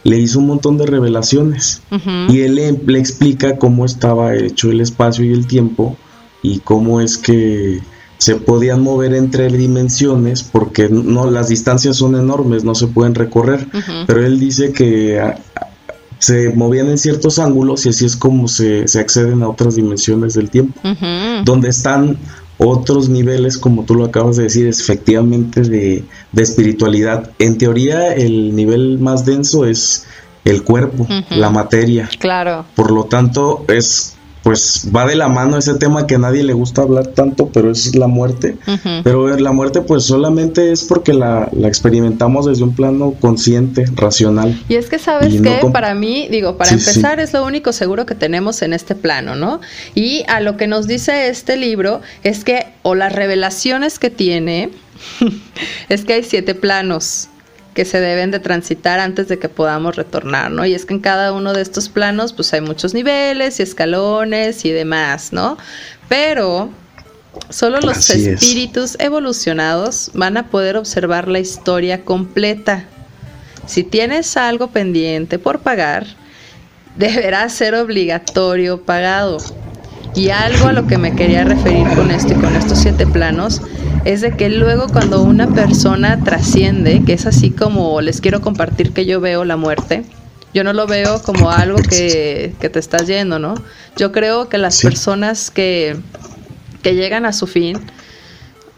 le, 0.05 0.19
hizo 0.19 0.39
un 0.39 0.47
montón 0.47 0.79
de 0.79 0.87
revelaciones. 0.87 1.83
Y 2.29 2.41
él 2.41 2.55
le 2.57 2.99
explica 2.99 3.59
cómo 3.59 3.85
estaba 3.85 4.35
hecho 4.35 4.71
el 4.71 4.81
espacio 4.81 5.25
y 5.25 5.33
el 5.33 5.47
tiempo 5.47 5.97
y 6.43 6.61
cómo 6.61 7.01
es 7.01 7.19
que 7.19 7.81
se 8.21 8.37
podían 8.37 8.83
mover 8.83 9.15
entre 9.15 9.49
dimensiones 9.49 10.43
porque 10.43 10.91
no 10.91 11.31
las 11.31 11.49
distancias 11.49 11.97
son 11.97 12.17
enormes, 12.17 12.65
no 12.65 12.75
se 12.75 12.87
pueden 12.87 13.15
recorrer, 13.15 13.67
pero 14.07 14.25
él 14.25 14.39
dice 14.39 14.73
que 14.73 15.19
se 16.19 16.51
movían 16.51 16.89
en 16.89 16.99
ciertos 16.99 17.39
ángulos 17.39 17.87
y 17.87 17.89
así 17.89 18.05
es 18.05 18.17
como 18.17 18.47
se, 18.47 18.85
acceden 19.01 19.43
a 19.43 19.49
otras 19.49 19.77
dimensiones 19.77 20.35
del 20.35 20.51
tiempo, 20.51 20.79
donde 21.47 21.71
están 21.71 22.19
otros 22.59 23.09
niveles, 23.09 23.57
como 23.57 23.85
tú 23.85 23.95
lo 23.95 24.05
acabas 24.05 24.37
de 24.37 24.43
decir, 24.43 24.67
efectivamente 24.67 25.63
de, 25.63 26.05
de 26.31 26.43
espiritualidad. 26.43 27.31
En 27.39 27.57
teoría, 27.57 28.13
el 28.13 28.55
nivel 28.55 28.99
más 28.99 29.25
denso 29.25 29.65
es 29.65 30.07
el 30.45 30.63
cuerpo, 30.63 31.09
la 31.31 31.49
materia. 31.49 32.11
Claro. 32.19 32.67
Por 32.77 32.91
lo 32.91 33.05
tanto, 33.05 33.65
es 33.69 34.19
pues 34.43 34.89
va 34.95 35.07
de 35.07 35.15
la 35.17 35.29
mano 35.29 35.59
ese 35.59 35.75
tema 35.75 36.07
que 36.07 36.15
a 36.15 36.19
nadie 36.19 36.43
le 36.43 36.53
gusta 36.53 36.83
hablar 36.83 37.09
tanto, 37.09 37.49
pero 37.53 37.71
es 37.71 37.95
la 37.95 38.07
muerte. 38.07 38.57
Pero 39.05 39.37
la 39.37 39.53
muerte 39.53 39.83
pues 39.83 40.05
solamente 40.05 40.73
es 40.73 40.85
porque 40.85 41.13
la, 41.13 41.51
experimentamos 41.65 42.47
desde 42.47 42.65
un 42.65 42.75
plano 42.75 43.15
consciente, 43.21 43.85
racional. 43.95 44.59
Y 44.69 44.77
es 44.77 44.89
que 44.89 44.99
sabes 44.99 45.41
que 45.41 45.61
para 45.73 45.95
mí, 45.95 46.29
digo, 46.31 46.57
para 46.57 46.71
empezar 46.71 47.21
es 47.21 47.33
lo 47.33 47.45
único 47.45 47.73
seguro 47.73 48.07
que 48.07 48.15
tenemos 48.15 48.63
en 48.63 48.73
este 48.73 48.95
plano, 48.95 49.37
¿no? 49.37 49.61
Y 49.95 50.25
a 50.29 50.41
lo 50.41 50.57
que 50.57 50.67
nos 50.67 50.87
dice 50.87 51.29
este 51.29 51.57
libro 51.57 52.01
es 52.23 52.45
que, 52.45 52.67
o 52.83 52.95
las 52.95 53.13
revelaciones 53.13 53.99
que 53.99 54.11
tiene, 54.11 54.71
es 55.89 56.05
que 56.05 56.15
hay 56.15 56.23
siete 56.23 56.55
planos 56.55 57.29
que 57.75 57.85
se 57.85 58.01
deben 58.01 58.31
de 58.31 58.41
transitar 58.41 58.99
antes 58.99 59.29
de 59.29 59.39
que 59.39 59.49
podamos 59.49 59.97
retornar, 59.97 60.51
¿no? 60.51 60.67
Y 60.67 60.75
es 60.75 60.85
que 60.85 60.95
en 60.95 61.01
cada 61.01 61.33
uno 61.33 61.53
de 61.53 61.63
estos 61.63 61.89
planos 61.89 62.33
pues 62.33 62.53
hay 62.53 62.61
muchos 62.61 62.95
niveles 62.95 63.61
y 63.61 63.63
escalones 63.63 64.65
y 64.65 64.71
demás, 64.71 65.33
¿no? 65.33 65.57
Pero 66.09 66.71
solo 67.49 67.81
los 67.81 68.11
espíritus 68.11 68.97
evolucionados 68.99 70.11
van 70.15 70.37
a 70.37 70.49
poder 70.49 70.77
observar 70.77 71.29
la 71.29 71.39
historia 71.39 72.05
completa. 72.05 72.85
Si 73.67 73.85
tienes 73.85 74.37
algo 74.37 74.69
pendiente 74.69 75.39
por 75.39 75.61
pagar, 75.61 76.07
deberá 76.97 77.49
ser 77.49 77.77
obligatorio 77.77 78.83
pagado. 78.83 79.39
Y 80.17 80.31
algo 80.31 80.67
a 80.67 80.73
lo 80.73 80.89
que 80.89 80.99
me 80.99 81.15
quería 81.15 81.45
referir 81.45 81.87
con 81.95 82.11
esto 82.11 82.33
y 82.33 82.37
con 82.37 82.57
estos 82.57 82.81
siete 82.81 83.07
planos 83.07 83.63
es 84.05 84.21
de 84.23 84.37
que 84.37 84.49
luego 84.49 84.87
cuando 84.89 85.23
una 85.23 85.49
persona 85.49 86.23
trasciende, 86.25 87.03
que 87.05 87.13
es 87.13 87.27
así 87.27 87.51
como 87.51 88.01
les 88.01 88.21
quiero 88.21 88.41
compartir 88.41 88.93
que 88.93 89.07
yo 89.07 89.21
veo 89.21 89.45
la 89.45 89.57
muerte, 89.57 90.05
Yo 90.53 90.65
no 90.65 90.73
lo 90.73 90.89
veo 90.89 91.23
como 91.23 91.53
algo 91.53 91.77
que, 91.79 92.53
te 92.59 92.79
estás 92.79 93.07
yendo, 93.07 93.39
¿no? 93.39 93.55
Yo 93.97 94.11
creo 94.11 94.49
que 94.49 94.59
las 94.59 94.83
personas 94.83 95.49
que, 95.49 95.97
que 96.83 96.97
llegan 96.97 97.25
a 97.25 97.33
su 97.33 97.47
fin 97.47 97.79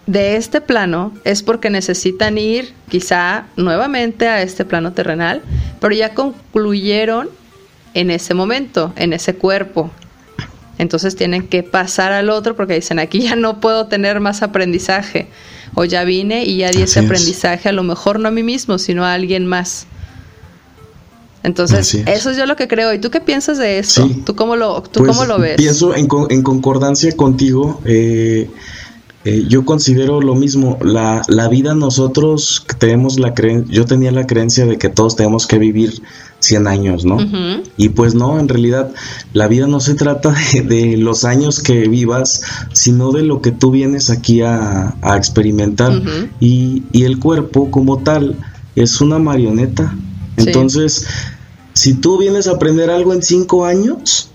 de 0.07 0.37
este 0.37 0.61
plano 0.61 1.14
es 1.25 1.43
porque 1.43 1.70
necesitan 1.70 2.37
ir 2.37 2.75
quizá 2.91 3.47
nuevamente 3.57 4.29
a 4.29 4.43
este 4.43 4.66
plano 4.66 4.93
terrenal, 4.93 5.41
pero 5.81 5.95
ya 5.95 6.12
concluyeron 6.12 7.31
en 7.95 8.11
ese 8.11 8.35
momento, 8.35 8.93
en 8.97 9.14
ese 9.14 9.35
cuerpo. 9.35 9.91
Entonces 10.79 11.16
tienen 11.16 11.47
que 11.49 11.62
pasar 11.62 12.12
al 12.12 12.31
otro 12.31 12.57
porque 12.57 12.75
dicen, 12.75 12.99
aquí 12.99 13.20
ya 13.20 13.37
no 13.37 13.61
puedo 13.61 13.87
tener 13.87 14.20
más 14.20 14.43
aprendizaje. 14.43 15.29
O 15.75 15.85
ya 15.85 16.05
vine 16.05 16.45
y 16.45 16.59
ya 16.59 16.70
di 16.70 16.83
ese 16.83 17.01
aprendizaje, 17.01 17.70
a 17.70 17.73
lo 17.73 17.83
mejor 17.83 18.20
no 18.20 18.29
a 18.29 18.31
mí 18.31 18.43
mismo, 18.43 18.79
sino 18.79 19.05
a 19.05 19.14
alguien 19.14 19.47
más. 19.47 19.87
Entonces, 21.45 21.95
eso 21.95 22.31
es 22.31 22.37
yo 22.37 22.47
lo 22.47 22.57
que 22.57 22.68
creo. 22.68 22.93
¿Y 22.93 22.99
tú 22.99 23.11
qué 23.11 23.20
piensas 23.20 23.59
de 23.59 23.79
eso? 23.79 24.09
¿Tú, 24.25 24.37
cómo 24.37 24.55
lo, 24.55 24.83
tú 24.83 25.01
pues, 25.01 25.11
cómo 25.11 25.25
lo 25.25 25.39
ves? 25.39 25.57
Pienso 25.57 25.95
en, 25.95 26.09
en 26.31 26.43
concordancia 26.43 27.11
contigo. 27.16 27.81
Eh, 27.85 28.49
eh, 29.25 29.45
yo 29.49 29.64
considero 29.64 30.20
lo 30.20 30.35
mismo, 30.35 30.79
la, 30.83 31.23
la 31.29 31.49
vida 31.49 31.75
nosotros 31.75 32.66
tenemos 32.79 33.20
la 33.20 33.35
creencia, 33.35 33.73
yo 33.73 33.85
tenía 33.85 34.11
la 34.11 34.27
creencia 34.27 34.66
de 34.66 34.79
que 34.79 34.89
todos 34.89 35.14
tenemos 35.14 35.47
que 35.47 35.59
vivir 35.59 36.03
100 36.41 36.66
años, 36.66 37.05
¿no? 37.05 37.18
Y 37.77 37.91
pues 37.91 38.16
no, 38.16 38.41
en 38.41 38.49
realidad 38.49 38.93
la 39.33 39.47
vida 39.47 39.68
no 39.68 39.79
se 39.79 39.95
trata 39.95 40.35
de, 40.64 40.97
los 40.97 41.25
años 41.25 41.61
que 41.61 41.89
vivas, 41.89 42.43
sino 42.73 43.12
de 43.12 43.23
lo 43.23 43.41
que 43.41 43.53
tú 43.53 43.70
vienes 43.70 44.11
aquí 44.11 44.43
a, 44.43 44.97
experimentar. 45.16 46.03
y, 46.41 46.83
y, 46.91 47.05
el 47.05 47.20
cuerpo 47.20 47.70
como 47.70 47.99
tal 47.99 48.37
es 48.75 49.01
una 49.01 49.20
marioneta. 49.20 49.95
Entonces, 50.37 51.07
si 51.75 51.95
tú 51.95 52.18
vienes 52.18 52.49
a 52.49 52.53
aprender 52.53 52.91
algo 52.91 53.12
en 53.12 53.23
5 53.23 53.64
años, 53.66 54.32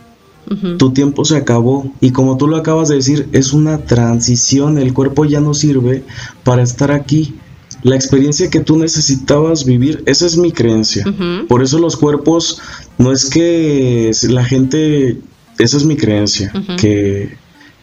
tu 0.78 0.92
tiempo 0.92 1.26
se 1.26 1.36
acabó 1.36 1.92
y 2.00 2.12
como 2.12 2.38
tú 2.38 2.48
lo 2.48 2.56
acabas 2.56 2.88
de 2.88 2.96
decir, 2.96 3.28
es 3.34 3.52
una 3.52 3.80
transición, 3.80 4.78
el 4.78 4.94
cuerpo 4.94 5.26
ya 5.26 5.42
no 5.42 5.54
sirve 5.54 6.04
para 6.44 6.64
estar 6.64 6.92
aquí. 6.92 7.36
La 7.84 7.96
experiencia 7.96 8.50
que 8.50 8.62
tú 8.62 8.78
necesitabas 8.78 9.66
vivir, 9.66 10.04
esa 10.06 10.26
es 10.26 10.38
mi 10.38 10.52
creencia. 10.52 11.06
Por 11.48 11.64
eso 11.64 11.80
los 11.80 11.98
cuerpos, 11.98 12.62
no 12.98 13.12
es 13.12 13.30
que 13.30 14.12
la 14.30 14.44
gente, 14.44 15.20
esa 15.60 15.78
es 15.78 15.86
mi 15.86 15.96
creencia, 15.98 16.52
que, 16.80 17.36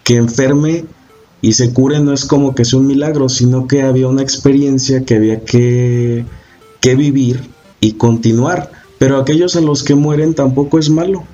que 0.02 0.16
enferme 0.16 0.84
y 1.42 1.52
se 1.52 1.74
cure 1.74 2.00
no 2.00 2.14
es 2.14 2.24
como 2.24 2.54
que 2.54 2.64
sea 2.64 2.78
un 2.78 2.86
milagro, 2.86 3.28
sino 3.28 3.68
que 3.68 3.82
había 3.82 4.08
una 4.08 4.22
experiencia 4.22 5.04
que 5.04 5.16
había 5.16 5.44
que, 5.44 6.24
que 6.80 6.96
vivir 6.96 7.42
y 7.80 7.92
continuar. 7.92 8.72
Pero 8.98 9.18
aquellos 9.18 9.54
a 9.54 9.60
los 9.60 9.82
que 9.82 9.94
mueren 9.94 10.32
tampoco 10.32 10.78
es 10.78 10.88
malo. 10.88 11.24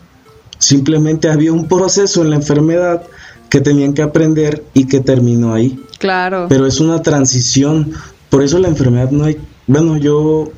Simplemente 0.60 1.30
había 1.30 1.52
un 1.52 1.66
proceso 1.66 2.22
en 2.22 2.30
la 2.30 2.36
enfermedad 2.36 3.02
que 3.48 3.60
tenían 3.60 3.94
que 3.94 4.02
aprender 4.02 4.62
y 4.74 4.86
que 4.86 5.00
terminó 5.00 5.54
ahí. 5.54 5.80
Claro. 5.98 6.46
Pero 6.48 6.66
es 6.66 6.80
una 6.80 7.02
transición. 7.02 7.92
Por 8.28 8.42
eso 8.42 8.58
la 8.58 8.68
enfermedad 8.68 9.10
no 9.10 9.24
hay. 9.24 9.38
Bueno, 9.66 9.96
yo 9.96 10.52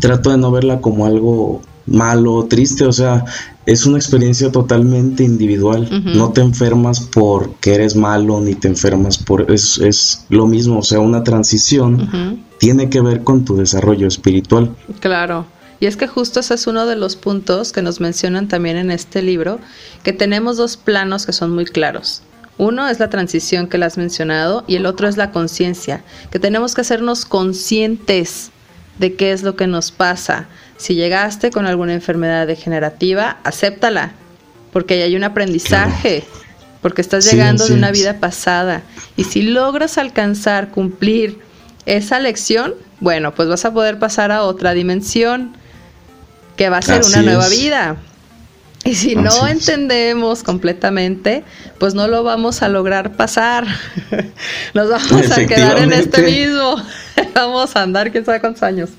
trato 0.00 0.30
de 0.30 0.38
no 0.38 0.50
verla 0.52 0.80
como 0.80 1.06
algo 1.06 1.60
malo 1.86 2.34
o 2.34 2.44
triste. 2.46 2.84
O 2.84 2.92
sea, 2.92 3.24
es 3.66 3.84
una 3.84 3.98
experiencia 3.98 4.52
totalmente 4.52 5.24
individual. 5.24 5.88
No 6.04 6.30
te 6.30 6.40
enfermas 6.40 7.00
porque 7.00 7.74
eres 7.74 7.96
malo 7.96 8.40
ni 8.40 8.54
te 8.54 8.68
enfermas 8.68 9.18
por. 9.18 9.50
Es, 9.50 9.78
es 9.78 10.24
lo 10.28 10.46
mismo. 10.46 10.78
O 10.78 10.82
sea, 10.84 11.00
una 11.00 11.24
transición 11.24 12.46
tiene 12.58 12.88
que 12.88 13.00
ver 13.00 13.24
con 13.24 13.44
tu 13.44 13.56
desarrollo 13.56 14.06
espiritual. 14.06 14.74
Claro. 15.00 15.46
Y 15.80 15.86
es 15.86 15.96
que 15.96 16.06
justo 16.06 16.40
ese 16.40 16.54
es 16.54 16.66
uno 16.66 16.86
de 16.86 16.94
los 16.94 17.16
puntos 17.16 17.72
que 17.72 17.80
nos 17.80 18.00
mencionan 18.00 18.48
también 18.48 18.76
en 18.76 18.90
este 18.90 19.22
libro, 19.22 19.58
que 20.02 20.12
tenemos 20.12 20.58
dos 20.58 20.76
planos 20.76 21.24
que 21.24 21.32
son 21.32 21.52
muy 21.52 21.64
claros. 21.64 22.22
Uno 22.58 22.86
es 22.86 23.00
la 23.00 23.08
transición 23.08 23.66
que 23.66 23.78
le 23.78 23.86
has 23.86 23.96
mencionado 23.96 24.64
y 24.66 24.76
el 24.76 24.84
otro 24.84 25.08
es 25.08 25.16
la 25.16 25.30
conciencia, 25.30 26.04
que 26.30 26.38
tenemos 26.38 26.74
que 26.74 26.82
hacernos 26.82 27.24
conscientes 27.24 28.50
de 28.98 29.14
qué 29.14 29.32
es 29.32 29.42
lo 29.42 29.56
que 29.56 29.66
nos 29.66 29.90
pasa. 29.90 30.46
Si 30.76 30.94
llegaste 30.94 31.50
con 31.50 31.64
alguna 31.64 31.94
enfermedad 31.94 32.46
degenerativa, 32.46 33.38
acéptala, 33.44 34.12
porque 34.74 35.02
hay 35.02 35.16
un 35.16 35.24
aprendizaje, 35.24 36.24
porque 36.82 37.00
estás 37.00 37.24
llegando 37.30 37.66
de 37.66 37.72
una 37.72 37.90
vida 37.90 38.20
pasada. 38.20 38.82
Y 39.16 39.24
si 39.24 39.40
logras 39.40 39.96
alcanzar, 39.96 40.70
cumplir 40.70 41.38
esa 41.86 42.20
lección, 42.20 42.74
bueno, 43.00 43.34
pues 43.34 43.48
vas 43.48 43.64
a 43.64 43.72
poder 43.72 43.98
pasar 43.98 44.30
a 44.32 44.42
otra 44.42 44.74
dimensión 44.74 45.56
que 46.60 46.68
va 46.68 46.76
a 46.76 46.82
ser 46.82 47.00
una 47.06 47.22
nueva 47.22 47.48
vida. 47.48 47.96
Y 48.84 48.94
si 48.94 49.16
no 49.16 49.48
entendemos 49.48 50.42
completamente, 50.42 51.42
pues 51.78 51.94
no 51.94 52.06
lo 52.06 52.22
vamos 52.22 52.60
a 52.60 52.68
lograr 52.68 53.16
pasar. 53.16 53.66
Nos 54.74 54.90
vamos 54.90 55.30
a 55.30 55.46
quedar 55.46 55.78
en 55.78 55.90
este 55.94 56.20
mismo. 56.20 56.76
vamos 57.34 57.74
a 57.76 57.80
andar 57.80 58.12
quién 58.12 58.26
sabe 58.26 58.40
cuántos 58.40 58.62
años. 58.62 58.90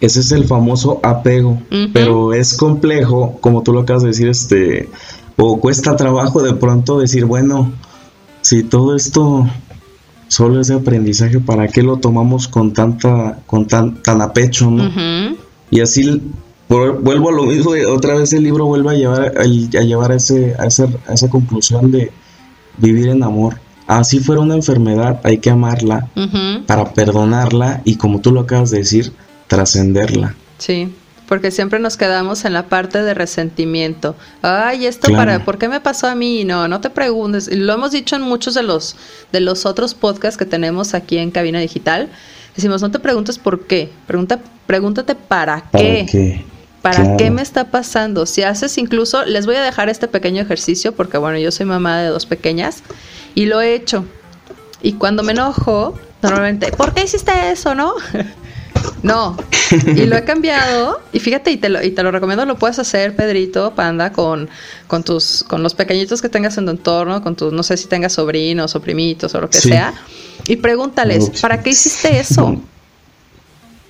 Ese 0.00 0.18
es 0.18 0.32
el 0.32 0.44
famoso 0.44 0.98
apego, 1.04 1.62
pero 1.92 2.34
es 2.34 2.54
complejo, 2.56 3.38
como 3.40 3.62
tú 3.62 3.72
lo 3.72 3.82
acabas 3.82 4.02
de 4.02 4.08
decir, 4.08 4.26
este, 4.26 4.88
o 5.36 5.60
cuesta 5.60 5.94
trabajo 5.94 6.42
de 6.42 6.54
pronto 6.54 6.98
decir, 6.98 7.24
bueno, 7.24 7.72
si 8.40 8.64
todo 8.64 8.96
esto 8.96 9.48
solo 10.26 10.60
es 10.60 10.66
de 10.66 10.74
aprendizaje, 10.74 11.38
¿para 11.38 11.68
qué 11.68 11.84
lo 11.84 11.98
tomamos 11.98 12.48
con 12.48 12.72
tanta, 12.72 13.38
con 13.46 13.68
tan, 13.68 14.02
tan 14.02 14.20
a 14.22 14.32
pecho, 14.32 14.72
no? 14.72 14.90
Y 15.72 15.80
así 15.80 16.20
vuelvo 16.68 17.30
a 17.30 17.32
lo 17.32 17.44
mismo, 17.44 17.72
otra 17.88 18.14
vez 18.14 18.32
el 18.34 18.44
libro 18.44 18.66
vuelve 18.66 18.90
a 18.90 18.94
llevar 18.94 19.38
a, 19.38 19.44
llevar 19.44 20.12
a, 20.12 20.16
ese, 20.16 20.54
a, 20.58 20.66
esa, 20.66 21.30
conclusión 21.30 21.90
de 21.90 22.12
vivir 22.76 23.08
en 23.08 23.22
amor. 23.22 23.58
Así 23.86 24.20
fuera 24.20 24.42
una 24.42 24.54
enfermedad, 24.54 25.20
hay 25.24 25.38
que 25.38 25.48
amarla 25.48 26.08
para 26.66 26.92
perdonarla 26.92 27.80
y 27.86 27.96
como 27.96 28.20
tú 28.20 28.32
lo 28.32 28.40
acabas 28.40 28.70
de 28.70 28.78
decir, 28.78 29.12
trascenderla. 29.48 30.34
Sí, 30.58 30.94
porque 31.26 31.50
siempre 31.50 31.78
nos 31.78 31.96
quedamos 31.96 32.44
en 32.44 32.52
la 32.52 32.68
parte 32.68 33.02
de 33.02 33.14
resentimiento. 33.14 34.14
Ay, 34.42 34.84
esto 34.84 35.10
para, 35.10 35.46
¿por 35.46 35.56
qué 35.56 35.68
me 35.70 35.80
pasó 35.80 36.06
a 36.06 36.14
mí? 36.14 36.44
No, 36.44 36.68
no 36.68 36.82
te 36.82 36.90
preguntes. 36.90 37.50
Lo 37.50 37.72
hemos 37.72 37.92
dicho 37.92 38.16
en 38.16 38.22
muchos 38.22 38.52
de 38.52 38.62
los 38.62 38.96
de 39.32 39.40
los 39.40 39.64
otros 39.64 39.94
podcasts 39.94 40.36
que 40.36 40.44
tenemos 40.44 40.92
aquí 40.92 41.16
en 41.16 41.30
Cabina 41.30 41.60
Digital. 41.60 42.10
Decimos, 42.54 42.82
no 42.82 42.90
te 42.90 42.98
preguntes 42.98 43.38
por 43.38 43.66
qué, 43.66 43.90
pregunta, 44.06 44.40
pregúntate 44.66 45.14
para, 45.14 45.64
qué. 45.72 46.44
¿Para 46.82 47.16
qué 47.16 47.30
me 47.30 47.42
está 47.42 47.70
pasando? 47.70 48.26
Si 48.26 48.42
haces 48.42 48.76
incluso, 48.76 49.24
les 49.24 49.46
voy 49.46 49.54
a 49.54 49.62
dejar 49.62 49.88
este 49.88 50.08
pequeño 50.08 50.42
ejercicio 50.42 50.92
porque 50.92 51.16
bueno, 51.16 51.38
yo 51.38 51.50
soy 51.52 51.64
mamá 51.64 52.00
de 52.00 52.08
dos 52.08 52.26
pequeñas 52.26 52.82
y 53.34 53.46
lo 53.46 53.60
he 53.60 53.74
hecho. 53.74 54.04
Y 54.82 54.94
cuando 54.94 55.22
me 55.22 55.32
enojo, 55.32 55.98
normalmente, 56.22 56.72
¿por 56.72 56.92
qué 56.92 57.04
hiciste 57.04 57.32
eso, 57.50 57.74
no? 57.74 57.94
no. 59.02 59.36
Y 59.70 60.06
lo 60.06 60.16
he 60.16 60.24
cambiado 60.24 61.00
y 61.12 61.20
fíjate 61.20 61.50
y 61.50 61.56
te 61.56 61.68
lo, 61.68 61.82
y 61.82 61.90
te 61.90 62.02
lo 62.02 62.10
recomiendo, 62.10 62.44
lo 62.44 62.56
puedes 62.56 62.78
hacer, 62.78 63.16
Pedrito, 63.16 63.74
Panda, 63.74 64.12
con, 64.12 64.48
con 64.86 65.02
tus 65.02 65.44
con 65.44 65.62
los 65.62 65.74
pequeñitos 65.74 66.22
que 66.22 66.28
tengas 66.28 66.56
en 66.58 66.66
tu 66.66 66.70
entorno, 66.70 67.22
con 67.22 67.36
tus 67.36 67.52
no 67.52 67.62
sé 67.62 67.76
si 67.76 67.86
tengas 67.86 68.14
sobrinos 68.14 68.74
o 68.74 68.80
primitos 68.80 69.34
o 69.34 69.40
lo 69.40 69.50
que 69.50 69.58
sea 69.58 69.94
y 70.46 70.56
pregúntales, 70.56 71.30
¿para 71.40 71.62
qué 71.62 71.70
hiciste 71.70 72.18
eso? 72.18 72.60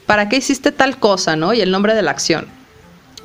¿Para 0.07 0.29
qué 0.29 0.37
hiciste 0.37 0.73
tal 0.73 0.99
cosa, 0.99 1.37
no? 1.37 1.55
Y 1.55 1.61
el 1.61 1.71
nombre 1.71 1.95
de 1.95 2.03
la 2.03 2.11
acción. 2.11 2.47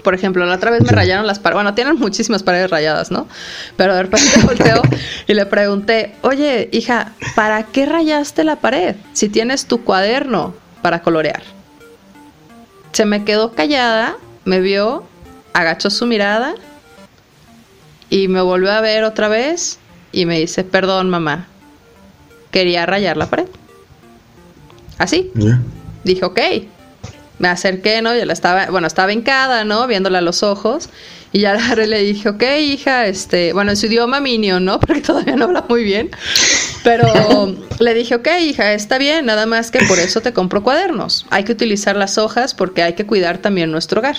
Por 0.04 0.14
ejemplo, 0.14 0.46
la 0.46 0.56
otra 0.56 0.72
vez 0.72 0.82
me 0.82 0.92
rayaron 0.92 1.28
las 1.28 1.40
paredes. 1.40 1.56
Bueno, 1.56 1.74
tienen 1.74 1.98
muchísimas 1.98 2.44
paredes 2.44 2.70
rayadas, 2.70 3.12
¿no? 3.12 3.28
Pero 3.76 3.94
de 3.94 4.04
repente 4.04 4.40
volteo 4.44 4.82
y 5.28 5.34
le 5.34 5.46
pregunté, 5.46 6.16
oye, 6.22 6.70
hija, 6.72 7.14
¿para 7.36 7.64
qué 7.64 7.86
rayaste 7.86 8.44
la 8.44 8.58
pared 8.58 8.96
si 9.14 9.28
tienes 9.28 9.66
tu 9.66 9.84
cuaderno 9.84 10.54
para 10.82 11.02
colorear? 11.02 11.57
Se 12.92 13.06
me 13.06 13.24
quedó 13.24 13.54
callada, 13.54 14.16
me 14.46 14.60
vio, 14.60 15.04
agachó 15.54 15.90
su 15.90 16.06
mirada 16.06 16.56
y 18.10 18.28
me 18.28 18.42
volvió 18.42 18.72
a 18.72 18.82
ver 18.82 19.04
otra 19.04 19.28
vez 19.28 19.80
y 20.12 20.26
me 20.26 20.40
dice, 20.40 20.64
perdón, 20.64 21.10
mamá, 21.10 21.48
quería 22.52 22.86
rayar 22.86 23.18
la 23.18 23.28
pared. 23.28 23.48
Así. 24.98 25.32
Dije, 26.04 26.26
ok. 26.26 26.40
Me 27.40 27.50
acerqué, 27.50 28.02
¿no? 28.02 28.16
Yo 28.16 28.26
la 28.26 28.34
estaba, 28.34 28.68
bueno, 28.68 28.88
estaba 28.88 29.14
hincada, 29.14 29.64
¿no? 29.64 29.86
Viéndola 29.86 30.20
a 30.20 30.22
los 30.22 30.42
ojos. 30.42 30.90
Y 31.34 31.42
ya 31.42 31.56
le 31.76 32.00
dije, 32.04 32.30
ok, 32.30 32.44
hija, 32.62 33.06
este, 33.06 33.54
bueno, 33.54 33.72
en 33.72 33.78
su 33.78 33.88
idioma 33.88 34.20
minio, 34.20 34.60
¿no? 34.60 34.80
Porque 34.82 35.02
todavía 35.02 35.36
no 35.36 35.46
habla 35.46 35.66
muy 35.68 35.84
bien. 35.84 36.10
Pero 36.84 37.08
le 37.80 37.94
dije, 37.94 38.16
ok, 38.16 38.28
hija, 38.42 38.74
está 38.74 38.98
bien, 38.98 39.26
nada 39.26 39.46
más 39.46 39.72
que 39.72 39.80
por 39.86 40.00
eso 40.00 40.22
te 40.22 40.34
compro 40.34 40.64
cuadernos. 40.64 41.26
Hay 41.30 41.44
que 41.44 41.52
utilizar 41.52 41.96
las 41.96 42.18
hojas 42.18 42.54
porque 42.54 42.84
hay 42.84 42.94
que 42.94 43.06
cuidar 43.06 43.40
también 43.40 43.72
nuestro 43.72 44.00
hogar. 44.00 44.18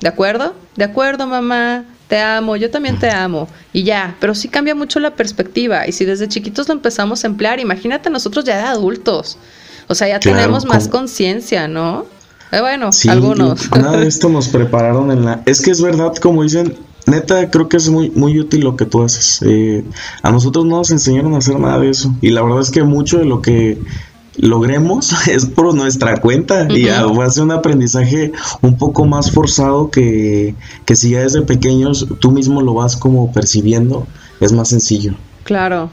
¿De 0.00 0.08
acuerdo? 0.08 0.54
De 0.76 0.84
acuerdo, 0.84 1.26
mamá 1.26 1.84
te 2.10 2.18
amo, 2.18 2.56
yo 2.56 2.70
también 2.70 2.98
te 2.98 3.08
amo, 3.08 3.48
y 3.72 3.84
ya, 3.84 4.16
pero 4.18 4.34
sí 4.34 4.48
cambia 4.48 4.74
mucho 4.74 4.98
la 4.98 5.14
perspectiva, 5.14 5.86
y 5.86 5.92
si 5.92 6.04
desde 6.04 6.26
chiquitos 6.26 6.66
lo 6.66 6.74
empezamos 6.74 7.22
a 7.22 7.28
emplear, 7.28 7.60
imagínate 7.60 8.10
nosotros 8.10 8.44
ya 8.44 8.56
de 8.56 8.64
adultos, 8.64 9.38
o 9.86 9.94
sea, 9.94 10.08
ya 10.08 10.18
tenemos 10.18 10.64
más 10.64 10.88
conciencia, 10.88 11.68
¿no? 11.68 12.06
Eh, 12.52 12.60
bueno, 12.60 12.90
algunos. 13.08 13.70
Nada 13.70 13.98
de 13.98 14.08
esto 14.08 14.28
nos 14.28 14.48
prepararon 14.48 15.10
en 15.10 15.24
la... 15.24 15.42
Es 15.46 15.60
que 15.60 15.70
es 15.70 15.80
verdad, 15.80 16.14
como 16.16 16.42
dicen, 16.42 16.74
neta, 17.06 17.50
creo 17.50 17.68
que 17.68 17.76
es 17.76 17.88
muy, 17.88 18.10
muy 18.10 18.38
útil 18.38 18.62
lo 18.62 18.76
que 18.76 18.86
tú 18.86 19.02
haces. 19.02 19.40
Eh, 19.42 19.84
a 20.22 20.30
nosotros 20.30 20.64
no 20.64 20.78
nos 20.78 20.90
enseñaron 20.90 21.34
a 21.34 21.38
hacer 21.38 21.58
nada 21.58 21.78
de 21.78 21.90
eso. 21.90 22.14
Y 22.20 22.30
la 22.30 22.42
verdad 22.42 22.60
es 22.60 22.70
que 22.70 22.82
mucho 22.82 23.18
de 23.18 23.24
lo 23.24 23.40
que 23.40 23.78
logremos 24.36 25.12
es 25.28 25.46
por 25.46 25.74
nuestra 25.74 26.20
cuenta 26.20 26.66
y 26.70 26.84
va 26.84 27.24
a 27.24 27.30
ser 27.30 27.44
un 27.44 27.52
aprendizaje 27.52 28.32
un 28.62 28.76
poco 28.78 29.04
más 29.04 29.30
forzado 29.30 29.90
que, 29.90 30.54
que 30.84 30.96
si 30.96 31.10
ya 31.10 31.20
desde 31.20 31.42
pequeños 31.42 32.06
tú 32.20 32.30
mismo 32.30 32.62
lo 32.62 32.74
vas 32.74 32.96
como 32.96 33.32
percibiendo, 33.32 34.06
es 34.40 34.52
más 34.52 34.68
sencillo. 34.68 35.14
Claro, 35.44 35.90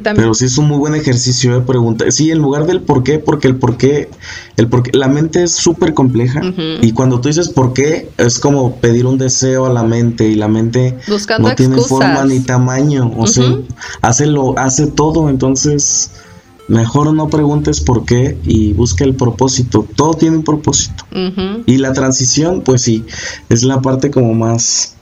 pero 0.00 0.34
sí 0.34 0.46
es 0.46 0.58
un 0.58 0.68
muy 0.68 0.78
buen 0.78 0.94
ejercicio 0.94 1.54
de 1.54 1.60
pregunta. 1.60 2.10
Sí, 2.10 2.30
en 2.30 2.38
lugar 2.38 2.66
del 2.66 2.80
por 2.80 3.02
qué, 3.02 3.18
porque 3.18 3.48
el 3.48 3.56
por 3.56 3.76
qué, 3.76 4.08
el 4.56 4.68
por 4.68 4.94
la 4.94 5.08
mente 5.08 5.42
es 5.42 5.52
súper 5.52 5.94
compleja. 5.94 6.40
Y 6.80 6.92
cuando 6.92 7.20
tú 7.20 7.28
dices 7.28 7.48
por 7.48 7.72
qué, 7.72 8.10
es 8.18 8.38
como 8.38 8.76
pedir 8.76 9.06
un 9.06 9.18
deseo 9.18 9.66
a 9.66 9.72
la 9.72 9.82
mente 9.82 10.28
y 10.28 10.34
la 10.34 10.48
mente 10.48 10.96
no 11.38 11.54
tiene 11.54 11.78
forma 11.78 12.24
ni 12.24 12.40
tamaño. 12.40 13.12
O 13.16 13.26
sea, 13.26 13.58
hace, 14.00 14.26
lo, 14.26 14.58
hace 14.58 14.86
todo. 14.86 15.28
Entonces, 15.28 16.12
mejor 16.68 17.12
no 17.12 17.28
preguntes 17.28 17.80
por 17.80 18.04
qué 18.04 18.38
y 18.44 18.72
busca 18.72 19.04
el 19.04 19.14
propósito. 19.14 19.86
Todo 19.94 20.14
tiene 20.14 20.38
un 20.38 20.44
propósito. 20.44 21.04
Y 21.66 21.78
la 21.78 21.92
transición, 21.92 22.62
pues 22.62 22.82
sí, 22.82 23.04
es 23.48 23.62
la 23.62 23.80
parte 23.80 24.10
como 24.10 24.34
más 24.34 24.96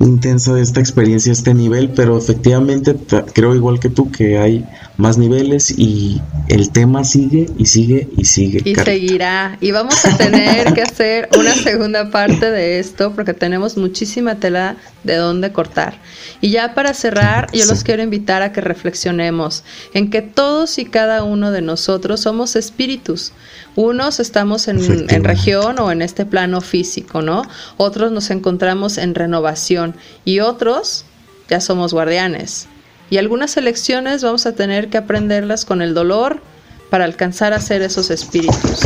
intensa 0.00 0.54
de 0.54 0.62
esta 0.62 0.80
experiencia, 0.80 1.32
este 1.32 1.54
nivel, 1.54 1.90
pero 1.90 2.16
efectivamente 2.16 2.94
creo 3.32 3.54
igual 3.54 3.80
que 3.80 3.88
tú 3.88 4.10
que 4.10 4.38
hay 4.38 4.64
más 4.96 5.18
niveles 5.18 5.70
y 5.76 6.20
el 6.48 6.70
tema 6.70 7.04
sigue 7.04 7.46
y 7.56 7.66
sigue 7.66 8.08
y 8.16 8.24
sigue. 8.24 8.62
Y 8.64 8.74
seguirá. 8.74 9.56
Y 9.60 9.70
vamos 9.70 10.04
a 10.04 10.16
tener 10.16 10.72
que 10.74 10.82
hacer 10.82 11.28
una 11.38 11.54
segunda 11.54 12.10
parte 12.10 12.50
de 12.50 12.78
esto 12.78 13.12
porque 13.14 13.34
tenemos 13.34 13.76
muchísima 13.76 14.36
tela 14.36 14.76
de 15.04 15.16
dónde 15.16 15.52
cortar. 15.52 15.98
Y 16.40 16.50
ya 16.50 16.74
para 16.74 16.94
cerrar, 16.94 17.48
yo 17.52 17.64
los 17.66 17.82
quiero 17.82 18.02
invitar 18.02 18.42
a 18.42 18.52
que 18.52 18.60
reflexionemos 18.60 19.64
en 19.94 20.10
que 20.10 20.22
todos 20.22 20.78
y 20.78 20.84
cada 20.84 21.24
uno 21.24 21.50
de 21.50 21.62
nosotros 21.62 22.20
somos 22.20 22.56
espíritus. 22.56 23.32
Unos 23.78 24.18
estamos 24.18 24.66
en, 24.66 25.22
región 25.22 25.78
o 25.78 25.92
en 25.92 26.02
este 26.02 26.26
plano 26.26 26.60
físico, 26.60 27.22
¿no? 27.22 27.44
Otros 27.76 28.10
nos 28.10 28.30
encontramos 28.30 28.98
en 28.98 29.14
renovación 29.14 29.94
y 30.24 30.40
otros 30.40 31.04
ya 31.48 31.60
somos 31.60 31.92
guardianes. 31.92 32.66
Y 33.08 33.18
algunas 33.18 33.56
elecciones 33.56 34.24
vamos 34.24 34.46
a 34.46 34.56
tener 34.56 34.88
que 34.88 34.98
aprenderlas 34.98 35.64
con 35.64 35.80
el 35.80 35.94
dolor 35.94 36.42
para 36.90 37.04
alcanzar 37.04 37.52
a 37.52 37.60
ser 37.60 37.82
esos 37.82 38.10
espíritus. 38.10 38.80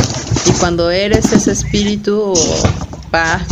Y 0.45 0.51
cuando 0.59 0.91
eres 0.91 1.33
ese 1.33 1.53
espíritu, 1.53 2.35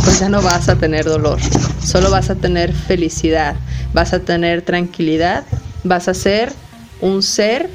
pues 0.04 0.20
ya 0.20 0.28
no 0.28 0.42
vas 0.42 0.68
a 0.68 0.76
tener 0.76 1.06
dolor, 1.06 1.40
solo 1.84 2.08
vas 2.12 2.30
a 2.30 2.36
tener 2.36 2.72
felicidad, 2.72 3.56
vas 3.92 4.12
a 4.12 4.20
tener 4.20 4.62
tranquilidad, 4.62 5.42
vas 5.82 6.06
a 6.06 6.14
ser 6.14 6.52
un 7.00 7.20
ser 7.20 7.68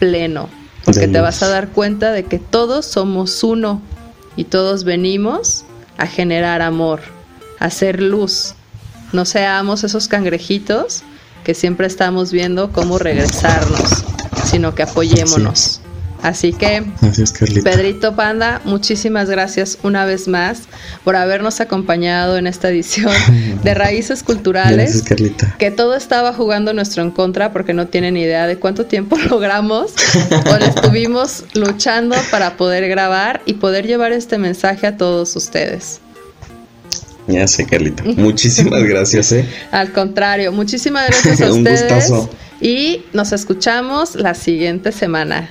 pleno, 0.00 0.48
porque 0.84 1.08
te 1.08 1.20
vas 1.20 1.42
a 1.42 1.48
dar 1.48 1.68
cuenta 1.68 2.12
de 2.12 2.24
que 2.24 2.38
todos 2.38 2.84
somos 2.86 3.42
uno 3.42 3.80
y 4.36 4.44
todos 4.44 4.84
venimos 4.84 5.64
a 5.96 6.06
generar 6.06 6.62
amor, 6.62 7.00
a 7.58 7.66
hacer 7.66 8.02
luz. 8.02 8.54
No 9.12 9.24
seamos 9.24 9.84
esos 9.84 10.08
cangrejitos 10.08 11.02
que 11.44 11.54
siempre 11.54 11.86
estamos 11.86 12.32
viendo 12.32 12.72
cómo 12.72 12.98
regresarnos, 12.98 14.04
sino 14.44 14.74
que 14.74 14.82
apoyémonos. 14.82 15.80
Así 16.24 16.54
que, 16.54 16.82
Pedrito 17.62 18.16
Panda, 18.16 18.62
muchísimas 18.64 19.28
gracias 19.28 19.76
una 19.82 20.06
vez 20.06 20.26
más 20.26 20.62
por 21.04 21.16
habernos 21.16 21.60
acompañado 21.60 22.38
en 22.38 22.46
esta 22.46 22.70
edición 22.70 23.12
de 23.62 23.74
Raíces 23.74 24.22
Culturales. 24.22 25.04
Que 25.58 25.70
todo 25.70 25.94
estaba 25.94 26.32
jugando 26.32 26.72
nuestro 26.72 27.02
en 27.02 27.10
contra 27.10 27.52
porque 27.52 27.74
no 27.74 27.88
tienen 27.88 28.16
idea 28.16 28.46
de 28.46 28.56
cuánto 28.56 28.86
tiempo 28.86 29.18
logramos 29.30 29.92
o 30.50 30.56
estuvimos 30.56 31.44
luchando 31.52 32.16
para 32.30 32.56
poder 32.56 32.88
grabar 32.88 33.42
y 33.44 33.54
poder 33.54 33.86
llevar 33.86 34.12
este 34.12 34.38
mensaje 34.38 34.86
a 34.86 34.96
todos 34.96 35.36
ustedes. 35.36 36.00
Ya 37.28 37.46
sé, 37.46 37.66
Carlita. 37.66 38.02
Muchísimas 38.02 38.82
gracias, 38.88 39.30
¿eh? 39.32 39.46
Al 39.70 39.92
contrario, 39.92 40.52
muchísimas 40.52 41.06
gracias 41.06 41.42
a 41.42 41.52
ustedes. 41.52 41.82
Un 41.82 41.96
gustazo. 41.98 42.30
Y 42.62 43.04
nos 43.12 43.32
escuchamos 43.32 44.14
la 44.14 44.32
siguiente 44.32 44.90
semana. 44.90 45.50